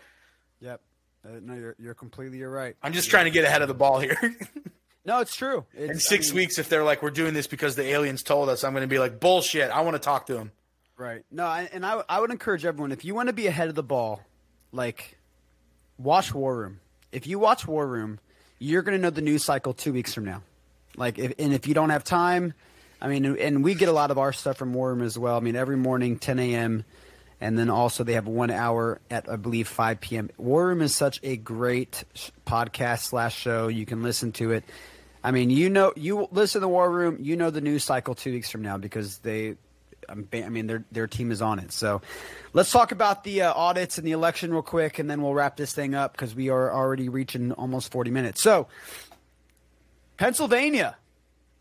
Yep. 0.61 0.81
Uh, 1.25 1.29
no, 1.41 1.55
you're 1.55 1.77
you're 1.79 1.95
completely 1.95 2.39
you're 2.39 2.51
right. 2.51 2.77
I'm 2.83 2.93
just 2.93 3.11
trying 3.11 3.27
to 3.27 3.31
get 3.31 3.45
ahead 3.45 3.63
of 3.63 3.69
the 3.69 3.75
ball 3.75 4.01
here. 4.01 4.19
No, 5.05 5.21
it's 5.21 5.35
true. 5.35 5.65
It's, 5.75 5.91
in 5.91 5.97
I 5.97 5.99
six 5.99 6.29
mean, 6.29 6.37
weeks, 6.37 6.59
if 6.59 6.69
they're 6.69 6.85
like, 6.85 7.03
we're 7.03 7.11
doing 7.11 7.35
this 7.35 7.47
because 7.47 7.75
the 7.75 7.85
aliens 7.85 8.23
told 8.23 8.49
us, 8.49 8.63
I'm 8.63 8.73
going 8.73 8.83
to 8.83 8.89
be 8.89 9.01
like, 9.01 9.19
bullshit. 9.19 9.71
I 9.71 9.81
want 9.81 9.97
to 9.97 9.99
talk 9.99 10.27
to 10.27 10.35
them. 10.35 10.53
Right. 10.97 11.25
No, 11.31 11.45
I, 11.45 11.69
and 11.73 11.85
I, 11.85 12.03
I 12.09 12.21
would 12.21 12.31
encourage 12.31 12.65
everyone 12.65 12.93
if 12.93 13.05
you 13.05 13.15
want 13.15 13.27
to 13.29 13.33
be 13.33 13.49
ahead 13.49 13.69
of 13.69 13.75
the 13.75 13.83
ball, 13.83 14.23
like 14.71 15.19
watch 15.99 16.33
War 16.33 16.57
Room. 16.57 16.81
If 17.13 17.27
you 17.27 17.39
watch 17.39 17.67
War 17.67 17.87
Room, 17.87 18.19
you're 18.59 18.83
going 18.83 18.97
to 18.97 19.03
know 19.03 19.11
the 19.11 19.21
news 19.21 19.45
cycle 19.45 19.75
two 19.75 19.93
weeks 19.93 20.15
from 20.15 20.25
now. 20.25 20.43
Like, 20.97 21.19
if, 21.19 21.35
and 21.39 21.53
if 21.53 21.67
you 21.67 21.75
don't 21.75 21.91
have 21.91 22.05
time, 22.05 22.55
I 23.01 23.09
mean, 23.09 23.25
and 23.25 23.63
we 23.63 23.75
get 23.75 23.89
a 23.89 23.93
lot 23.93 24.11
of 24.11 24.19
our 24.19 24.33
stuff 24.33 24.57
from 24.57 24.75
War 24.75 24.91
Room 24.91 25.03
as 25.03 25.19
well. 25.19 25.37
I 25.37 25.41
mean, 25.41 25.57
every 25.57 25.77
morning, 25.77 26.19
10 26.19 26.39
a.m., 26.39 26.85
and 27.41 27.59
then 27.59 27.71
also 27.71 28.05
they 28.05 28.13
have 28.13 28.29
one 28.29 28.53
hour 28.53 29.01
at 29.11 29.29
I 29.29 29.35
believe 29.35 29.67
5 29.67 30.01
p.m. 30.01 30.31
War 30.39 30.69
Room 30.69 30.81
is 30.81 30.95
such 30.95 31.19
a 31.25 31.37
great 31.37 32.05
podcast 32.47 33.01
slash 33.01 33.37
show. 33.37 33.67
You 33.67 33.85
can 33.85 34.05
listen 34.05 34.31
to 34.33 34.53
it. 34.53 34.63
I 35.25 35.33
mean, 35.33 35.51
you 35.51 35.69
know, 35.69 35.93
you 35.97 36.29
listen 36.31 36.61
to 36.61 36.69
War 36.69 36.89
Room, 36.91 37.19
you 37.21 37.37
know 37.37 37.51
the 37.51 37.61
news 37.61 37.83
cycle 37.83 38.15
two 38.15 38.31
weeks 38.31 38.49
from 38.49 38.63
now 38.63 38.79
because 38.79 39.19
they, 39.19 39.57
I 40.09 40.49
mean, 40.49 40.67
their 40.67 40.85
their 40.93 41.07
team 41.07 41.31
is 41.31 41.41
on 41.43 41.59
it. 41.59 41.73
So, 41.73 42.03
let's 42.53 42.71
talk 42.71 42.93
about 42.93 43.25
the 43.25 43.43
uh, 43.43 43.53
audits 43.55 43.99
and 43.99 44.07
the 44.07 44.13
election 44.13 44.53
real 44.53 44.63
quick, 44.63 44.99
and 44.99 45.11
then 45.11 45.23
we'll 45.23 45.35
wrap 45.35 45.57
this 45.57 45.73
thing 45.73 45.95
up 45.95 46.13
because 46.13 46.35
we 46.35 46.49
are 46.51 46.73
already 46.73 47.09
reaching 47.09 47.53
almost 47.53 47.93
40 47.93 48.11
minutes. 48.11 48.43
So, 48.43 48.69
Pennsylvania 50.17 50.97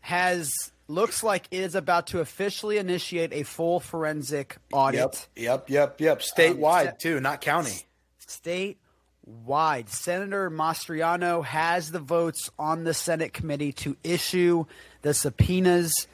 has 0.00 0.52
looks 0.88 1.22
like 1.22 1.46
it 1.50 1.60
is 1.60 1.74
about 1.74 2.08
to 2.08 2.20
officially 2.20 2.78
initiate 2.78 3.32
a 3.32 3.42
full 3.42 3.80
forensic 3.80 4.56
audit. 4.72 5.00
Yep, 5.00 5.16
yep, 5.36 5.70
yep, 5.70 6.00
yep. 6.00 6.20
Statewide 6.20 6.88
Um, 6.88 6.94
too, 7.00 7.20
not 7.20 7.40
county. 7.40 7.72
State 8.18 8.78
wide. 9.24 9.88
Senator 9.88 10.50
Mastriano 10.50 11.44
has 11.44 11.90
the 11.90 11.98
votes 12.00 12.50
on 12.58 12.84
the 12.84 12.94
Senate 12.94 13.32
committee 13.32 13.72
to 13.72 13.96
issue 14.02 14.64
the 15.02 15.14
subpoenas 15.14 16.06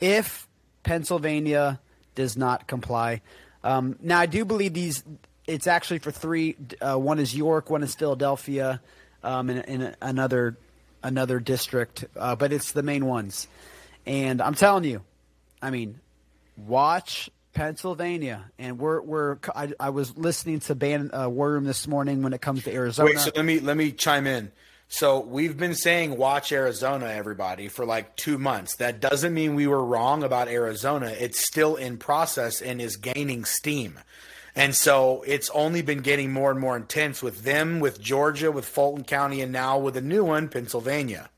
if 0.00 0.48
Pennsylvania 0.82 1.80
does 2.14 2.36
not 2.36 2.66
comply. 2.66 3.20
Um, 3.64 3.96
now, 4.00 4.18
I 4.18 4.26
do 4.26 4.44
believe 4.44 4.74
these. 4.74 5.04
It's 5.46 5.66
actually 5.66 5.98
for 5.98 6.10
three. 6.10 6.56
Uh, 6.80 6.96
one 6.96 7.18
is 7.18 7.34
York, 7.34 7.70
one 7.70 7.82
is 7.82 7.94
Philadelphia, 7.94 8.80
um, 9.22 9.50
and, 9.50 9.68
and 9.68 9.96
another 10.00 10.56
another 11.02 11.40
district, 11.40 12.04
uh, 12.16 12.36
but 12.36 12.52
it's 12.52 12.72
the 12.72 12.82
main 12.82 13.06
ones. 13.06 13.48
And 14.06 14.40
I'm 14.40 14.54
telling 14.54 14.84
you, 14.84 15.02
I 15.60 15.70
mean, 15.70 16.00
watch 16.56 17.30
Pennsylvania, 17.54 18.50
and 18.58 18.78
we're 18.78 19.00
we're. 19.00 19.38
I, 19.54 19.72
I 19.78 19.90
was 19.90 20.16
listening 20.16 20.60
to 20.60 20.74
Ban 20.74 21.10
uh, 21.12 21.28
War 21.28 21.52
Room 21.52 21.64
this 21.64 21.86
morning 21.86 22.22
when 22.22 22.32
it 22.32 22.40
comes 22.40 22.64
to 22.64 22.72
Arizona. 22.72 23.10
Wait, 23.10 23.18
so 23.18 23.30
let 23.34 23.44
me 23.44 23.60
let 23.60 23.76
me 23.76 23.92
chime 23.92 24.26
in. 24.26 24.50
So 24.94 25.20
we've 25.20 25.56
been 25.56 25.74
saying 25.74 26.18
watch 26.18 26.52
Arizona, 26.52 27.06
everybody, 27.06 27.68
for 27.68 27.86
like 27.86 28.14
two 28.14 28.36
months. 28.36 28.76
That 28.76 29.00
doesn't 29.00 29.32
mean 29.32 29.54
we 29.54 29.66
were 29.66 29.82
wrong 29.82 30.22
about 30.22 30.48
Arizona. 30.48 31.06
It's 31.18 31.40
still 31.40 31.76
in 31.76 31.96
process 31.96 32.60
and 32.60 32.78
is 32.78 32.96
gaining 32.96 33.46
steam. 33.46 33.98
And 34.54 34.76
so 34.76 35.24
it's 35.26 35.48
only 35.54 35.80
been 35.80 36.02
getting 36.02 36.30
more 36.30 36.50
and 36.50 36.60
more 36.60 36.76
intense 36.76 37.22
with 37.22 37.42
them, 37.42 37.80
with 37.80 38.02
Georgia, 38.02 38.52
with 38.52 38.66
Fulton 38.66 39.04
County, 39.04 39.40
and 39.40 39.50
now 39.50 39.78
with 39.78 39.96
a 39.96 40.02
new 40.02 40.26
one, 40.26 40.50
Pennsylvania. 40.50 41.30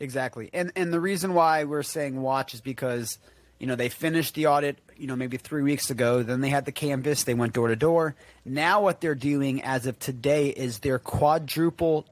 Exactly. 0.00 0.50
And 0.52 0.72
and 0.74 0.92
the 0.92 1.00
reason 1.00 1.34
why 1.34 1.62
we're 1.62 1.84
saying 1.84 2.20
watch 2.20 2.54
is 2.54 2.60
because, 2.60 3.18
you 3.60 3.68
know, 3.68 3.76
they 3.76 3.88
finished 3.88 4.34
the 4.34 4.48
audit, 4.48 4.78
you 4.96 5.06
know, 5.06 5.14
maybe 5.14 5.36
three 5.36 5.62
weeks 5.62 5.90
ago. 5.90 6.24
Then 6.24 6.40
they 6.40 6.50
had 6.50 6.64
the 6.64 6.72
canvas, 6.72 7.22
they 7.22 7.34
went 7.34 7.52
door 7.52 7.68
to 7.68 7.76
door. 7.76 8.16
Now 8.44 8.82
what 8.82 9.00
they're 9.00 9.14
doing 9.14 9.62
as 9.62 9.86
of 9.86 10.00
today 10.00 10.48
is 10.48 10.80
they're 10.80 10.98
quadruple 10.98 12.04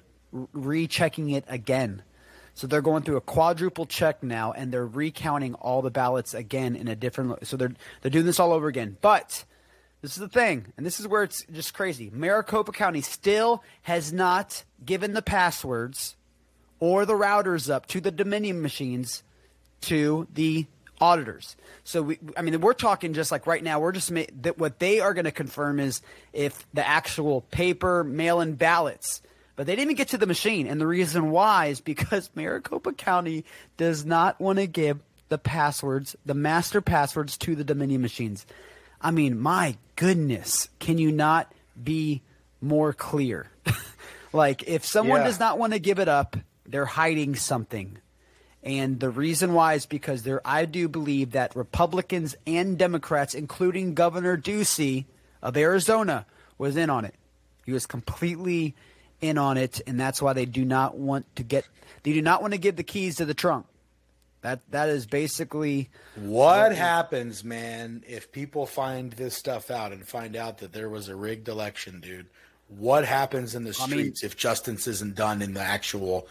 rechecking 0.53 1.31
it 1.31 1.45
again. 1.49 2.03
So 2.55 2.67
they're 2.67 2.83
going 2.83 3.03
through 3.03 3.19
a 3.19 3.23
quadruple 3.23 3.85
check 3.85 4.23
now, 4.23 4.53
and 4.53 4.73
they're 4.73 4.87
recounting 4.87 5.55
all 5.55 5.83
the 5.83 5.91
ballots 5.91 6.33
again 6.33 6.75
in 6.75 6.89
a 6.89 6.97
different. 6.97 7.47
So 7.47 7.57
they're 7.57 7.75
they're 8.01 8.11
doing 8.11 8.27
this 8.27 8.41
all 8.41 8.53
over 8.53 8.67
again. 8.67 8.97
But 9.03 9.45
this 10.01 10.13
is 10.13 10.19
the 10.19 10.29
thing, 10.29 10.73
and 10.77 10.87
this 10.87 10.99
is 10.99 11.07
where 11.07 11.23
it's 11.23 11.45
just 11.53 11.75
crazy. 11.75 12.11
Maricopa 12.13 12.73
County 12.73 13.03
still 13.03 13.63
has 13.83 14.13
not 14.13 14.65
given 14.85 15.13
the 15.13 15.23
passwords 15.23 16.17
or 16.81 17.05
the 17.05 17.15
routers 17.15 17.71
up 17.71 17.87
to 17.87 18.01
the 18.01 18.11
Dominion 18.11 18.63
machines 18.63 19.23
to 19.83 20.27
the 20.33 20.67
auditors. 21.01 21.57
So 21.85 22.03
we, 22.03 22.19
I 22.37 22.43
mean, 22.43 22.61
we're 22.61 22.73
talking 22.73 23.13
just 23.15 23.31
like 23.31 23.47
right 23.47 23.63
now. 23.63 23.81
We're 23.81 23.93
just 23.93 24.11
ma- 24.11 24.23
that 24.43 24.59
what 24.59 24.79
they 24.79 25.01
are 25.01 25.15
going 25.15 25.25
to 25.25 25.33
confirm 25.33 25.79
is 25.81 26.03
if 26.33 26.67
the 26.73 26.87
actual 26.87 27.43
paper 27.43 28.05
mail-in 28.05 28.55
ballots 28.55 29.23
but 29.57 29.67
they 29.67 29.73
didn't 29.73 29.87
even 29.87 29.97
get 29.97 30.09
to 30.09 30.19
the 30.19 30.27
machine. 30.27 30.67
And 30.67 30.81
the 30.81 30.87
reason 30.87 31.31
why 31.31 31.67
is 31.67 31.81
because 31.81 32.31
Maricopa 32.35 32.93
County 32.93 33.45
does 33.77 34.05
not 34.05 34.39
want 34.39 34.59
to 34.59 34.67
give 34.67 35.01
the 35.29 35.39
passwords, 35.39 36.15
the 36.25 36.35
master 36.35 36.81
passwords 36.81 37.37
to 37.39 37.57
the 37.57 37.65
Dominion 37.65 38.03
machines. 38.03 38.47
I 39.01 39.11
mean, 39.11 39.41
my 39.41 39.77
goodness, 39.97 40.69
can 40.79 40.99
you 40.99 41.11
not 41.11 41.53
be 41.83 42.23
more 42.61 42.93
clear? 42.93 43.51
like, 44.33 44.69
if 44.69 44.85
someone 44.85 45.21
yeah. 45.21 45.27
does 45.27 45.41
not 45.41 45.59
want 45.59 45.73
to 45.73 45.79
give 45.79 45.99
it 45.99 46.09
up, 46.09 46.37
they're 46.67 46.87
hiding 46.87 47.35
something. 47.35 47.99
And 48.63 48.99
the 48.99 49.11
reason 49.11 49.55
why 49.55 49.75
is 49.75 49.87
because 49.87 50.23
there, 50.23 50.41
I 50.45 50.65
do 50.65 50.89
believe 50.89 51.33
that 51.33 51.55
Republicans 51.55 52.35
and 52.47 52.77
Democrats, 52.77 53.35
including 53.35 53.95
Governor 53.95 54.37
Ducey 54.37 55.05
of 55.41 55.57
Arizona, 55.57 56.27
was 56.59 56.77
in 56.77 56.91
on 56.91 57.05
it. 57.05 57.15
He 57.65 57.73
was 57.73 57.87
completely 57.87 58.75
in 59.21 59.39
on 59.39 59.57
it, 59.57 59.81
and 59.87 59.99
that's 59.99 60.21
why 60.21 60.33
they 60.33 60.47
do 60.47 60.65
not 60.65 60.97
want 60.97 61.35
to 61.37 61.43
get 61.43 61.65
they 62.03 62.13
do 62.13 62.23
not 62.23 62.41
want 62.41 62.55
to 62.55 62.59
give 62.59 62.77
the 62.77 62.83
keys 62.83 63.17
to 63.17 63.25
the 63.25 63.35
trunk. 63.35 63.67
That 64.43 64.61
that 64.71 64.89
is 64.89 65.07
basically 65.07 65.89
what 66.17 66.75
happens, 66.75 67.43
man, 67.43 68.05
if 68.07 68.31
people 68.31 68.67
find 68.67 69.13
this 69.13 69.37
stuff 69.37 69.71
out 69.71 69.93
and 69.93 70.07
find 70.07 70.37
out 70.37 70.59
that 70.59 70.73
there 70.73 70.89
was 70.89 71.09
a 71.09 71.17
rigged 71.17 71.49
election, 71.49 72.01
dude. 72.01 72.27
What 72.69 73.05
happens 73.05 73.55
in 73.55 73.65
the 73.65 73.73
streets 73.73 74.23
I 74.23 74.27
mean, 74.27 74.31
if 74.31 74.37
justice 74.37 74.87
isn't 74.87 75.15
done 75.15 75.41
in 75.41 75.55
the 75.55 75.61
actual 75.61 76.29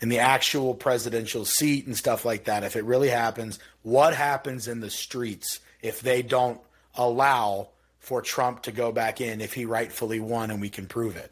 in 0.00 0.08
the 0.08 0.18
actual 0.18 0.74
presidential 0.74 1.44
seat 1.44 1.86
and 1.86 1.96
stuff 1.96 2.24
like 2.24 2.44
that? 2.44 2.64
If 2.64 2.74
it 2.74 2.84
really 2.84 3.08
happens, 3.08 3.58
what 3.82 4.14
happens 4.14 4.66
in 4.66 4.80
the 4.80 4.90
streets 4.90 5.60
if 5.80 6.00
they 6.00 6.22
don't 6.22 6.60
allow 6.96 7.68
for 8.00 8.20
Trump 8.20 8.62
to 8.62 8.72
go 8.72 8.90
back 8.90 9.20
in 9.20 9.40
if 9.40 9.54
he 9.54 9.64
rightfully 9.64 10.18
won 10.18 10.50
and 10.50 10.60
we 10.60 10.68
can 10.68 10.86
prove 10.86 11.16
it? 11.16 11.30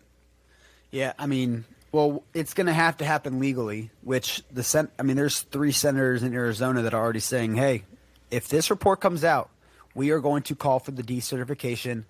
Yeah, 0.91 1.13
I 1.19 1.27
mean, 1.27 1.65
well, 1.93 2.23
it's 2.35 2.55
going 2.55 2.67
to 2.67 2.73
have 2.73 2.97
to 2.99 3.05
happen 3.05 3.41
legally. 3.41 3.91
Which 4.03 4.43
the 4.51 4.63
sen- 4.63 4.91
I 4.99 5.03
mean, 5.03 5.17
there's 5.17 5.41
three 5.41 5.73
senators 5.73 6.23
in 6.23 6.35
Arizona 6.35 6.83
that 6.83 6.95
are 6.95 7.03
already 7.03 7.21
saying, 7.21 7.55
"Hey, 7.55 7.85
if 8.31 8.49
this 8.49 8.71
report 8.71 9.01
comes 9.01 9.25
out, 9.25 9.51
we 9.95 10.11
are 10.11 10.21
going 10.21 10.43
to 10.45 10.55
call 10.55 10.79
for 10.79 10.91
the 10.91 11.03
decertification 11.03 12.05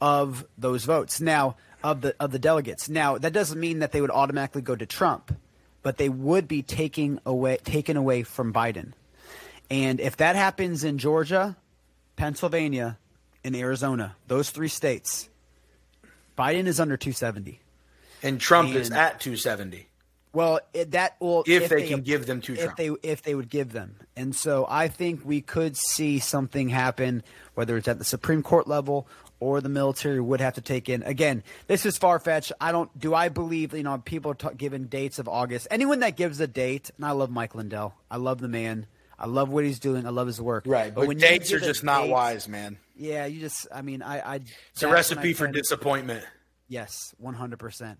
of 0.00 0.46
those 0.56 0.84
votes." 0.84 1.20
Now, 1.20 1.56
of 1.82 2.00
the 2.00 2.14
of 2.20 2.32
the 2.32 2.38
delegates. 2.38 2.88
Now, 2.88 3.18
that 3.18 3.32
doesn't 3.32 3.58
mean 3.58 3.80
that 3.80 3.92
they 3.92 4.00
would 4.00 4.10
automatically 4.10 4.62
go 4.62 4.76
to 4.76 4.86
Trump, 4.86 5.36
but 5.82 5.96
they 5.96 6.08
would 6.08 6.46
be 6.46 6.62
taking 6.62 7.18
away 7.26 7.58
taken 7.58 7.96
away 7.96 8.22
from 8.22 8.52
Biden. 8.52 8.92
And 9.70 10.00
if 10.00 10.16
that 10.18 10.36
happens 10.36 10.84
in 10.84 10.98
Georgia, 10.98 11.56
Pennsylvania, 12.16 12.98
and 13.44 13.56
Arizona, 13.56 14.16
those 14.28 14.50
three 14.50 14.68
states, 14.68 15.28
Biden 16.38 16.66
is 16.66 16.78
under 16.78 16.96
270 16.96 17.60
and 18.22 18.40
Trump 18.40 18.68
and, 18.68 18.78
is 18.78 18.90
at 18.90 19.20
270. 19.20 19.86
Well, 20.34 20.60
it, 20.72 20.92
that 20.92 21.16
will 21.20 21.42
if, 21.42 21.64
if 21.64 21.68
they, 21.68 21.82
they, 21.82 21.88
can 21.88 22.00
give 22.00 22.26
them 22.26 22.40
to 22.42 22.54
if 22.54 22.60
Trump. 22.60 22.76
they 22.76 22.90
if 23.02 23.22
they 23.22 23.34
would 23.34 23.50
give 23.50 23.72
them, 23.72 23.96
and 24.16 24.34
so 24.34 24.66
I 24.68 24.88
think 24.88 25.20
we 25.24 25.42
could 25.42 25.76
see 25.76 26.20
something 26.20 26.70
happen, 26.70 27.22
whether 27.54 27.76
it's 27.76 27.86
at 27.86 27.98
the 27.98 28.04
Supreme 28.04 28.42
Court 28.42 28.66
level 28.66 29.06
or 29.40 29.60
the 29.60 29.68
military 29.68 30.20
would 30.20 30.40
have 30.40 30.54
to 30.54 30.60
take 30.60 30.88
in. 30.88 31.02
Again, 31.02 31.42
this 31.66 31.84
is 31.84 31.98
far 31.98 32.18
fetched. 32.18 32.52
I 32.60 32.72
don't. 32.72 32.96
Do 32.98 33.12
I 33.12 33.28
believe 33.28 33.74
you 33.74 33.82
know 33.82 33.98
people 33.98 34.30
are 34.30 34.34
t- 34.34 34.48
giving 34.56 34.84
dates 34.84 35.18
of 35.18 35.28
August? 35.28 35.66
Anyone 35.70 36.00
that 36.00 36.16
gives 36.16 36.40
a 36.40 36.46
date, 36.46 36.90
and 36.96 37.04
I 37.04 37.10
love 37.10 37.30
Mike 37.30 37.54
Lindell. 37.54 37.94
I 38.10 38.16
love 38.16 38.38
the 38.38 38.48
man. 38.48 38.86
I 39.18 39.26
love 39.26 39.50
what 39.50 39.64
he's 39.64 39.78
doing. 39.78 40.06
I 40.06 40.10
love 40.10 40.28
his 40.28 40.40
work. 40.40 40.64
Right, 40.66 40.94
but, 40.94 41.02
but 41.02 41.08
when 41.08 41.18
dates 41.18 41.52
are 41.52 41.60
just 41.60 41.84
not 41.84 42.08
wise, 42.08 42.48
man. 42.48 42.78
Yeah, 42.96 43.26
you 43.26 43.40
just. 43.40 43.66
I 43.74 43.82
mean, 43.82 44.00
I. 44.00 44.34
I 44.34 44.40
it's 44.72 44.82
a 44.82 44.88
recipe 44.88 45.34
for 45.34 45.46
disappointment. 45.48 46.24
Yes, 46.72 47.14
one 47.18 47.34
hundred 47.34 47.58
percent. 47.58 47.98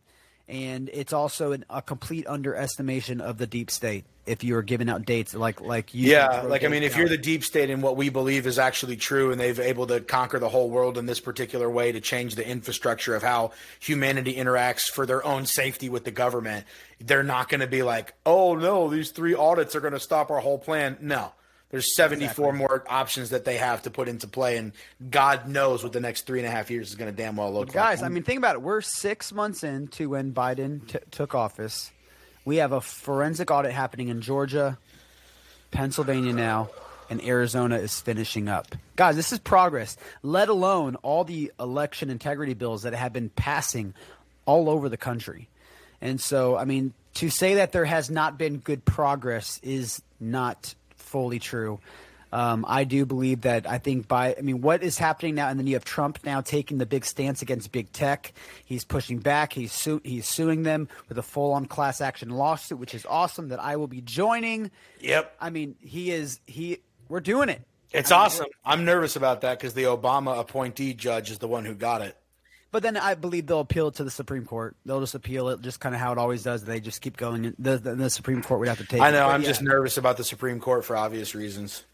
And 0.49 0.89
it's 0.95 1.13
also 1.13 1.53
an, 1.53 1.67
a 1.69 1.83
complete 1.83 2.27
underestimation 2.27 3.21
of 3.21 3.37
the 3.37 3.47
deep 3.47 3.71
state. 3.71 4.07
If 4.25 4.43
you're 4.43 4.63
giving 4.63 4.89
out 4.89 5.05
dates 5.05 5.35
like 5.35 5.61
like 5.61 5.93
you 5.93 6.09
yeah 6.09 6.43
like 6.43 6.63
i 6.63 6.69
mean 6.69 6.85
if 6.85 6.97
you're 6.97 7.09
the 7.09 7.19
deep 7.19 7.43
state 7.43 7.71
and 7.71 7.83
what 7.83 7.97
we 7.97 8.09
believe 8.09 8.47
is 8.47 8.57
actually 8.57 8.97
true 8.97 9.33
and 9.33 9.41
they've 9.41 9.59
able 9.59 9.89
to 9.89 9.99
conquer 10.01 10.39
the 10.39 10.49
whole 10.49 10.71
world 10.71 10.97
in 10.97 11.07
this 11.07 11.19
particular 11.19 11.69
way 11.69 11.91
to 11.91 12.01
change 12.01 12.37
the 12.37 12.49
infrastructure 12.49 13.17
of 13.17 13.25
how 13.25 13.51
humanity 13.81 14.37
interacts 14.37 14.89
for 14.89 15.07
their 15.07 15.27
own 15.27 15.45
safety 15.45 15.89
with 15.89 16.05
the 16.05 16.13
government 16.13 16.65
they're 17.01 17.25
not 17.25 17.49
going 17.49 17.63
to 17.63 17.67
be 17.67 17.83
like 17.83 18.15
oh 18.25 18.55
no 18.55 18.89
these 18.89 19.11
three 19.11 19.35
audits 19.35 19.75
are 19.75 19.81
going 19.81 19.93
to 19.93 19.99
stop 19.99 20.31
our 20.31 20.39
whole 20.39 20.59
plan. 20.59 20.97
No 21.01 21.33
there's 21.73 21.97
74 21.97 22.29
exactly. 22.29 22.59
more 22.59 22.85
options 22.87 23.31
that 23.31 23.47
they 23.47 23.57
have 23.57 23.83
to 23.83 23.91
put 23.91 24.07
into 24.07 24.29
play, 24.29 24.59
and 24.59 24.73
God 25.11 25.49
knows 25.49 25.83
what 25.83 25.95
the 25.95 26.01
next 26.01 26.27
three 26.27 26.39
and 26.39 26.47
a 26.47 26.51
half 26.51 26.71
years 26.71 26.91
is 26.91 26.95
going 26.97 27.11
to 27.11 27.17
damn 27.17 27.35
well 27.35 27.51
look 27.51 27.69
like. 27.69 27.75
Guys, 27.75 28.03
I 28.03 28.11
mean, 28.11 28.23
think 28.23 28.37
about 28.39 28.57
it. 28.57 28.63
We're 28.63 28.83
six 28.83 29.33
months 29.33 29.65
into 29.65 30.11
when 30.11 30.33
Biden 30.33 30.87
t- 30.87 30.99
took 31.11 31.35
office. 31.35 31.91
We 32.45 32.57
have 32.57 32.73
a 32.73 32.83
forensic 32.83 33.51
audit 33.51 33.73
happening 33.73 34.09
in 34.09 34.21
Georgia, 34.21 34.77
Pennsylvania 35.71 36.35
now, 36.35 36.69
and 37.09 37.25
Arizona 37.25 37.79
is 37.79 37.99
finishing 37.99 38.51
up. 38.51 38.77
Guys, 38.95 39.17
this 39.17 39.33
is 39.33 39.39
progress, 39.39 39.97
let 40.23 40.51
alone 40.51 40.97
all 40.97 41.25
the 41.25 41.53
election 41.59 42.11
integrity 42.11 42.53
bills 42.53 42.83
that 42.83 42.93
have 42.93 43.15
been 43.15 43.31
passing 43.31 43.95
all 44.45 44.69
over 44.69 44.91
the 44.91 44.99
country. 44.99 45.49
And 46.03 46.21
so, 46.21 46.55
I 46.55 46.67
mean, 46.67 46.93
to 47.15 47.31
say 47.31 47.55
that 47.55 47.73
there 47.73 47.87
has 47.87 48.11
not 48.11 48.37
been 48.37 48.59
good 48.59 48.85
progress 48.85 49.59
is 49.63 50.03
not 50.21 50.75
fully 51.13 51.39
true. 51.39 51.79
Um, 52.33 52.65
I 52.67 52.85
do 52.85 53.05
believe 53.05 53.43
that 53.43 53.69
I 53.69 53.77
think 53.77 54.09
by 54.09 54.35
I 54.39 54.41
mean 54.41 54.63
what 54.63 54.83
is 54.83 54.97
happening 54.97 55.35
now, 55.35 55.49
and 55.49 55.59
then 55.59 55.67
you 55.67 55.75
have 55.75 55.85
Trump 55.85 56.19
now 56.25 56.41
taking 56.41 56.79
the 56.79 56.87
big 56.87 57.05
stance 57.05 57.43
against 57.43 57.71
big 57.73 57.93
tech. 57.93 58.33
He's 58.65 58.85
pushing 58.85 59.19
back. 59.19 59.53
He's 59.53 59.73
su- 59.73 60.01
he's 60.03 60.27
suing 60.27 60.63
them 60.63 60.89
with 61.11 61.19
a 61.19 61.23
full 61.23 61.53
on 61.53 61.67
class 61.67 62.01
action 62.01 62.31
lawsuit, 62.31 62.79
which 62.79 62.95
is 62.95 63.05
awesome. 63.05 63.49
That 63.49 63.61
I 63.63 63.77
will 63.77 63.87
be 63.87 64.01
joining. 64.01 64.71
Yep. 65.01 65.37
I 65.41 65.51
mean 65.51 65.77
he 65.81 66.11
is 66.11 66.41
he. 66.47 66.79
We're 67.11 67.21
doing 67.21 67.51
it. 67.51 67.61
It's 67.93 68.11
I 68.11 68.17
mean, 68.17 68.25
awesome. 68.25 68.47
I'm 68.65 68.85
nervous 68.87 69.15
about 69.17 69.43
that 69.43 69.59
because 69.59 69.75
the 69.75 69.85
Obama 69.85 70.41
appointee 70.41 70.95
judge 70.95 71.31
is 71.31 71.39
the 71.39 71.49
one 71.49 71.67
who 71.67 71.75
got 71.75 72.01
it. 72.01 72.17
But 72.73 72.83
then 72.83 72.97
I 72.97 73.15
believe 73.15 73.47
they'll 73.47 73.61
appeal 73.61 73.89
it 73.89 73.95
to 73.97 74.05
the 74.05 74.11
Supreme 74.11 74.47
Court. 74.47 74.75
They'll 74.85 75.01
just 75.01 75.15
appeal 75.15 75.51
it, 75.51 75.61
just 75.61 75.79
kind 75.79 75.95
of 75.95 76.01
how 76.01 76.11
it 76.11 76.19
always 76.19 76.43
does. 76.43 76.65
They 76.65 76.81
just 76.81 77.03
keep 77.03 77.17
going. 77.17 77.55
The, 77.59 77.77
the, 77.77 77.95
the 77.95 78.11
Supreme 78.11 78.43
Court 78.43 78.61
would 78.61 78.69
have 78.69 78.79
to 78.79 78.87
take. 78.87 79.01
I 79.01 79.11
know. 79.11 79.29
It. 79.29 79.33
I'm 79.33 79.43
yeah. 79.43 79.49
just 79.49 79.63
nervous 79.63 79.99
about 79.99 80.17
the 80.17 80.25
Supreme 80.25 80.59
Court 80.59 80.85
for 80.85 80.97
obvious 80.97 81.35
reasons. 81.35 81.85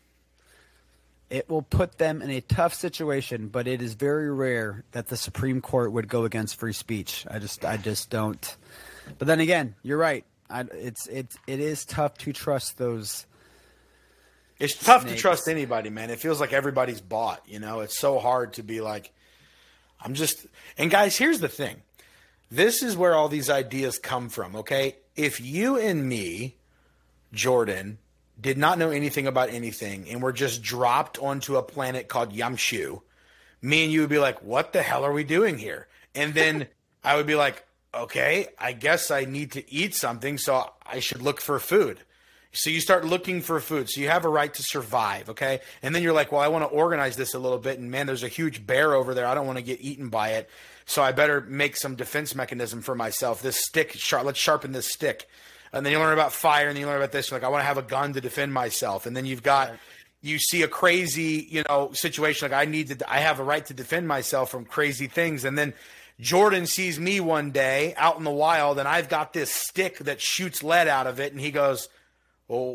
it 1.31 1.49
will 1.49 1.62
put 1.62 1.99
them 1.99 2.22
in 2.22 2.31
a 2.31 2.41
tough 2.41 2.74
situation, 2.74 3.49
but 3.49 3.66
it 3.66 3.83
is 3.83 3.95
very 3.95 4.31
rare 4.33 4.85
that 4.93 5.09
the 5.09 5.16
Supreme 5.16 5.61
Court 5.61 5.93
would 5.93 6.09
go 6.09 6.24
against 6.24 6.59
free 6.59 6.72
speech. 6.72 7.26
I 7.31 7.39
just 7.39 7.64
I 7.64 7.76
just 7.76 8.11
don't. 8.11 8.57
But 9.18 9.26
then 9.26 9.41
again, 9.41 9.74
you're 9.83 9.99
right. 9.99 10.24
I, 10.49 10.61
it's 10.72 11.07
it's 11.09 11.37
it 11.47 11.61
is 11.61 11.85
tough 11.85 12.16
to 12.18 12.33
trust 12.33 12.79
those. 12.79 13.26
It's 14.59 14.74
tough 14.74 15.03
Snakes. 15.03 15.16
to 15.16 15.20
trust 15.20 15.49
anybody, 15.49 15.91
man. 15.91 16.11
It 16.11 16.18
feels 16.18 16.41
like 16.41 16.53
everybody's 16.53 17.01
bought. 17.01 17.43
You 17.47 17.61
know, 17.61 17.81
it's 17.81 17.99
so 17.99 18.18
hard 18.18 18.55
to 18.55 18.62
be 18.62 18.81
like, 18.81 19.12
I'm 20.01 20.14
just. 20.14 20.46
And 20.76 20.90
guys, 20.90 21.16
here's 21.16 21.40
the 21.40 21.49
thing. 21.49 21.82
This 22.51 22.82
is 22.82 22.96
where 22.96 23.14
all 23.14 23.28
these 23.28 23.51
ideas 23.51 23.99
come 23.99 24.28
from. 24.28 24.57
Okay, 24.57 24.96
if 25.16 25.40
you 25.40 25.78
and 25.78 26.09
me, 26.09 26.57
Jordan, 27.32 27.99
did 28.40 28.57
not 28.57 28.78
know 28.78 28.90
anything 28.90 29.26
about 29.26 29.51
anything, 29.51 30.09
and 30.09 30.22
were 30.22 30.32
just 30.32 30.62
dropped 30.62 31.18
onto 31.18 31.57
a 31.57 31.62
planet 31.62 32.09
called 32.09 32.32
Yamshu, 32.32 33.03
me 33.61 33.84
and 33.84 33.92
you 33.92 34.01
would 34.01 34.11
be 34.11 34.18
like, 34.18 34.42
"What 34.42 34.72
the 34.72 34.82
hell 34.82 35.05
are 35.05 35.12
we 35.12 35.24
doing 35.24 35.59
here?" 35.59 35.88
And 36.14 36.34
then 36.34 36.68
I 37.05 37.16
would 37.16 37.26
be 37.26 37.34
like, 37.34 37.64
"Okay, 37.94 38.49
I 38.59 38.72
guess 38.72 39.11
I 39.11 39.24
need 39.24 39.53
to 39.53 39.72
eat 39.72 39.94
something, 39.94 40.38
so 40.38 40.72
I 40.86 41.01
should 41.01 41.22
look 41.22 41.40
for 41.40 41.59
food." 41.59 42.01
So 42.53 42.70
you 42.70 42.80
start 42.80 43.05
looking 43.05 43.42
for 43.42 43.61
food. 43.61 43.90
So 43.90 44.01
you 44.01 44.09
have 44.09 44.24
a 44.24 44.28
right 44.28 44.53
to 44.55 44.62
survive, 44.62 45.28
okay? 45.30 45.61
And 45.82 45.94
then 45.94 46.03
you're 46.03 46.14
like, 46.14 46.32
"Well, 46.32 46.40
I 46.40 46.49
want 46.49 46.64
to 46.64 46.68
organize 46.68 47.16
this 47.16 47.34
a 47.34 47.38
little 47.38 47.59
bit, 47.59 47.78
and 47.78 47.90
man, 47.90 48.07
there's 48.07 48.22
a 48.22 48.28
huge 48.28 48.66
bear 48.66 48.94
over 48.94 49.14
there. 49.14 49.26
I 49.26 49.34
don't 49.34 49.46
want 49.46 49.59
to 49.59 49.64
get 49.64 49.80
eaten 49.80 50.09
by 50.09 50.30
it, 50.30 50.49
so 50.86 51.03
I 51.03 51.12
better 51.12 51.42
make 51.42 51.76
some 51.76 51.94
defense 51.94 52.34
mechanism 52.34 52.80
for 52.80 52.94
myself. 52.94 53.42
This 53.42 53.62
stick, 53.64 53.92
sharp, 53.92 54.24
let's 54.24 54.38
sharpen 54.38 54.72
this 54.72 54.90
stick." 54.92 55.28
And 55.72 55.84
then 55.84 55.92
you 55.92 55.99
learn 55.99 56.14
about 56.14 56.32
fire, 56.32 56.68
and 56.68 56.76
then 56.76 56.80
you 56.80 56.86
learn 56.86 56.96
about 56.96 57.12
this. 57.12 57.30
You're 57.30 57.38
like, 57.38 57.46
I 57.46 57.51
want 57.51 57.61
to 57.61 57.66
have 57.66 57.78
a 57.78 57.82
gun 57.82 58.14
to 58.14 58.20
defend 58.20 58.55
myself. 58.55 59.05
And 59.05 59.14
then 59.14 59.26
you've 59.26 59.42
got, 59.42 59.74
you 60.22 60.38
see 60.38 60.62
a 60.62 60.68
crazy, 60.68 61.46
you 61.51 61.62
know, 61.68 61.90
situation 61.92 62.51
like 62.51 62.59
I 62.59 62.70
need 62.70 62.99
to, 62.99 63.12
I 63.12 63.18
have 63.18 63.38
a 63.38 63.44
right 63.44 63.64
to 63.66 63.74
defend 63.74 64.09
myself 64.09 64.51
from 64.51 64.64
crazy 64.64 65.07
things. 65.09 65.44
And 65.44 65.59
then 65.59 65.74
Jordan 66.20 66.66
sees 66.66 66.99
me 66.99 67.20
one 67.20 67.51
day 67.51 67.94
out 67.96 68.16
in 68.16 68.24
the 68.24 68.30
wild, 68.30 68.78
and 68.78 68.88
I've 68.88 69.09
got 69.09 69.32
this 69.32 69.53
stick 69.53 69.99
that 69.99 70.20
shoots 70.20 70.62
lead 70.62 70.88
out 70.88 71.07
of 71.07 71.20
it, 71.20 71.32
and 71.32 71.40
he 71.40 71.51
goes, 71.51 71.88
well, 72.49 72.74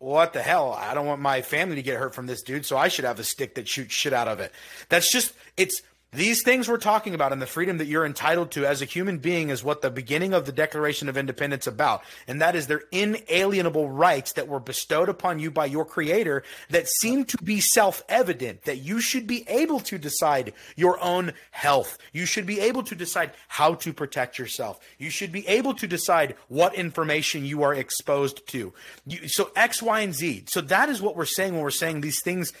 what 0.00 0.32
the 0.32 0.42
hell? 0.42 0.72
I 0.72 0.94
don't 0.94 1.06
want 1.06 1.20
my 1.20 1.42
family 1.42 1.76
to 1.76 1.82
get 1.82 1.96
hurt 1.98 2.14
from 2.14 2.26
this 2.26 2.42
dude, 2.42 2.66
so 2.66 2.76
I 2.76 2.88
should 2.88 3.04
have 3.04 3.20
a 3.20 3.24
stick 3.24 3.54
that 3.54 3.68
shoots 3.68 3.94
shit 3.94 4.12
out 4.12 4.28
of 4.28 4.40
it. 4.40 4.52
That's 4.88 5.10
just, 5.12 5.32
it's 5.56 5.80
these 6.12 6.42
things 6.42 6.68
we're 6.68 6.76
talking 6.76 7.14
about 7.14 7.32
and 7.32 7.40
the 7.40 7.46
freedom 7.46 7.78
that 7.78 7.86
you're 7.86 8.04
entitled 8.04 8.50
to 8.50 8.66
as 8.66 8.82
a 8.82 8.84
human 8.84 9.16
being 9.16 9.48
is 9.48 9.64
what 9.64 9.80
the 9.80 9.90
beginning 9.90 10.34
of 10.34 10.44
the 10.44 10.52
Declaration 10.52 11.08
of 11.08 11.16
Independence 11.16 11.66
about. 11.66 12.02
And 12.28 12.42
that 12.42 12.54
is 12.54 12.66
their 12.66 12.82
inalienable 12.92 13.88
rights 13.88 14.34
that 14.34 14.46
were 14.46 14.60
bestowed 14.60 15.08
upon 15.08 15.38
you 15.38 15.50
by 15.50 15.64
your 15.64 15.86
creator 15.86 16.42
that 16.68 16.86
seem 16.86 17.24
to 17.24 17.38
be 17.38 17.60
self-evident 17.60 18.64
that 18.64 18.78
you 18.78 19.00
should 19.00 19.26
be 19.26 19.48
able 19.48 19.80
to 19.80 19.96
decide 19.96 20.52
your 20.76 21.02
own 21.02 21.32
health. 21.50 21.96
You 22.12 22.26
should 22.26 22.44
be 22.44 22.60
able 22.60 22.82
to 22.84 22.94
decide 22.94 23.32
how 23.48 23.74
to 23.76 23.94
protect 23.94 24.38
yourself. 24.38 24.80
You 24.98 25.08
should 25.08 25.32
be 25.32 25.48
able 25.48 25.72
to 25.74 25.86
decide 25.86 26.36
what 26.48 26.74
information 26.74 27.46
you 27.46 27.62
are 27.62 27.74
exposed 27.74 28.46
to. 28.48 28.74
You, 29.06 29.28
so 29.28 29.50
X, 29.56 29.82
Y, 29.82 30.00
and 30.00 30.14
Z. 30.14 30.44
So 30.48 30.60
that 30.60 30.90
is 30.90 31.00
what 31.00 31.16
we're 31.16 31.24
saying 31.24 31.54
when 31.54 31.62
we're 31.62 31.70
saying 31.70 32.02
these 32.02 32.20
things 32.20 32.52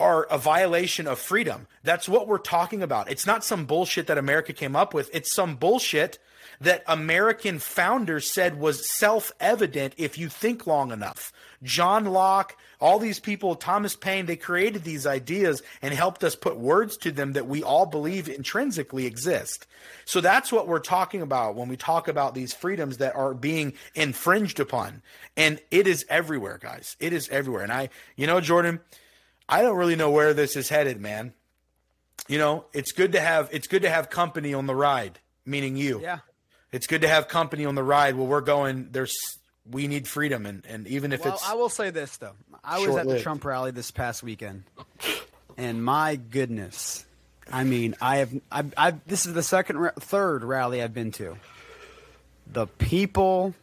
are 0.00 0.24
a 0.24 0.38
violation 0.38 1.06
of 1.06 1.18
freedom. 1.18 1.66
That's 1.82 2.08
what 2.08 2.26
we're 2.26 2.38
talking 2.38 2.82
about. 2.82 3.10
It's 3.10 3.26
not 3.26 3.44
some 3.44 3.66
bullshit 3.66 4.06
that 4.08 4.18
America 4.18 4.52
came 4.52 4.74
up 4.74 4.92
with. 4.92 5.10
It's 5.12 5.34
some 5.34 5.56
bullshit 5.56 6.18
that 6.60 6.82
American 6.86 7.58
founders 7.58 8.32
said 8.32 8.58
was 8.58 8.90
self 8.98 9.32
evident 9.40 9.94
if 9.96 10.18
you 10.18 10.28
think 10.28 10.66
long 10.66 10.92
enough. 10.92 11.32
John 11.62 12.04
Locke, 12.04 12.56
all 12.80 12.98
these 12.98 13.20
people, 13.20 13.54
Thomas 13.54 13.96
Paine, 13.96 14.26
they 14.26 14.36
created 14.36 14.84
these 14.84 15.06
ideas 15.06 15.62
and 15.80 15.94
helped 15.94 16.22
us 16.22 16.36
put 16.36 16.58
words 16.58 16.96
to 16.98 17.10
them 17.10 17.32
that 17.32 17.46
we 17.46 17.62
all 17.62 17.86
believe 17.86 18.28
intrinsically 18.28 19.06
exist. 19.06 19.66
So 20.04 20.20
that's 20.20 20.52
what 20.52 20.68
we're 20.68 20.80
talking 20.80 21.22
about 21.22 21.54
when 21.54 21.68
we 21.68 21.76
talk 21.76 22.08
about 22.08 22.34
these 22.34 22.52
freedoms 22.52 22.98
that 22.98 23.16
are 23.16 23.34
being 23.34 23.72
infringed 23.94 24.60
upon. 24.60 25.02
And 25.36 25.60
it 25.70 25.86
is 25.86 26.04
everywhere, 26.08 26.58
guys. 26.60 26.96
It 27.00 27.12
is 27.12 27.28
everywhere. 27.30 27.62
And 27.62 27.72
I, 27.72 27.88
you 28.16 28.26
know, 28.26 28.40
Jordan, 28.40 28.80
I 29.48 29.62
don't 29.62 29.76
really 29.76 29.96
know 29.96 30.10
where 30.10 30.34
this 30.34 30.56
is 30.56 30.68
headed, 30.68 31.00
man. 31.00 31.34
You 32.28 32.38
know, 32.38 32.64
it's 32.72 32.92
good 32.92 33.12
to 33.12 33.20
have 33.20 33.48
it's 33.52 33.66
good 33.66 33.82
to 33.82 33.90
have 33.90 34.08
company 34.08 34.54
on 34.54 34.66
the 34.66 34.74
ride, 34.74 35.18
meaning 35.44 35.76
you. 35.76 36.00
Yeah. 36.00 36.20
It's 36.72 36.86
good 36.86 37.02
to 37.02 37.08
have 37.08 37.28
company 37.28 37.64
on 37.66 37.74
the 37.74 37.82
ride 37.82 38.16
where 38.16 38.26
we're 38.26 38.40
going. 38.40 38.88
There's 38.90 39.14
we 39.70 39.86
need 39.86 40.08
freedom, 40.08 40.46
and 40.46 40.64
and 40.66 40.86
even 40.86 41.12
if 41.12 41.24
Well, 41.24 41.34
it's 41.34 41.48
I 41.48 41.54
will 41.54 41.68
say 41.68 41.90
this 41.90 42.16
though. 42.16 42.32
I 42.62 42.86
was 42.86 42.96
at 42.96 43.06
the. 43.06 43.20
Trump 43.20 43.44
rally 43.44 43.70
this 43.70 43.90
past 43.90 44.22
weekend, 44.22 44.64
and 45.56 45.84
my 45.84 46.16
goodness, 46.16 47.04
I 47.52 47.64
mean, 47.64 47.94
I 48.00 48.16
have, 48.18 48.32
I, 48.50 48.64
I 48.76 48.90
this 49.06 49.26
is 49.26 49.34
the 49.34 49.42
second, 49.42 49.90
third 50.00 50.44
rally 50.44 50.82
I've 50.82 50.94
been 50.94 51.12
to. 51.12 51.36
The 52.46 52.66
people 52.66 53.54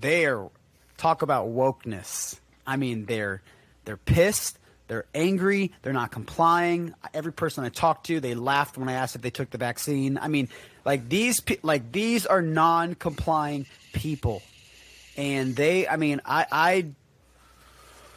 there 0.00 0.48
talk 0.96 1.22
about 1.22 1.48
wokeness. 1.48 2.38
I 2.66 2.76
mean, 2.76 3.06
they're 3.06 3.42
they're 3.84 3.96
pissed. 3.96 4.58
They're 4.86 5.06
angry. 5.14 5.72
They're 5.82 5.94
not 5.94 6.10
complying. 6.10 6.94
Every 7.14 7.32
person 7.32 7.64
I 7.64 7.70
talked 7.70 8.06
to, 8.06 8.20
they 8.20 8.34
laughed 8.34 8.76
when 8.76 8.88
I 8.88 8.92
asked 8.94 9.16
if 9.16 9.22
they 9.22 9.30
took 9.30 9.50
the 9.50 9.58
vaccine. 9.58 10.18
I 10.18 10.28
mean, 10.28 10.48
like 10.84 11.08
these, 11.08 11.40
like 11.62 11.90
these 11.90 12.26
are 12.26 12.42
non-complying 12.42 13.66
people, 13.94 14.42
and 15.16 15.56
they. 15.56 15.88
I 15.88 15.96
mean, 15.96 16.20
I, 16.26 16.46
I 16.52 16.86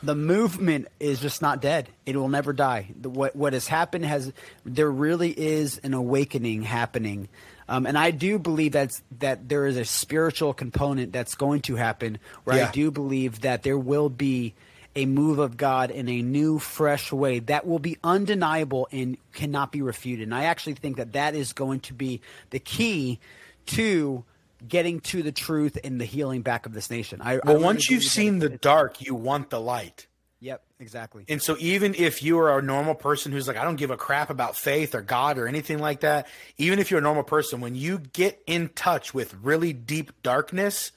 the 0.04 0.16
movement 0.16 0.90
is 1.00 1.22
just 1.22 1.42
not 1.42 1.62
dead. 1.62 1.90
It 2.06 2.16
will 2.18 2.30
never 2.30 2.54
die. 2.54 2.90
The, 3.00 3.10
what 3.10 3.36
what 3.36 3.54
has 3.54 3.68
happened 3.68 4.06
has 4.06 4.34
there 4.66 4.92
really 4.92 5.32
is 5.32 5.78
an 5.80 5.94
awakening 5.94 6.64
happening, 6.64 7.30
um, 7.70 7.86
and 7.86 7.98
I 7.98 8.12
do 8.12 8.40
believe 8.40 8.74
that's 8.74 9.02
that 9.20 9.48
there 9.48 9.66
is 9.66 9.78
a 9.78 9.86
spiritual 9.86 10.54
component 10.54 11.14
that's 11.14 11.36
going 11.36 11.62
to 11.62 11.76
happen. 11.76 12.20
Where 12.44 12.58
Yeah. 12.58 12.68
I 12.68 12.72
do 12.72 12.92
believe 12.92 13.42
that 13.42 13.64
there 13.64 13.78
will 13.78 14.10
be 14.10 14.54
a 14.98 15.06
move 15.06 15.38
of 15.38 15.58
God 15.58 15.92
in 15.92 16.10
a 16.10 16.24
new, 16.24 16.58
fresh 16.58 17.12
way 17.12 17.38
that 17.40 17.68
will 17.68 17.78
be 17.78 17.98
undeniable 18.04 18.88
and 18.92 19.16
cannot 19.32 19.72
be 19.72 19.84
refuted. 19.84 20.24
And 20.24 20.34
I 20.34 20.46
actually 20.46 20.74
think 20.74 20.98
that 20.98 21.14
that 21.14 21.36
is 21.36 21.54
going 21.54 21.82
to 21.82 21.94
be 21.94 22.20
the 22.50 22.58
key 22.58 23.20
to 23.68 24.26
getting 24.68 25.00
to 25.02 25.22
the 25.22 25.32
truth 25.32 25.78
and 25.84 26.02
the 26.02 26.06
healing 26.06 26.42
back 26.42 26.66
of 26.66 26.74
this 26.74 26.90
nation. 26.90 27.22
I, 27.22 27.34
I 27.34 27.40
well, 27.44 27.54
really 27.54 27.64
once 27.64 27.90
you've 27.92 28.04
seen 28.04 28.40
the 28.40 28.50
dark, 28.50 29.00
you 29.00 29.14
want 29.14 29.52
the 29.52 29.62
light. 29.62 30.08
Yep, 30.40 30.64
exactly. 30.80 31.26
And 31.30 31.42
so, 31.42 31.56
even 31.60 31.94
if 31.94 32.24
you 32.24 32.40
are 32.40 32.58
a 32.58 32.62
normal 32.62 32.96
person 32.96 33.32
who's 33.32 33.48
like, 33.48 33.58
I 33.58 33.64
don't 33.64 33.76
give 33.76 33.92
a 33.92 33.98
crap 33.98 34.32
about 34.32 34.56
faith 34.56 34.96
or 34.96 35.02
God 35.02 35.38
or 35.38 35.48
anything 35.48 35.78
like 35.78 36.00
that, 36.00 36.28
even 36.58 36.80
if 36.80 36.90
you're 36.90 37.00
a 37.00 37.04
normal 37.04 37.24
person, 37.24 37.62
when 37.62 37.76
you 37.76 38.00
get 38.00 38.42
in 38.48 38.70
touch 38.70 39.14
with 39.14 39.36
really 39.44 39.74
deep 39.74 40.12
darkness 40.24 40.92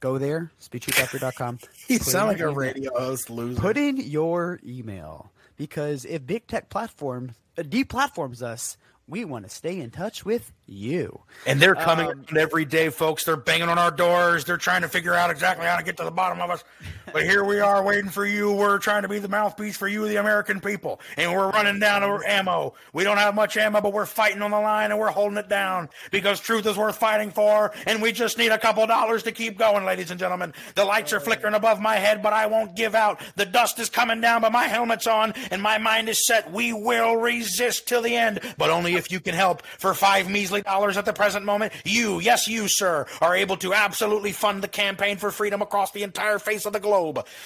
Go 0.00 0.18
there, 0.18 0.50
speaktruthwithoutfear.com. 0.60 1.58
You 1.88 1.98
Put 1.98 2.08
sound 2.08 2.28
like 2.28 2.38
a 2.40 2.42
email. 2.42 2.54
radio 2.54 2.98
host 2.98 3.30
loser. 3.30 3.60
Put 3.60 3.76
in 3.76 3.96
your 3.96 4.58
email 4.66 5.30
because 5.56 6.04
if 6.04 6.26
big 6.26 6.46
tech 6.48 6.68
platform 6.68 7.34
uh, 7.56 7.62
deplatforms 7.62 8.42
us, 8.42 8.76
we 9.08 9.24
want 9.24 9.44
to 9.44 9.50
stay 9.50 9.78
in 9.78 9.90
touch 9.90 10.24
with 10.24 10.52
you. 10.66 11.20
And 11.46 11.60
they're 11.60 11.76
coming 11.76 12.08
Um, 12.08 12.24
every 12.36 12.64
day, 12.64 12.88
folks. 12.88 13.24
They're 13.24 13.36
banging 13.36 13.68
on 13.68 13.78
our 13.78 13.92
doors. 13.92 14.44
They're 14.44 14.56
trying 14.56 14.82
to 14.82 14.88
figure 14.88 15.14
out 15.14 15.30
exactly 15.30 15.64
how 15.64 15.76
to 15.76 15.84
get 15.84 15.96
to 15.98 16.04
the 16.04 16.10
bottom 16.10 16.40
of 16.40 16.50
us. 16.50 16.64
But 17.12 17.22
here 17.22 17.44
we 17.44 17.60
are 17.60 17.84
waiting 17.84 18.10
for 18.10 18.26
you. 18.26 18.50
We're 18.52 18.78
trying 18.78 19.02
to 19.02 19.08
be 19.08 19.20
the 19.20 19.28
mouthpiece 19.28 19.76
for 19.76 19.86
you, 19.86 20.08
the 20.08 20.16
American 20.16 20.60
people. 20.60 21.00
And 21.16 21.32
we're 21.32 21.50
running 21.50 21.78
down 21.78 22.02
our 22.02 22.24
ammo. 22.26 22.74
We 22.92 23.04
don't 23.04 23.18
have 23.18 23.36
much 23.36 23.56
ammo, 23.56 23.80
but 23.80 23.92
we're 23.92 24.06
fighting 24.06 24.42
on 24.42 24.50
the 24.50 24.58
line 24.58 24.90
and 24.90 24.98
we're 24.98 25.12
holding 25.12 25.38
it 25.38 25.48
down 25.48 25.88
because 26.10 26.40
truth 26.40 26.66
is 26.66 26.76
worth 26.76 26.96
fighting 26.96 27.30
for. 27.30 27.72
And 27.86 28.02
we 28.02 28.10
just 28.10 28.38
need 28.38 28.50
a 28.50 28.58
couple 28.58 28.84
dollars 28.88 29.22
to 29.22 29.30
keep 29.32 29.56
going, 29.56 29.84
ladies 29.84 30.10
and 30.10 30.18
gentlemen. 30.18 30.52
The 30.74 30.84
lights 30.84 31.12
are 31.12 31.20
flickering 31.20 31.54
above 31.54 31.80
my 31.80 31.94
head, 31.94 32.24
but 32.24 32.32
I 32.32 32.46
won't 32.46 32.74
give 32.74 32.96
out. 32.96 33.20
The 33.36 33.46
dust 33.46 33.78
is 33.78 33.88
coming 33.88 34.20
down, 34.20 34.40
but 34.40 34.50
my 34.50 34.64
helmet's 34.64 35.06
on 35.06 35.32
and 35.52 35.62
my 35.62 35.78
mind 35.78 36.08
is 36.08 36.26
set. 36.26 36.50
We 36.50 36.72
will 36.72 37.16
resist 37.16 37.86
till 37.86 38.02
the 38.02 38.16
end, 38.16 38.40
but 38.58 38.68
only 38.68 38.95
if 38.96 39.10
you 39.10 39.20
can 39.20 39.34
help 39.34 39.64
for 39.64 39.94
five 39.94 40.28
measly 40.28 40.62
dollars 40.62 40.96
at 40.96 41.04
the 41.04 41.12
present 41.12 41.44
moment. 41.44 41.72
You, 41.84 42.18
yes, 42.20 42.48
you, 42.48 42.68
sir, 42.68 43.06
are 43.20 43.36
able 43.36 43.56
to 43.58 43.72
absolutely 43.74 44.32
fund 44.32 44.62
the 44.62 44.68
campaign 44.68 45.18
for 45.18 45.30
freedom 45.30 45.62
across 45.62 45.92
the 45.92 46.02
entire 46.02 46.38
face 46.38 46.66
of 46.66 46.72
the 46.72 46.80
globe. 46.80 47.26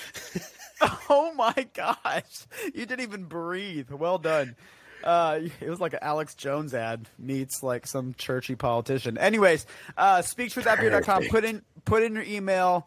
Oh 1.10 1.34
my 1.34 1.66
gosh. 1.74 2.46
You 2.64 2.86
didn't 2.86 3.00
even 3.00 3.24
breathe. 3.24 3.90
Well 3.90 4.16
done. 4.16 4.56
Uh, 5.04 5.40
it 5.60 5.68
was 5.68 5.80
like 5.80 5.92
an 5.92 5.98
Alex 6.02 6.34
Jones 6.34 6.74
ad 6.74 7.08
meets 7.18 7.62
like 7.62 7.86
some 7.86 8.14
churchy 8.14 8.54
politician. 8.54 9.18
Anyways, 9.18 9.66
uh, 9.96 10.18
speaktruthappear.com. 10.18 11.24
Put 11.28 11.44
in 11.44 11.62
put 11.84 12.02
in 12.02 12.14
your 12.14 12.24
email. 12.24 12.86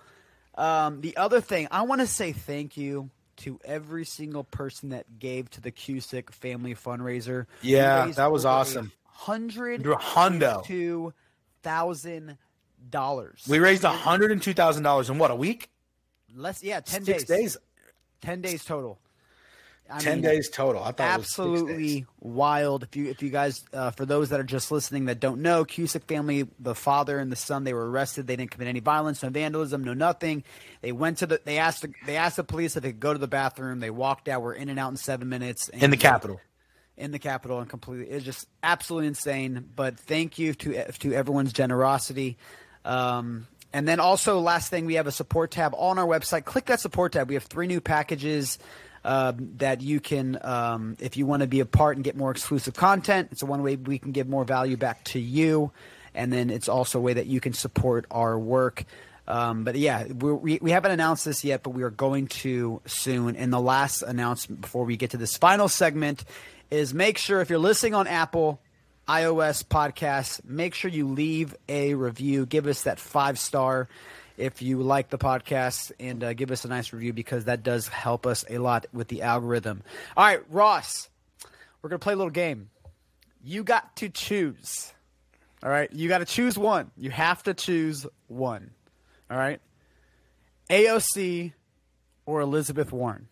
Um, 0.55 1.01
the 1.01 1.17
other 1.17 1.41
thing, 1.41 1.67
I 1.71 1.83
want 1.83 2.01
to 2.01 2.07
say 2.07 2.31
thank 2.31 2.77
you 2.77 3.09
to 3.37 3.59
every 3.63 4.05
single 4.05 4.43
person 4.43 4.89
that 4.89 5.19
gave 5.19 5.49
to 5.51 5.61
the 5.61 5.71
Cusick 5.71 6.31
Family 6.31 6.75
Fundraiser. 6.75 7.45
Yeah, 7.61 8.07
that 8.07 8.31
was 8.31 8.45
awesome. 8.45 8.91
Hundred 9.05 9.83
two 10.65 11.13
thousand 11.61 12.37
dollars. 12.89 13.45
We 13.47 13.59
raised 13.59 13.83
hundred 13.83 14.31
and 14.31 14.41
two 14.41 14.53
thousand 14.53 14.83
dollars 14.83 15.09
in 15.09 15.17
what 15.17 15.31
a 15.31 15.35
week? 15.35 15.69
Less, 16.35 16.63
yeah, 16.63 16.79
ten 16.79 17.03
Six 17.03 17.23
days. 17.23 17.37
days. 17.37 17.57
Ten 18.21 18.41
days 18.41 18.63
total. 18.65 18.99
I 19.91 19.99
Ten 19.99 20.21
mean, 20.21 20.23
days 20.31 20.49
total. 20.49 20.81
I 20.83 20.91
thought 20.91 21.13
it 21.13 21.17
was 21.19 21.27
six 21.27 21.37
days. 21.37 21.45
absolutely 21.59 22.05
wild. 22.19 22.83
If 22.83 22.95
you 22.95 23.09
if 23.09 23.21
you 23.21 23.29
guys 23.29 23.63
uh, 23.73 23.91
for 23.91 24.05
those 24.05 24.29
that 24.29 24.39
are 24.39 24.43
just 24.45 24.71
listening 24.71 25.05
that 25.05 25.19
don't 25.19 25.41
know, 25.41 25.65
Cusick 25.65 26.05
family, 26.05 26.47
the 26.59 26.73
father 26.73 27.19
and 27.19 27.31
the 27.31 27.35
son, 27.35 27.63
they 27.63 27.73
were 27.73 27.89
arrested. 27.91 28.25
They 28.25 28.35
didn't 28.35 28.51
commit 28.51 28.69
any 28.69 28.79
violence, 28.79 29.21
no 29.21 29.29
vandalism, 29.29 29.83
no 29.83 29.93
nothing. 29.93 30.43
They 30.81 30.91
went 30.93 31.17
to 31.19 31.25
the 31.27 31.41
they 31.43 31.57
asked 31.57 31.81
the, 31.81 31.93
they 32.05 32.15
asked 32.15 32.37
the 32.37 32.43
police 32.43 32.75
if 32.75 32.81
they 32.83 32.89
could 32.91 33.01
go 33.01 33.13
to 33.13 33.19
the 33.19 33.27
bathroom. 33.27 33.81
They 33.81 33.89
walked 33.91 34.29
out. 34.29 34.41
We're 34.41 34.53
in 34.53 34.69
and 34.69 34.79
out 34.79 34.89
in 34.89 34.97
seven 34.97 35.29
minutes. 35.29 35.67
in 35.69 35.79
the 35.79 35.85
And- 35.85 35.99
Capitol. 35.99 36.41
in 36.97 37.11
the 37.11 37.19
Capitol 37.19 37.59
and 37.59 37.69
completely 37.69 38.07
it's 38.09 38.23
just 38.25 38.47
absolutely 38.63 39.07
insane. 39.09 39.69
But 39.75 39.99
thank 39.99 40.39
you 40.39 40.53
to 40.55 40.91
to 40.91 41.13
everyone's 41.13 41.51
generosity. 41.53 42.37
Um, 42.85 43.47
and 43.73 43.87
then 43.87 43.99
also 43.99 44.39
last 44.39 44.69
thing, 44.69 44.85
we 44.85 44.95
have 44.95 45.07
a 45.07 45.11
support 45.11 45.51
tab 45.51 45.73
on 45.75 45.97
our 45.99 46.05
website. 46.05 46.45
Click 46.45 46.65
that 46.65 46.79
support 46.79 47.11
tab. 47.13 47.27
We 47.27 47.33
have 47.35 47.43
three 47.43 47.67
new 47.67 47.81
packages. 47.81 48.59
Um, 49.05 49.51
that 49.57 49.81
you 49.81 49.99
can, 49.99 50.37
um, 50.43 50.95
if 51.01 51.17
you 51.17 51.25
want 51.25 51.41
to 51.41 51.47
be 51.47 51.59
a 51.59 51.65
part 51.65 51.97
and 51.97 52.05
get 52.05 52.15
more 52.15 52.31
exclusive 52.31 52.73
content, 52.73 53.27
it's 53.33 53.41
a 53.41 53.45
one 53.45 53.61
way 53.61 53.75
we 53.75 53.99
can 53.99 54.13
give 54.13 54.29
more 54.29 54.45
value 54.45 54.77
back 54.77 55.03
to 55.05 55.19
you, 55.19 55.71
and 56.15 56.31
then 56.31 56.49
it's 56.49 56.69
also 56.69 56.99
a 56.99 57.01
way 57.01 57.11
that 57.11 57.25
you 57.25 57.41
can 57.41 57.51
support 57.51 58.05
our 58.09 58.39
work. 58.39 58.85
Um, 59.27 59.63
but 59.63 59.75
yeah, 59.75 60.05
we, 60.05 60.57
we 60.61 60.71
haven't 60.71 60.91
announced 60.91 61.25
this 61.25 61.43
yet, 61.43 61.63
but 61.63 61.71
we 61.71 61.83
are 61.83 61.89
going 61.89 62.27
to 62.27 62.81
soon. 62.85 63.35
And 63.35 63.51
the 63.51 63.59
last 63.59 64.01
announcement 64.01 64.61
before 64.61 64.85
we 64.85 64.97
get 64.97 65.11
to 65.11 65.17
this 65.17 65.37
final 65.37 65.67
segment 65.67 66.23
is 66.69 66.93
make 66.93 67.17
sure 67.17 67.41
if 67.41 67.49
you're 67.49 67.59
listening 67.59 67.95
on 67.95 68.07
Apple, 68.07 68.59
iOS 69.07 69.63
podcasts, 69.63 70.43
make 70.45 70.73
sure 70.73 70.89
you 70.89 71.07
leave 71.07 71.55
a 71.69 71.93
review. 71.93 72.45
Give 72.45 72.67
us 72.67 72.83
that 72.83 72.99
five 72.99 73.39
star 73.39 73.87
if 74.37 74.61
you 74.61 74.81
like 74.81 75.09
the 75.09 75.17
podcast 75.17 75.91
and 75.99 76.23
uh, 76.23 76.33
give 76.33 76.51
us 76.51 76.65
a 76.65 76.67
nice 76.67 76.91
review 76.93 77.13
because 77.13 77.45
that 77.45 77.63
does 77.63 77.87
help 77.87 78.25
us 78.25 78.43
a 78.49 78.57
lot 78.57 78.85
with 78.91 79.07
the 79.07 79.21
algorithm. 79.21 79.83
All 80.17 80.25
right, 80.25 80.41
Ross, 80.49 81.09
we're 81.81 81.89
going 81.89 81.99
to 81.99 82.03
play 82.03 82.13
a 82.13 82.17
little 82.17 82.31
game. 82.31 82.69
You 83.43 83.63
got 83.63 83.95
to 83.97 84.09
choose. 84.09 84.93
All 85.61 85.69
right, 85.69 85.91
you 85.93 86.09
got 86.09 86.19
to 86.19 86.25
choose 86.25 86.57
one. 86.57 86.91
You 86.97 87.09
have 87.11 87.43
to 87.43 87.53
choose 87.53 88.05
one. 88.27 88.71
All 89.29 89.37
right, 89.37 89.61
AOC 90.69 91.53
or 92.25 92.41
Elizabeth 92.41 92.91
Warren. 92.91 93.27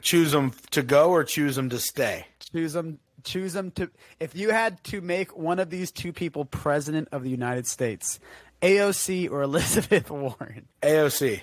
Choose 0.00 0.32
them 0.32 0.52
to 0.70 0.82
go 0.82 1.10
or 1.10 1.24
choose 1.24 1.56
them 1.56 1.68
to 1.70 1.78
stay. 1.78 2.26
Choose 2.52 2.72
them. 2.72 2.98
Choose 3.22 3.52
them 3.52 3.70
to. 3.72 3.90
If 4.18 4.34
you 4.34 4.50
had 4.50 4.82
to 4.84 5.00
make 5.00 5.36
one 5.36 5.58
of 5.58 5.68
these 5.68 5.90
two 5.90 6.12
people 6.12 6.46
president 6.46 7.08
of 7.12 7.22
the 7.22 7.28
United 7.28 7.66
States, 7.66 8.18
AOC 8.62 9.30
or 9.30 9.42
Elizabeth 9.42 10.10
Warren. 10.10 10.66
AOC. 10.82 11.40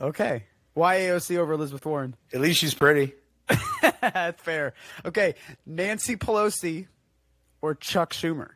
Okay, 0.00 0.44
why 0.74 0.96
AOC 1.00 1.36
over 1.38 1.52
Elizabeth 1.52 1.84
Warren? 1.86 2.16
At 2.32 2.40
least 2.40 2.58
she's 2.60 2.74
pretty. 2.74 3.14
That's 4.00 4.40
fair. 4.42 4.74
Okay, 5.04 5.34
Nancy 5.66 6.16
Pelosi 6.16 6.86
or 7.60 7.74
Chuck 7.74 8.12
Schumer. 8.12 8.50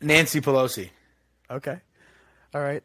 Nancy 0.00 0.40
Pelosi. 0.40 0.90
Okay, 1.50 1.78
all 2.54 2.60
right. 2.60 2.82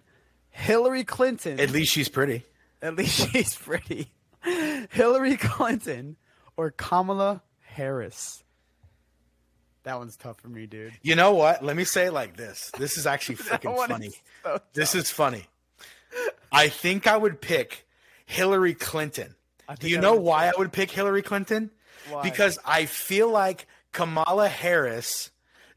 Hillary 0.49 1.03
Clinton. 1.03 1.59
At 1.59 1.71
least 1.71 1.91
she's 1.93 2.09
pretty. 2.09 2.43
At 2.81 2.95
least 2.95 3.29
she's 3.31 3.55
pretty. 3.55 4.11
Hillary 4.91 5.37
Clinton 5.37 6.15
or 6.57 6.71
Kamala 6.71 7.41
Harris. 7.61 8.43
That 9.84 9.97
one's 9.97 10.15
tough 10.15 10.39
for 10.39 10.47
me, 10.47 10.67
dude. 10.67 10.93
You 11.01 11.15
know 11.15 11.34
what? 11.34 11.63
Let 11.63 11.75
me 11.75 11.84
say 11.84 12.07
it 12.07 12.13
like 12.13 12.38
this. 12.38 12.71
This 12.77 12.97
is 12.97 13.07
actually 13.07 13.36
freaking 13.38 13.75
one 13.75 13.89
is 13.89 13.97
funny. 13.97 14.11
so 14.43 14.61
this 14.73 14.95
is 14.95 15.09
funny. 15.09 15.45
I 16.51 16.67
think 16.67 17.07
I 17.07 17.17
would 17.17 17.41
pick 17.41 17.88
Hillary 18.25 18.73
Clinton. 18.73 19.36
Do 19.79 19.89
you 19.89 19.97
I 19.97 20.01
know 20.01 20.15
why 20.15 20.47
I 20.47 20.51
would 20.57 20.73
pick 20.73 20.91
Hillary 20.91 21.21
Clinton? 21.21 21.71
Why? 22.09 22.21
Because 22.23 22.59
I 22.65 22.86
feel 22.86 23.29
like 23.29 23.67
Kamala 23.93 24.49
Harris 24.49 25.32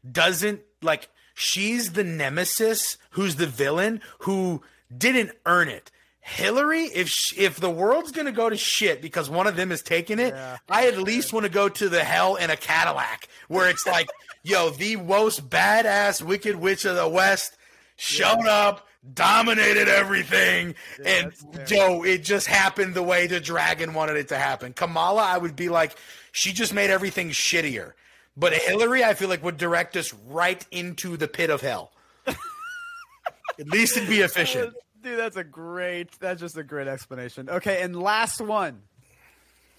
doesn't 0.09 0.61
like 0.81 1.07
she's 1.33 1.93
the 1.93 2.03
nemesis 2.03 2.97
who's 3.11 3.37
the 3.37 3.47
villain 3.47 4.01
who 4.19 4.61
didn't 4.95 5.31
earn 5.45 5.69
it. 5.69 5.91
Hillary, 6.27 6.85
if 6.85 7.07
sh 7.07 7.33
if 7.37 7.57
the 7.57 7.69
world's 7.69 8.11
gonna 8.11 8.31
go 8.31 8.49
to 8.49 8.57
shit 8.57 8.99
because 8.99 9.29
one 9.29 9.45
of 9.45 9.55
them 9.55 9.71
is 9.71 9.83
taking 9.83 10.17
it, 10.17 10.33
I 10.67 10.87
at 10.87 10.97
least 10.97 11.31
want 11.31 11.45
to 11.45 11.51
go 11.51 11.69
to 11.69 11.87
the 11.87 12.03
hell 12.03 12.35
in 12.35 12.49
a 12.49 12.57
Cadillac 12.57 13.29
where 13.47 13.69
it's 13.69 13.85
like, 13.85 14.09
yo, 14.43 14.71
the 14.71 14.95
most 14.95 15.47
badass 15.51 16.23
Wicked 16.23 16.55
Witch 16.55 16.83
of 16.83 16.95
the 16.95 17.07
West 17.07 17.55
showed 17.95 18.47
up, 18.47 18.87
dominated 19.13 19.87
everything, 19.87 20.73
and 21.05 21.31
yo, 21.67 22.01
it 22.01 22.23
just 22.23 22.47
happened 22.47 22.95
the 22.95 23.03
way 23.03 23.27
the 23.27 23.39
dragon 23.39 23.93
wanted 23.93 24.17
it 24.17 24.29
to 24.29 24.37
happen. 24.39 24.73
Kamala, 24.73 25.21
I 25.21 25.37
would 25.37 25.55
be 25.55 25.69
like, 25.69 25.95
she 26.31 26.53
just 26.53 26.73
made 26.73 26.89
everything 26.89 27.29
shittier. 27.29 27.93
But 28.35 28.51
Hillary, 28.53 29.03
I 29.03 29.13
feel 29.13 29.29
like 29.29 29.43
would 29.43 29.57
direct 29.57 29.95
us 29.95 30.11
right 30.27 30.65
into 30.71 31.17
the 31.17 31.27
pit 31.27 31.51
of 31.51 31.61
hell. 31.61 31.91
At 32.27 33.67
least 33.67 33.95
it'd 33.95 34.09
be 34.09 34.21
efficient. 34.21 34.73
Dude, 35.05 35.19
that's 35.19 35.37
a 35.37 35.43
great. 35.43 36.19
That's 36.19 36.41
just 36.41 36.57
a 36.57 36.63
great 36.63 36.87
explanation. 36.87 37.47
Okay, 37.47 37.83
and 37.83 37.95
last 37.95 38.41
one: 38.41 38.81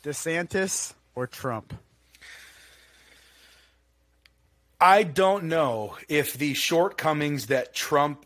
DeSantis 0.04 0.94
or 1.16 1.26
Trump. 1.26 1.74
I 4.80 5.02
don't 5.02 5.44
know 5.44 5.96
if 6.08 6.34
the 6.34 6.54
shortcomings 6.54 7.46
that 7.46 7.74
Trump 7.74 8.24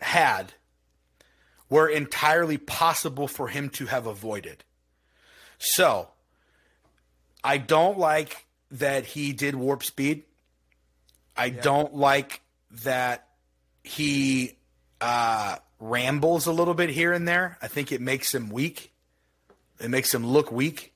had 0.00 0.54
were 1.70 1.86
entirely 1.88 2.58
possible 2.58 3.28
for 3.28 3.46
him 3.46 3.68
to 3.70 3.86
have 3.86 4.08
avoided. 4.08 4.64
So, 5.58 6.08
I 7.44 7.58
don't 7.58 7.96
like 7.96 8.44
that 8.72 9.06
he 9.06 9.32
did 9.34 9.54
warp 9.54 9.84
speed. 9.84 10.24
I 11.36 11.50
don't 11.50 11.94
like 11.94 12.40
that 12.82 13.28
he 13.84 14.56
uh, 15.04 15.56
rambles 15.80 16.46
a 16.46 16.52
little 16.52 16.72
bit 16.72 16.88
here 16.88 17.12
and 17.12 17.28
there. 17.28 17.58
I 17.60 17.68
think 17.68 17.92
it 17.92 18.00
makes 18.00 18.34
him 18.34 18.48
weak. 18.48 18.90
It 19.78 19.90
makes 19.90 20.14
him 20.14 20.26
look 20.26 20.50
weak 20.50 20.94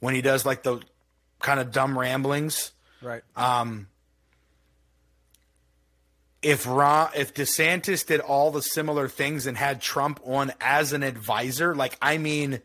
when 0.00 0.14
he 0.14 0.22
does 0.22 0.46
like 0.46 0.62
the 0.62 0.80
kind 1.38 1.60
of 1.60 1.70
dumb 1.70 1.98
ramblings. 1.98 2.72
Right. 3.02 3.22
Um, 3.36 3.88
If 6.40 6.66
Ron, 6.66 7.10
if 7.14 7.34
DeSantis 7.34 8.06
did 8.06 8.20
all 8.20 8.50
the 8.50 8.62
similar 8.62 9.08
things 9.08 9.46
and 9.46 9.56
had 9.56 9.80
Trump 9.82 10.18
on 10.24 10.52
as 10.60 10.92
an 10.92 11.02
advisor, 11.02 11.74
like 11.74 11.96
I 12.00 12.18
mean, 12.18 12.60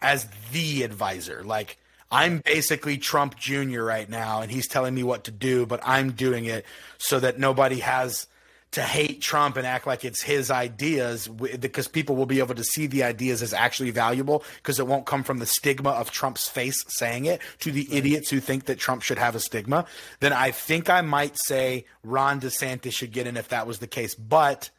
as 0.00 0.26
the 0.50 0.82
advisor, 0.82 1.42
like 1.44 1.78
I'm 2.10 2.38
basically 2.40 2.98
Trump 2.98 3.36
Jr. 3.38 3.82
right 3.82 4.08
now, 4.08 4.42
and 4.42 4.50
he's 4.50 4.66
telling 4.66 4.94
me 4.94 5.02
what 5.02 5.24
to 5.24 5.30
do, 5.30 5.66
but 5.66 5.80
I'm 5.82 6.12
doing 6.12 6.44
it 6.46 6.66
so 6.98 7.20
that 7.20 7.38
nobody 7.38 7.78
has 7.78 8.26
to 8.72 8.82
hate 8.82 9.20
Trump 9.20 9.56
and 9.58 9.66
act 9.66 9.86
like 9.86 10.02
it's 10.04 10.22
his 10.22 10.50
ideas 10.50 11.26
w- 11.26 11.56
because 11.58 11.88
people 11.88 12.16
will 12.16 12.26
be 12.26 12.38
able 12.38 12.54
to 12.54 12.64
see 12.64 12.86
the 12.86 13.02
ideas 13.02 13.42
as 13.42 13.52
actually 13.52 13.90
valuable 13.90 14.42
because 14.56 14.78
it 14.80 14.86
won't 14.86 15.04
come 15.04 15.22
from 15.22 15.38
the 15.38 15.46
stigma 15.46 15.90
of 15.90 16.10
Trump's 16.10 16.48
face 16.48 16.82
saying 16.88 17.26
it 17.26 17.40
to 17.60 17.70
the 17.70 17.86
idiots 17.94 18.30
who 18.30 18.40
think 18.40 18.64
that 18.64 18.78
Trump 18.78 19.02
should 19.02 19.18
have 19.18 19.34
a 19.34 19.40
stigma. 19.40 19.84
Then 20.20 20.32
I 20.32 20.50
think 20.52 20.88
I 20.88 21.02
might 21.02 21.36
say 21.38 21.84
Ron 22.02 22.40
DeSantis 22.40 22.92
should 22.92 23.12
get 23.12 23.26
in 23.26 23.36
if 23.36 23.48
that 23.48 23.66
was 23.66 23.78
the 23.78 23.86
case. 23.86 24.14
But 24.14 24.70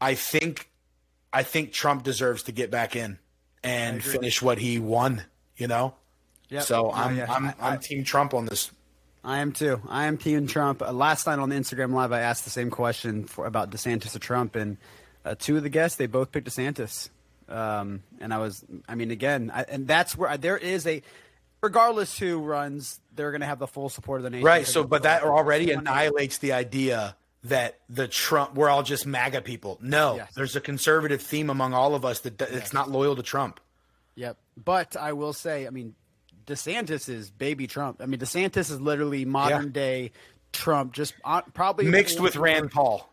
I 0.00 0.14
think 0.14 0.68
I 1.32 1.44
think 1.44 1.72
Trump 1.72 2.02
deserves 2.02 2.42
to 2.44 2.52
get 2.52 2.70
back 2.70 2.96
in 2.96 3.18
and 3.62 4.02
finish 4.02 4.42
what 4.42 4.58
he 4.58 4.78
won, 4.78 5.22
you 5.56 5.68
know? 5.68 5.94
Yep. 6.48 6.62
So 6.64 6.90
I'm 6.92 7.16
yeah, 7.16 7.32
I'm 7.32 7.46
I- 7.46 7.54
I'm 7.60 7.72
I- 7.74 7.76
team 7.76 8.02
Trump 8.04 8.34
on 8.34 8.46
this. 8.46 8.70
I 9.26 9.38
am 9.38 9.50
too. 9.50 9.82
I 9.88 10.06
am 10.06 10.18
Team 10.18 10.46
Trump. 10.46 10.80
Uh, 10.80 10.92
last 10.92 11.26
night 11.26 11.40
on 11.40 11.48
the 11.48 11.56
Instagram 11.56 11.92
Live, 11.92 12.12
I 12.12 12.20
asked 12.20 12.44
the 12.44 12.50
same 12.50 12.70
question 12.70 13.24
for, 13.24 13.44
about 13.44 13.70
DeSantis 13.70 14.14
or 14.14 14.20
Trump, 14.20 14.54
and 14.54 14.76
uh, 15.24 15.34
two 15.36 15.56
of 15.56 15.64
the 15.64 15.68
guests 15.68 15.98
they 15.98 16.06
both 16.06 16.30
picked 16.30 16.48
DeSantis. 16.48 17.10
Um, 17.48 18.04
and 18.20 18.32
I 18.32 18.38
was, 18.38 18.64
I 18.88 18.94
mean, 18.94 19.10
again, 19.10 19.50
I, 19.52 19.64
and 19.68 19.86
that's 19.88 20.16
where 20.16 20.36
there 20.36 20.56
is 20.56 20.86
a, 20.86 21.02
regardless 21.60 22.16
who 22.16 22.38
runs, 22.38 23.00
they're 23.16 23.32
going 23.32 23.40
to 23.40 23.46
have 23.48 23.58
the 23.58 23.66
full 23.66 23.88
support 23.88 24.20
of 24.20 24.24
the 24.24 24.30
nation. 24.30 24.46
Right. 24.46 24.66
So, 24.66 24.84
but 24.84 25.02
that 25.02 25.24
already 25.24 25.72
annihilates 25.72 26.38
the 26.38 26.52
idea 26.52 27.16
that 27.44 27.78
the 27.88 28.06
Trump, 28.06 28.54
we're 28.54 28.68
all 28.68 28.84
just 28.84 29.06
MAGA 29.06 29.40
people. 29.42 29.78
No, 29.80 30.16
Yes. 30.16 30.34
there's 30.34 30.54
a 30.56 30.60
conservative 30.60 31.20
theme 31.20 31.50
among 31.50 31.74
all 31.74 31.96
of 31.96 32.04
us 32.04 32.20
that 32.20 32.40
it's 32.40 32.72
not 32.72 32.90
loyal 32.90 33.16
to 33.16 33.22
Trump. 33.22 33.58
Yep. 34.14 34.36
But 34.56 34.96
I 34.96 35.12
will 35.12 35.32
say, 35.32 35.66
I 35.66 35.70
mean, 35.70 35.94
DeSantis 36.46 37.08
is 37.08 37.30
baby 37.30 37.66
Trump. 37.66 38.00
I 38.00 38.06
mean, 38.06 38.20
DeSantis 38.20 38.70
is 38.70 38.80
literally 38.80 39.24
modern 39.24 39.64
Yeah. 39.66 39.70
day 39.72 40.12
Trump, 40.52 40.92
just 40.92 41.14
on, 41.24 41.42
probably 41.54 41.86
Mixed 41.86 42.20
with 42.20 42.36
Rand 42.36 42.70
Paul. 42.70 43.08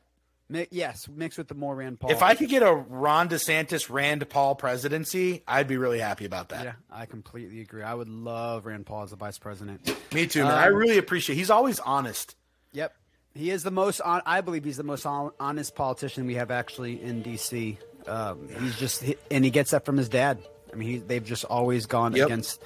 Mi- 0.50 0.68
yes, 0.72 1.08
mixed 1.08 1.38
with 1.38 1.48
the 1.48 1.56
more 1.56 1.76
Rand 1.76 2.00
Paul. 2.00 2.12
If 2.12 2.22
I 2.22 2.36
could 2.36 2.50
get 2.50 2.62
a 2.62 2.72
Ron 2.74 3.28
DeSantis, 3.30 3.90
Rand 3.90 4.30
Paul 4.30 4.56
presidency, 4.56 5.42
I'd 5.48 5.68
be 5.68 5.78
really 5.78 6.00
happy 6.00 6.26
about 6.26 6.50
that. 6.50 6.64
yeah, 6.66 6.74
I 6.92 7.06
completely 7.06 7.62
agree. 7.62 7.82
I 7.82 7.94
would 7.94 8.10
love 8.10 8.66
Rand 8.66 8.86
Paul 8.86 9.04
as 9.04 9.10
the 9.10 9.16
vice 9.16 9.40
president. 9.40 9.82
Me 10.14 10.28
too, 10.28 10.44
man. 10.44 10.52
I 10.52 10.68
really 10.68 10.98
appreciate. 10.98 11.36
He's 11.38 11.50
always 11.50 11.80
honest. 11.80 12.36
Yep. 12.74 12.94
He 13.34 13.50
is 13.50 13.64
the 13.64 13.72
most. 13.72 14.00
On, 14.02 14.22
I 14.28 14.42
believe 14.42 14.64
he's 14.64 14.78
the 14.78 14.84
most 14.84 15.04
hon- 15.04 15.32
honest 15.40 15.74
politician 15.76 16.28
we 16.28 16.36
have 16.36 16.52
actually 16.52 17.02
in 17.02 17.24
DC. 17.24 17.78
Um, 18.08 18.48
he's 18.60 18.78
just, 18.78 19.04
and 19.32 19.44
he 19.44 19.50
gets 19.50 19.72
that 19.72 19.86
from 19.86 19.98
his 19.98 20.08
dad. 20.10 20.40
I 20.72 20.76
mean, 20.76 20.88
he, 20.90 20.98
they've 21.00 21.24
just 21.24 21.46
always 21.46 21.88
gone 21.88 22.14
Yep. 22.16 22.26
against 22.28 22.62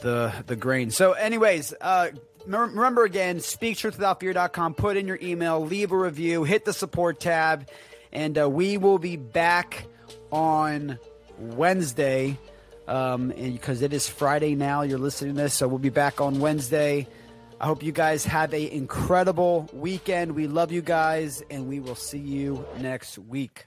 the 0.00 0.32
the 0.46 0.56
grain. 0.56 0.90
So, 0.90 1.12
anyways, 1.12 1.74
uh, 1.80 2.10
mem- 2.46 2.74
remember 2.74 3.04
again, 3.04 3.38
speaktruthwithoutfear.com. 3.38 4.74
Put 4.74 4.96
in 4.96 5.06
your 5.06 5.18
email, 5.22 5.64
leave 5.64 5.92
a 5.92 5.96
review, 5.96 6.44
hit 6.44 6.64
the 6.64 6.72
support 6.72 7.20
tab, 7.20 7.68
and 8.12 8.38
uh, 8.38 8.48
we 8.48 8.76
will 8.76 8.98
be 8.98 9.16
back 9.16 9.86
on 10.32 10.98
Wednesday. 11.38 12.38
Um, 12.88 13.30
and 13.30 13.52
because 13.52 13.82
it 13.82 13.92
is 13.92 14.08
Friday 14.08 14.56
now, 14.56 14.82
you're 14.82 14.98
listening 14.98 15.36
to 15.36 15.42
this, 15.42 15.54
so 15.54 15.68
we'll 15.68 15.78
be 15.78 15.90
back 15.90 16.20
on 16.20 16.40
Wednesday. 16.40 17.06
I 17.60 17.66
hope 17.66 17.82
you 17.82 17.92
guys 17.92 18.24
have 18.24 18.54
a 18.54 18.72
incredible 18.72 19.68
weekend. 19.72 20.32
We 20.32 20.46
love 20.46 20.72
you 20.72 20.80
guys, 20.80 21.42
and 21.50 21.68
we 21.68 21.78
will 21.78 21.94
see 21.94 22.18
you 22.18 22.64
next 22.78 23.18
week. 23.18 23.66